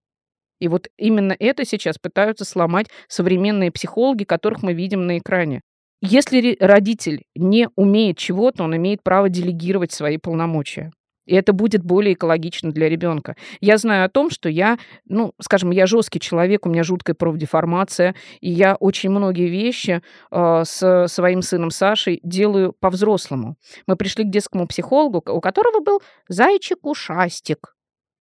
И 0.60 0.68
вот 0.68 0.88
именно 0.98 1.36
это 1.38 1.66
сейчас 1.66 1.98
пытаются 2.00 2.44
сломать 2.44 2.88
современные 3.08 3.72
психологи, 3.72 4.24
которых 4.24 4.64
мы 4.64 4.74
видим 4.74 5.06
на 5.06 5.20
экране. 5.20 5.62
Если 6.02 6.58
родитель 6.60 7.24
не 7.36 7.70
умеет 7.76 8.18
чего-то, 8.18 8.64
он 8.64 8.76
имеет 8.76 9.04
право 9.04 9.30
делегировать 9.30 9.92
свои 9.92 10.18
полномочия. 10.18 10.92
И 11.28 11.36
это 11.36 11.54
будет 11.54 11.84
более 11.84 12.14
экологично 12.14 12.72
для 12.72 12.90
ребенка. 12.90 13.36
Я 13.60 13.78
знаю 13.78 14.06
о 14.06 14.10
том, 14.10 14.30
что 14.32 14.50
я, 14.50 14.80
ну, 15.06 15.34
скажем, 15.40 15.72
я 15.72 15.86
жесткий 15.86 16.20
человек, 16.20 16.66
у 16.66 16.70
меня 16.70 16.84
жуткая 16.84 17.16
профдеформация, 17.16 18.16
и 18.40 18.50
я 18.50 18.76
очень 18.76 19.10
многие 19.10 19.50
вещи 19.50 20.02
э, 20.32 20.64
с 20.66 21.08
своим 21.08 21.42
сыном 21.42 21.70
Сашей 21.70 22.22
делаю 22.24 22.74
по-взрослому. 22.80 23.58
Мы 23.86 23.98
пришли 23.98 24.24
к 24.24 24.32
детскому 24.32 24.68
психологу, 24.68 25.22
у 25.28 25.42
которого 25.42 25.82
был 25.82 26.02
зайчик-ушастик. 26.30 27.76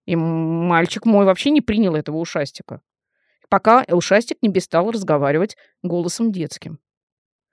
И 0.04 0.16
мальчик 0.16 1.06
мой 1.06 1.24
вообще 1.24 1.50
не 1.50 1.60
принял 1.60 1.94
этого 1.94 2.16
ушастика, 2.16 2.80
пока 3.48 3.84
ушастик 3.88 4.38
не 4.42 4.50
перестал 4.50 4.90
разговаривать 4.90 5.56
голосом 5.82 6.32
детским. 6.32 6.78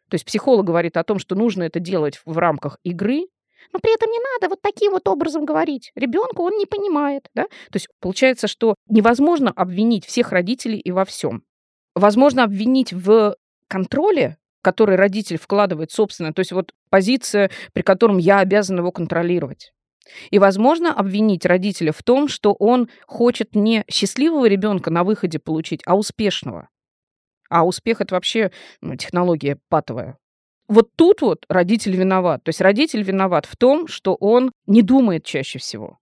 То 0.09 0.15
есть 0.15 0.25
психолог 0.25 0.65
говорит 0.65 0.97
о 0.97 1.03
том, 1.03 1.17
что 1.19 1.35
нужно 1.35 1.63
это 1.63 1.79
делать 1.79 2.21
в 2.25 2.37
рамках 2.37 2.77
игры, 2.83 3.27
но 3.71 3.79
при 3.79 3.93
этом 3.93 4.09
не 4.09 4.19
надо 4.19 4.49
вот 4.49 4.61
таким 4.61 4.91
вот 4.91 5.07
образом 5.07 5.45
говорить. 5.45 5.91
Ребенку 5.95 6.43
он 6.43 6.57
не 6.57 6.65
понимает. 6.65 7.29
Да? 7.33 7.43
То 7.43 7.75
есть 7.75 7.87
получается, 7.99 8.47
что 8.47 8.75
невозможно 8.87 9.51
обвинить 9.51 10.05
всех 10.05 10.31
родителей 10.31 10.79
и 10.79 10.91
во 10.91 11.05
всем. 11.05 11.43
возможно 11.95 12.43
обвинить 12.43 12.91
в 12.91 13.35
контроле, 13.67 14.37
который 14.61 14.95
родитель 14.95 15.37
вкладывает 15.37 15.91
собственно, 15.91 16.33
то 16.33 16.39
есть 16.39 16.51
вот 16.51 16.73
позиция, 16.89 17.51
при 17.73 17.81
котором 17.83 18.17
я 18.17 18.39
обязан 18.39 18.79
его 18.79 18.91
контролировать. 18.91 19.73
И, 20.31 20.39
возможно, 20.39 20.93
обвинить 20.93 21.45
родителя 21.45 21.91
в 21.91 22.03
том, 22.03 22.27
что 22.27 22.53
он 22.53 22.89
хочет 23.07 23.55
не 23.55 23.85
счастливого 23.89 24.45
ребенка 24.45 24.89
на 24.89 25.03
выходе 25.03 25.39
получить, 25.39 25.81
а 25.85 25.95
успешного. 25.95 26.69
А 27.49 27.65
успех 27.65 28.01
это 28.01 28.15
вообще 28.15 28.51
ну, 28.81 28.95
технология 28.95 29.59
патовая. 29.69 30.17
Вот 30.67 30.89
тут 30.95 31.21
вот 31.21 31.45
родитель 31.49 31.95
виноват. 31.95 32.43
То 32.43 32.49
есть 32.49 32.61
родитель 32.61 33.03
виноват 33.03 33.45
в 33.45 33.55
том, 33.55 33.87
что 33.87 34.15
он 34.15 34.51
не 34.65 34.81
думает 34.81 35.25
чаще 35.25 35.59
всего. 35.59 35.99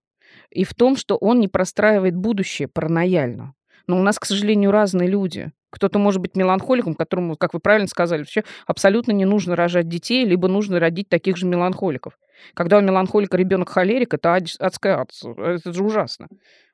И 0.49 0.63
в 0.63 0.73
том, 0.73 0.95
что 0.95 1.15
он 1.15 1.39
не 1.39 1.47
простраивает 1.47 2.15
будущее 2.15 2.67
паранояльно. 2.67 3.53
Но 3.87 3.99
у 3.99 4.03
нас, 4.03 4.19
к 4.19 4.25
сожалению, 4.25 4.71
разные 4.71 5.07
люди. 5.07 5.51
Кто-то 5.71 5.97
может 5.99 6.21
быть 6.21 6.35
меланхоликом, 6.35 6.95
которому, 6.95 7.37
как 7.37 7.53
вы 7.53 7.59
правильно 7.59 7.87
сказали, 7.87 8.21
вообще 8.21 8.43
абсолютно 8.67 9.13
не 9.13 9.25
нужно 9.25 9.55
рожать 9.55 9.87
детей, 9.87 10.25
либо 10.25 10.47
нужно 10.47 10.79
родить 10.79 11.07
таких 11.09 11.37
же 11.37 11.45
меланхоликов. 11.45 12.17
Когда 12.53 12.77
у 12.77 12.81
меланхолика 12.81 13.37
ребенок 13.37 13.69
холерик, 13.69 14.13
это 14.13 14.35
адская 14.35 14.99
адская, 14.99 15.55
это 15.55 15.73
же 15.73 15.83
ужасно. 15.83 16.27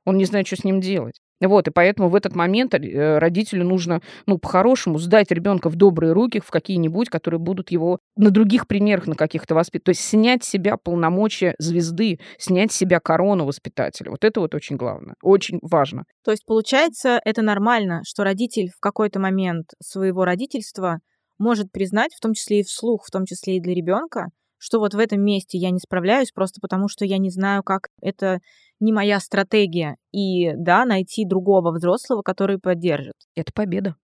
Он 0.04 0.18
не 0.18 0.26
знает, 0.26 0.48
что 0.48 0.56
с 0.56 0.64
ним 0.64 0.82
делать. 0.82 1.22
Вот, 1.40 1.68
и 1.68 1.72
поэтому 1.72 2.10
в 2.10 2.16
этот 2.16 2.36
момент 2.36 2.74
э, 2.74 3.20
родителю 3.20 3.64
нужно, 3.64 4.02
ну, 4.26 4.38
по-хорошему 4.40 4.98
сдать 4.98 5.32
ребенка 5.32 5.70
в 5.70 5.76
добрые 5.76 6.14
руки, 6.14 6.40
в 6.44 6.50
какие-нибудь, 6.50 7.10
которые 7.10 7.40
будут 7.40 7.72
его 7.72 8.00
на 8.16 8.32
других 8.32 8.68
примерах 8.68 9.08
на 9.08 9.16
каких-то 9.16 9.54
воспитывать. 9.54 9.86
То 9.86 9.90
есть 9.90 10.02
снять 10.02 10.44
с 10.44 10.50
себя 10.50 10.78
полномочия 10.78 11.54
звезды, 11.60 12.20
снять 12.40 12.72
с 12.72 12.76
себя 12.76 13.00
корону 13.00 13.46
воспитателя. 13.46 14.10
Вот 14.10 14.24
это 14.24 14.40
вот 14.40 14.56
очень 14.56 14.78
главное, 14.78 15.16
очень 15.22 15.60
важно. 15.62 16.06
То 16.24 16.32
есть, 16.32 16.46
получается, 16.46 17.20
это 17.24 17.42
нормально, 17.42 18.02
что 18.04 18.24
родитель 18.24 18.70
в 18.76 18.80
какой-то 18.80 19.20
момент 19.20 19.72
своего 19.82 20.26
родительства 20.26 21.00
может 21.38 21.72
признать, 21.72 22.14
в 22.16 22.20
том 22.20 22.34
числе 22.34 22.62
и 22.62 22.64
вслух, 22.64 23.06
в 23.06 23.12
том 23.12 23.26
числе 23.26 23.58
и 23.58 23.62
для 23.62 23.76
ребенка, 23.76 24.30
что 24.58 24.80
вот 24.80 24.94
в 24.94 25.00
этом 25.00 25.22
месте 25.22 25.58
я 25.58 25.70
не 25.70 25.80
справляюсь 25.80 26.32
просто 26.32 26.60
потому, 26.62 26.88
что 26.88 27.06
я 27.06 27.18
не 27.20 27.30
знаю, 27.30 27.64
как 27.64 27.90
это 28.02 28.40
не 28.80 28.94
моя 28.94 29.20
стратегия. 29.20 29.98
И, 30.12 30.54
да, 30.56 30.86
найти 30.86 31.26
другого 31.26 31.72
взрослого, 31.72 32.22
который 32.22 32.60
поддержит. 32.60 33.16
Это 33.36 33.52
победа. 33.54 33.96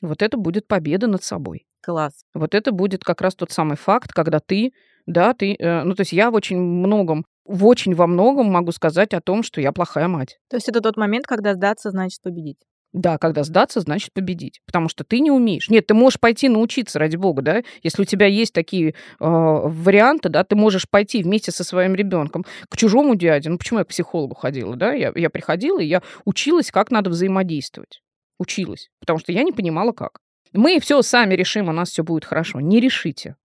Вот 0.00 0.22
это 0.22 0.36
будет 0.36 0.66
победа 0.66 1.06
над 1.06 1.22
собой. 1.22 1.66
Класс. 1.82 2.24
Вот 2.34 2.54
это 2.54 2.72
будет 2.72 3.04
как 3.04 3.20
раз 3.20 3.34
тот 3.34 3.50
самый 3.50 3.76
факт, 3.76 4.12
когда 4.12 4.40
ты, 4.40 4.72
да, 5.06 5.34
ты, 5.34 5.54
э, 5.54 5.82
ну, 5.82 5.94
то 5.94 6.02
есть 6.02 6.12
я 6.12 6.30
в 6.30 6.34
очень 6.34 6.58
многом, 6.58 7.24
в 7.44 7.66
очень 7.66 7.94
во 7.94 8.06
многом 8.06 8.46
могу 8.46 8.72
сказать 8.72 9.14
о 9.14 9.20
том, 9.20 9.42
что 9.42 9.60
я 9.60 9.72
плохая 9.72 10.08
мать. 10.08 10.38
То 10.48 10.56
есть 10.56 10.68
это 10.68 10.80
тот 10.80 10.96
момент, 10.96 11.26
когда 11.26 11.54
сдаться 11.54 11.90
значит 11.90 12.20
победить. 12.22 12.58
Да, 12.92 13.16
когда 13.16 13.42
сдаться, 13.42 13.80
значит 13.80 14.12
победить. 14.12 14.60
Потому 14.66 14.88
что 14.88 15.02
ты 15.02 15.20
не 15.20 15.30
умеешь. 15.30 15.70
Нет, 15.70 15.86
ты 15.86 15.94
можешь 15.94 16.20
пойти 16.20 16.48
научиться, 16.48 16.98
ради 16.98 17.16
бога, 17.16 17.40
да. 17.40 17.62
Если 17.82 18.02
у 18.02 18.04
тебя 18.04 18.26
есть 18.26 18.52
такие 18.52 18.90
э, 18.90 18.94
варианты, 19.18 20.28
да, 20.28 20.44
ты 20.44 20.56
можешь 20.56 20.88
пойти 20.88 21.22
вместе 21.22 21.52
со 21.52 21.64
своим 21.64 21.94
ребенком 21.94 22.44
к 22.68 22.76
чужому 22.76 23.14
дяде. 23.14 23.48
Ну, 23.48 23.56
почему 23.56 23.78
я 23.78 23.84
к 23.86 23.88
психологу 23.88 24.34
ходила, 24.34 24.76
да? 24.76 24.92
Я, 24.92 25.12
я 25.14 25.30
приходила, 25.30 25.80
и 25.80 25.86
я 25.86 26.02
училась, 26.26 26.70
как 26.70 26.90
надо 26.90 27.08
взаимодействовать. 27.08 28.02
Училась. 28.38 28.90
Потому 29.00 29.18
что 29.18 29.32
я 29.32 29.42
не 29.42 29.52
понимала, 29.52 29.92
как. 29.92 30.18
Мы 30.52 30.78
все 30.78 31.00
сами 31.00 31.34
решим, 31.34 31.70
у 31.70 31.72
нас 31.72 31.90
все 31.90 32.04
будет 32.04 32.26
хорошо. 32.26 32.60
Не 32.60 32.78
решите. 32.78 33.36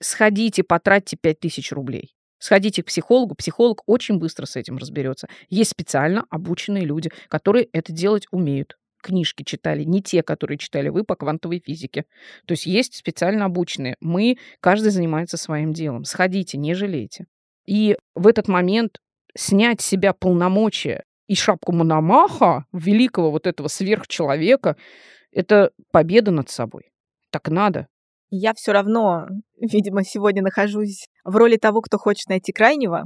Сходите, 0.00 0.64
потратьте 0.64 1.16
5000 1.16 1.72
рублей. 1.72 2.13
Сходите 2.38 2.82
к 2.82 2.86
психологу, 2.86 3.34
психолог 3.34 3.82
очень 3.86 4.18
быстро 4.18 4.46
с 4.46 4.56
этим 4.56 4.76
разберется. 4.76 5.28
Есть 5.48 5.70
специально 5.70 6.24
обученные 6.30 6.84
люди, 6.84 7.10
которые 7.28 7.68
это 7.72 7.92
делать 7.92 8.26
умеют. 8.30 8.76
Книжки 9.02 9.42
читали, 9.42 9.84
не 9.84 10.02
те, 10.02 10.22
которые 10.22 10.58
читали 10.58 10.88
вы 10.88 11.04
по 11.04 11.14
квантовой 11.14 11.62
физике. 11.64 12.04
То 12.46 12.52
есть 12.52 12.66
есть 12.66 12.94
специально 12.94 13.44
обученные. 13.44 13.96
Мы, 14.00 14.38
каждый 14.60 14.90
занимается 14.90 15.36
своим 15.36 15.72
делом. 15.72 16.04
Сходите, 16.04 16.56
не 16.58 16.74
жалейте. 16.74 17.26
И 17.66 17.96
в 18.14 18.26
этот 18.26 18.48
момент 18.48 18.98
снять 19.36 19.80
с 19.80 19.86
себя 19.86 20.12
полномочия 20.12 21.04
и 21.26 21.34
шапку 21.34 21.72
Мономаха, 21.72 22.64
великого 22.72 23.30
вот 23.30 23.46
этого 23.46 23.68
сверхчеловека, 23.68 24.76
это 25.32 25.70
победа 25.90 26.30
над 26.30 26.48
собой. 26.48 26.92
Так 27.30 27.48
надо 27.48 27.88
я 28.36 28.52
все 28.54 28.72
равно, 28.72 29.26
видимо, 29.60 30.02
сегодня 30.02 30.42
нахожусь 30.42 31.08
в 31.24 31.36
роли 31.36 31.56
того, 31.56 31.80
кто 31.80 31.98
хочет 31.98 32.28
найти 32.28 32.52
крайнего, 32.52 33.04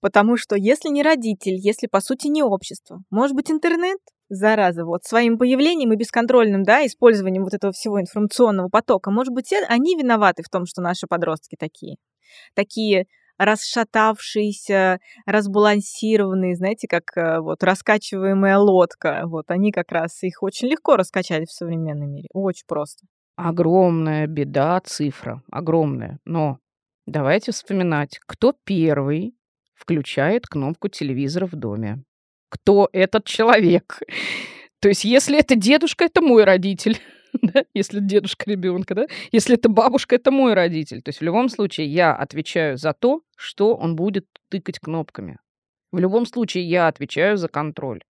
потому 0.00 0.36
что 0.36 0.56
если 0.56 0.88
не 0.88 1.02
родитель, 1.02 1.54
если, 1.54 1.86
по 1.86 2.00
сути, 2.00 2.28
не 2.28 2.42
общество, 2.42 3.02
может 3.10 3.36
быть, 3.36 3.50
интернет, 3.50 3.98
зараза, 4.28 4.84
вот 4.84 5.04
своим 5.04 5.38
появлением 5.38 5.92
и 5.92 5.96
бесконтрольным, 5.96 6.62
да, 6.62 6.84
использованием 6.86 7.44
вот 7.44 7.54
этого 7.54 7.72
всего 7.72 8.00
информационного 8.00 8.68
потока, 8.68 9.10
может 9.10 9.32
быть, 9.32 9.52
они 9.68 9.96
виноваты 9.96 10.42
в 10.42 10.50
том, 10.50 10.66
что 10.66 10.82
наши 10.82 11.06
подростки 11.06 11.56
такие. 11.58 11.96
Такие 12.54 13.06
расшатавшиеся, 13.38 14.98
разбалансированные, 15.24 16.56
знаете, 16.56 16.88
как 16.88 17.16
э, 17.16 17.38
вот 17.38 17.62
раскачиваемая 17.62 18.58
лодка. 18.58 19.22
Вот 19.26 19.50
они 19.52 19.70
как 19.70 19.92
раз 19.92 20.22
их 20.24 20.42
очень 20.42 20.68
легко 20.68 20.96
раскачали 20.96 21.44
в 21.44 21.52
современном 21.52 22.12
мире. 22.12 22.28
Очень 22.32 22.66
просто 22.66 23.06
огромная 23.38 24.26
беда, 24.26 24.80
цифра, 24.84 25.42
огромная. 25.50 26.18
Но 26.24 26.58
давайте 27.08 27.52
вспоминать, 27.52 28.20
кто 28.26 28.54
первый 28.64 29.34
включает 29.74 30.46
кнопку 30.46 30.88
телевизора 30.88 31.46
в 31.46 31.56
доме. 31.56 32.04
Кто 32.50 32.88
этот 32.92 33.24
человек? 33.24 34.00
То 34.80 34.88
есть, 34.88 35.04
если 35.04 35.38
это 35.38 35.56
дедушка, 35.56 36.04
это 36.04 36.20
мой 36.20 36.44
родитель. 36.44 36.98
Да? 37.42 37.62
Если 37.74 38.00
дедушка 38.00 38.50
ребенка, 38.50 38.94
да? 38.94 39.06
Если 39.32 39.54
это 39.54 39.68
бабушка, 39.68 40.16
это 40.16 40.30
мой 40.30 40.54
родитель. 40.54 41.02
То 41.02 41.10
есть 41.10 41.20
в 41.20 41.22
любом 41.22 41.50
случае 41.50 41.86
я 41.86 42.14
отвечаю 42.14 42.78
за 42.78 42.94
то, 42.94 43.20
что 43.36 43.76
он 43.76 43.96
будет 43.96 44.26
тыкать 44.48 44.78
кнопками. 44.78 45.38
В 45.92 45.98
любом 45.98 46.24
случае 46.24 46.64
я 46.64 46.88
отвечаю 46.88 47.36
за 47.36 47.48
контроль. 47.48 48.02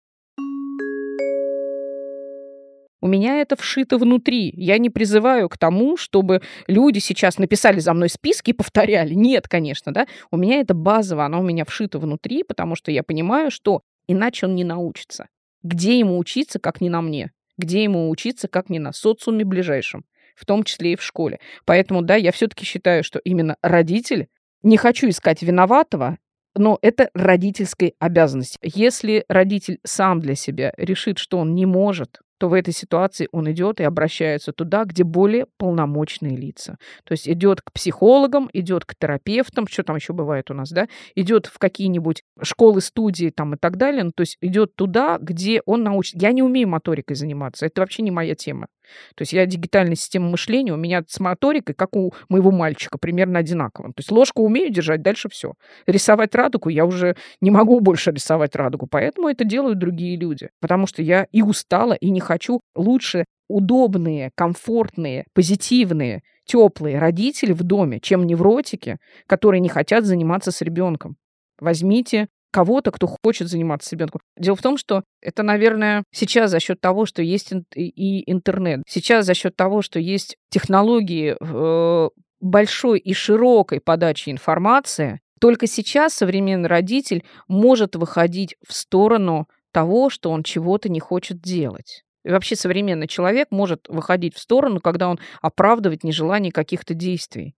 У 3.01 3.07
меня 3.07 3.41
это 3.41 3.55
вшито 3.55 3.97
внутри. 3.97 4.53
Я 4.57 4.79
не 4.79 4.91
призываю 4.91 5.49
к 5.49 5.57
тому, 5.57 5.97
чтобы 5.97 6.43
люди 6.67 6.99
сейчас 6.99 7.39
написали 7.39 7.79
за 7.79 7.95
мной 7.95 8.09
списки 8.09 8.51
и 8.51 8.55
повторяли. 8.55 9.15
Нет, 9.15 9.47
конечно, 9.47 9.93
да. 9.93 10.07
У 10.33 10.37
меня 10.37 10.61
это 10.61 10.75
базово, 10.75 11.25
оно 11.25 11.41
у 11.41 11.45
меня 11.45 11.65
вшито 11.65 11.99
внутри, 12.01 12.43
потому 12.43 12.75
что 12.75 12.91
я 12.91 13.05
понимаю, 13.05 13.51
что 13.53 13.83
иначе 14.09 14.47
он 14.47 14.57
не 14.57 14.65
научится. 14.65 15.29
Где 15.63 15.99
ему 15.99 16.19
учиться, 16.19 16.59
как 16.59 16.81
не 16.81 16.91
на 16.91 17.01
мне? 17.01 17.31
Где 17.57 17.85
ему 17.85 18.11
учиться, 18.11 18.49
как 18.49 18.69
не 18.69 18.81
на 18.81 18.93
социуме 18.93 19.45
ближайшем? 19.45 20.05
В 20.35 20.45
том 20.45 20.65
числе 20.65 20.93
и 20.93 20.97
в 20.97 21.03
школе. 21.03 21.39
Поэтому, 21.65 22.03
да, 22.03 22.17
я 22.17 22.33
все-таки 22.33 22.65
считаю, 22.65 23.05
что 23.05 23.19
именно 23.21 23.57
родитель, 23.63 24.29
не 24.63 24.77
хочу 24.77 25.09
искать 25.09 25.43
виноватого, 25.43 26.19
но 26.57 26.79
это 26.83 27.11
родительской 27.15 27.95
обязанность. 28.01 28.59
Если 28.63 29.25
родитель 29.29 29.79
сам 29.85 30.21
для 30.21 30.35
себя 30.35 30.73
решит, 30.77 31.19
что 31.19 31.39
он 31.39 31.55
не 31.55 31.67
может 31.67 32.21
то 32.39 32.49
в 32.49 32.55
этой 32.55 32.73
ситуации 32.73 33.29
он 33.33 33.51
идет 33.51 33.81
и 33.81 33.85
обращается 33.85 34.53
туда, 34.53 34.85
где 34.85 35.05
более 35.05 35.47
полномочные 35.59 36.37
лица. 36.37 36.79
То 37.05 37.13
есть 37.13 37.29
идет 37.29 37.61
к 37.63 37.73
психологам, 37.73 38.49
идет 38.53 38.85
к 38.85 38.95
терапевтам, 38.95 39.67
что 39.67 39.83
там 39.83 39.97
еще 39.97 40.13
бывает 40.13 40.51
у 40.51 40.55
нас, 40.55 40.71
да, 40.71 40.89
идет 41.15 41.47
в 41.47 41.59
какие-нибудь 41.59 42.23
школы, 42.43 42.81
студии 42.81 43.31
там 43.31 43.55
и 43.55 43.57
так 43.57 43.77
далее, 43.77 44.05
ну, 44.05 44.13
то 44.15 44.23
есть 44.23 44.39
идет 44.41 44.75
туда, 44.75 45.19
где 45.21 45.61
он 45.67 45.83
научит. 45.83 46.21
Я 46.21 46.33
не 46.33 46.43
умею 46.43 46.69
моторикой 46.69 47.17
заниматься, 47.17 47.67
это 47.67 47.81
вообще 47.81 48.03
не 48.03 48.11
моя 48.11 48.35
тема. 48.35 48.69
То 49.15 49.23
есть 49.23 49.33
я 49.33 49.47
дигитальная 49.47 49.97
система 49.97 50.29
мышления, 50.31 50.73
у 50.73 50.77
меня 50.77 51.03
с 51.07 51.21
моторикой, 51.21 51.75
как 51.75 51.97
у 51.97 52.13
моего 52.29 52.51
мальчика, 52.51 52.99
примерно 52.99 53.39
одинаково. 53.39 53.89
То 53.89 53.99
есть 53.99 54.11
ложку 54.11 54.43
умею 54.43 54.71
держать, 54.71 55.03
дальше 55.03 55.29
все. 55.29 55.55
Рисовать 55.87 56.35
радугу 56.35 56.69
я 56.69 56.85
уже 56.85 57.17
не 57.41 57.51
могу 57.51 57.81
больше 57.81 58.11
рисовать 58.11 58.57
радугу, 58.57 58.87
поэтому 58.91 59.29
это 59.29 59.45
делают 59.45 59.79
другие 59.79 60.17
люди. 60.17 60.49
Потому 60.61 60.87
что 60.87 61.03
я 61.03 61.27
и 61.33 61.43
устала, 61.43 61.95
и 61.95 62.11
не 62.11 62.21
хочу 62.21 62.61
лучше 62.75 63.25
удобные, 63.49 64.31
комфортные, 64.35 65.25
позитивные, 65.35 66.23
теплые 66.45 66.99
родители 66.99 67.53
в 67.53 67.63
доме, 67.63 68.01
чем 68.01 68.27
невротики, 68.27 68.99
которые 69.27 69.61
не 69.61 69.69
хотят 69.69 70.05
заниматься 70.05 70.51
с 70.51 70.63
ребенком. 70.63 71.17
Возьмите 71.61 72.29
кого-то, 72.51 72.91
кто 72.91 73.07
хочет 73.23 73.49
заниматься 73.49 73.95
ребенком. 73.95 74.21
Дело 74.37 74.57
в 74.57 74.63
том, 74.63 74.77
что 74.77 75.05
это, 75.21 75.43
наверное, 75.43 76.05
сейчас 76.13 76.51
за 76.51 76.61
счет 76.61 76.81
того, 76.81 77.07
что 77.07 77.23
есть 77.23 77.53
и 77.75 78.31
интернет, 78.31 78.83
сейчас 78.87 79.27
за 79.27 79.35
счет 79.35 79.57
того, 79.57 79.83
что 79.83 79.99
есть 79.99 80.37
технологии 80.51 81.37
э, 81.39 82.11
большой 82.41 82.99
и 82.99 83.13
широкой 83.13 83.81
подачи 83.81 84.31
информации, 84.31 85.21
только 85.41 85.67
сейчас 85.67 86.15
современный 86.15 86.69
родитель 86.69 87.25
может 87.47 87.97
выходить 87.97 88.57
в 88.67 88.73
сторону 88.73 89.49
того, 89.73 90.11
что 90.11 90.31
он 90.31 90.43
чего-то 90.43 90.89
не 90.89 91.01
хочет 91.01 91.41
делать. 91.41 92.05
И 92.25 92.31
вообще 92.31 92.57
современный 92.57 93.07
человек 93.07 93.49
может 93.51 93.89
выходить 93.89 94.35
в 94.35 94.41
сторону, 94.41 94.81
когда 94.81 95.09
он 95.09 95.19
оправдывает 95.41 96.05
нежелание 96.05 96.53
каких-то 96.53 96.95
действий. 96.95 97.55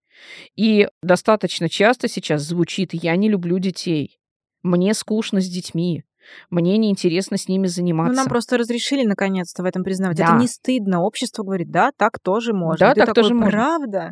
И 0.56 0.90
достаточно 1.02 1.70
часто 1.70 2.08
сейчас 2.08 2.42
звучит 2.42 2.94
«я 2.94 3.16
не 3.16 3.30
люблю 3.30 3.58
детей». 3.60 4.19
Мне 4.64 4.94
скучно 4.94 5.42
с 5.42 5.48
детьми. 5.48 6.04
Мне 6.50 6.78
неинтересно 6.78 7.38
с 7.38 7.48
ними 7.48 7.68
заниматься. 7.68 8.14
Ну, 8.14 8.18
нам 8.18 8.28
просто 8.28 8.58
разрешили 8.58 9.04
наконец-то 9.04 9.64
в 9.64 9.66
этом 9.66 9.84
признавать. 9.84 10.18
Да. 10.18 10.26
Это 10.26 10.34
не 10.36 10.48
стыдно. 10.48 11.02
Общество 11.02 11.44
говорит, 11.44 11.72
да, 11.72 11.92
так 11.98 12.20
тоже 12.20 12.54
можно. 12.54 12.88
Да, 12.88 12.94
Ты 12.94 13.00
так 13.00 13.08
такой, 13.08 13.24
тоже 13.24 13.34
можно. 13.34 13.52
Правда? 13.52 14.12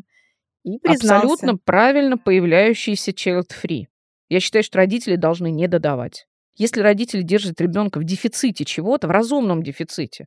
И 0.63 0.79
признался. 0.79 1.15
Абсолютно 1.17 1.57
правильно 1.57 2.17
появляющийся 2.17 3.11
child-free. 3.11 3.85
Я 4.29 4.39
считаю, 4.39 4.63
что 4.63 4.77
родители 4.77 5.15
должны 5.15 5.51
не 5.51 5.67
додавать. 5.67 6.27
Если 6.55 6.81
родители 6.81 7.21
держат 7.21 7.61
ребенка 7.61 7.99
в 7.99 8.03
дефиците 8.03 8.65
чего-то, 8.65 9.07
в 9.07 9.11
разумном 9.11 9.61
дефиците, 9.61 10.25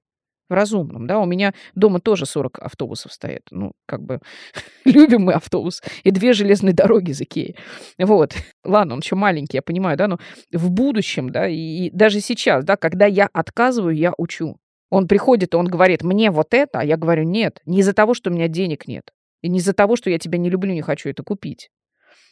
в 0.50 0.52
разумном, 0.52 1.06
да, 1.06 1.20
у 1.20 1.26
меня 1.26 1.54
дома 1.74 2.00
тоже 2.00 2.26
40 2.26 2.58
автобусов 2.58 3.12
стоят, 3.12 3.42
ну, 3.50 3.72
как 3.86 4.02
бы 4.02 4.20
любим 4.84 5.22
мы 5.22 5.32
автобус, 5.32 5.80
и 6.02 6.10
две 6.10 6.32
железные 6.32 6.74
дороги 6.74 7.12
из 7.12 7.20
Икеи. 7.20 7.56
Вот, 7.98 8.34
ладно, 8.64 8.94
он 8.94 9.00
еще 9.00 9.14
маленький, 9.14 9.56
я 9.56 9.62
понимаю, 9.62 9.96
да, 9.96 10.08
но 10.08 10.18
в 10.52 10.70
будущем, 10.70 11.30
да, 11.30 11.48
и, 11.48 11.90
даже 11.90 12.20
сейчас, 12.20 12.64
да, 12.64 12.76
когда 12.76 13.06
я 13.06 13.28
отказываю, 13.32 13.94
я 13.94 14.12
учу. 14.18 14.56
Он 14.90 15.06
приходит, 15.06 15.54
и 15.54 15.56
он 15.56 15.66
говорит, 15.66 16.02
мне 16.02 16.32
вот 16.32 16.52
это, 16.52 16.80
а 16.80 16.84
я 16.84 16.96
говорю, 16.96 17.22
нет, 17.22 17.60
не 17.64 17.78
из-за 17.78 17.92
того, 17.94 18.12
что 18.12 18.28
у 18.28 18.32
меня 18.32 18.48
денег 18.48 18.88
нет, 18.88 19.12
и 19.40 19.48
не 19.48 19.60
из-за 19.60 19.72
того, 19.72 19.94
что 19.94 20.10
я 20.10 20.18
тебя 20.18 20.36
не 20.36 20.50
люблю, 20.50 20.74
не 20.74 20.82
хочу 20.82 21.08
это 21.08 21.22
купить, 21.22 21.70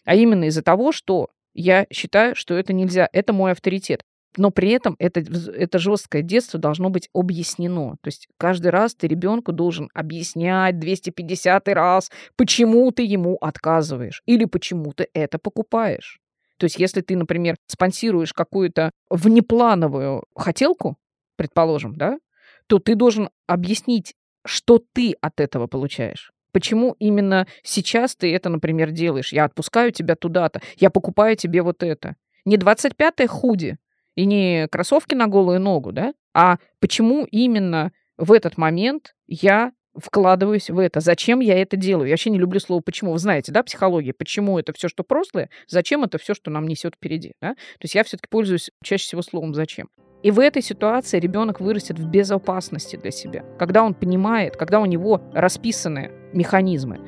а 0.04 0.16
именно 0.16 0.44
из-за 0.44 0.62
того, 0.62 0.90
что 0.90 1.28
я 1.54 1.86
считаю, 1.92 2.34
что 2.34 2.54
это 2.54 2.72
нельзя, 2.72 3.08
это 3.12 3.32
мой 3.32 3.52
авторитет. 3.52 4.02
Но 4.38 4.50
при 4.50 4.70
этом 4.70 4.94
это, 4.98 5.20
это 5.20 5.78
жесткое 5.78 6.22
детство 6.22 6.58
должно 6.58 6.90
быть 6.90 7.08
объяснено. 7.12 7.96
То 8.00 8.08
есть 8.08 8.28
каждый 8.38 8.68
раз 8.68 8.94
ты 8.94 9.08
ребенку 9.08 9.52
должен 9.52 9.90
объяснять 9.94 10.78
250 10.78 11.68
раз, 11.68 12.10
почему 12.36 12.90
ты 12.92 13.02
ему 13.02 13.36
отказываешь 13.40 14.22
или 14.26 14.44
почему 14.44 14.92
ты 14.92 15.08
это 15.12 15.38
покупаешь. 15.38 16.20
То 16.58 16.64
есть 16.64 16.78
если 16.78 17.00
ты, 17.00 17.16
например, 17.16 17.56
спонсируешь 17.66 18.32
какую-то 18.32 18.90
внеплановую 19.10 20.24
хотелку, 20.34 20.96
предположим, 21.36 21.96
да, 21.96 22.18
то 22.68 22.78
ты 22.78 22.94
должен 22.94 23.30
объяснить, 23.46 24.14
что 24.44 24.82
ты 24.92 25.14
от 25.20 25.40
этого 25.40 25.66
получаешь. 25.66 26.32
Почему 26.52 26.96
именно 26.98 27.46
сейчас 27.62 28.16
ты 28.16 28.34
это, 28.34 28.48
например, 28.48 28.90
делаешь? 28.90 29.32
Я 29.32 29.44
отпускаю 29.44 29.92
тебя 29.92 30.16
туда-то, 30.16 30.60
я 30.76 30.90
покупаю 30.90 31.36
тебе 31.36 31.62
вот 31.62 31.82
это. 31.82 32.16
Не 32.44 32.56
25-е 32.56 33.26
худи 33.26 33.78
и 34.18 34.24
не 34.26 34.66
кроссовки 34.66 35.14
на 35.14 35.28
голую 35.28 35.60
ногу, 35.60 35.92
да? 35.92 36.12
А 36.34 36.56
почему 36.80 37.24
именно 37.30 37.92
в 38.16 38.32
этот 38.32 38.58
момент 38.58 39.14
я 39.28 39.70
вкладываюсь 39.96 40.70
в 40.70 40.78
это? 40.80 40.98
Зачем 40.98 41.38
я 41.38 41.56
это 41.56 41.76
делаю? 41.76 42.08
Я 42.08 42.14
вообще 42.14 42.30
не 42.30 42.38
люблю 42.38 42.58
слово 42.58 42.80
«почему». 42.80 43.12
Вы 43.12 43.20
знаете, 43.20 43.52
да, 43.52 43.62
психология? 43.62 44.12
Почему 44.12 44.58
это 44.58 44.72
все, 44.72 44.88
что 44.88 45.04
прошлое? 45.04 45.50
Зачем 45.68 46.02
это 46.02 46.18
все, 46.18 46.34
что 46.34 46.50
нам 46.50 46.66
несет 46.66 46.96
впереди? 46.96 47.34
Да? 47.40 47.54
То 47.54 47.84
есть 47.84 47.94
я 47.94 48.02
все-таки 48.02 48.28
пользуюсь 48.28 48.72
чаще 48.82 49.04
всего 49.04 49.22
словом 49.22 49.54
«зачем». 49.54 49.88
И 50.24 50.32
в 50.32 50.40
этой 50.40 50.62
ситуации 50.62 51.20
ребенок 51.20 51.60
вырастет 51.60 52.00
в 52.00 52.10
безопасности 52.10 52.96
для 52.96 53.12
себя, 53.12 53.44
когда 53.56 53.84
он 53.84 53.94
понимает, 53.94 54.56
когда 54.56 54.80
у 54.80 54.86
него 54.86 55.22
расписаны 55.32 56.10
механизмы. 56.32 57.07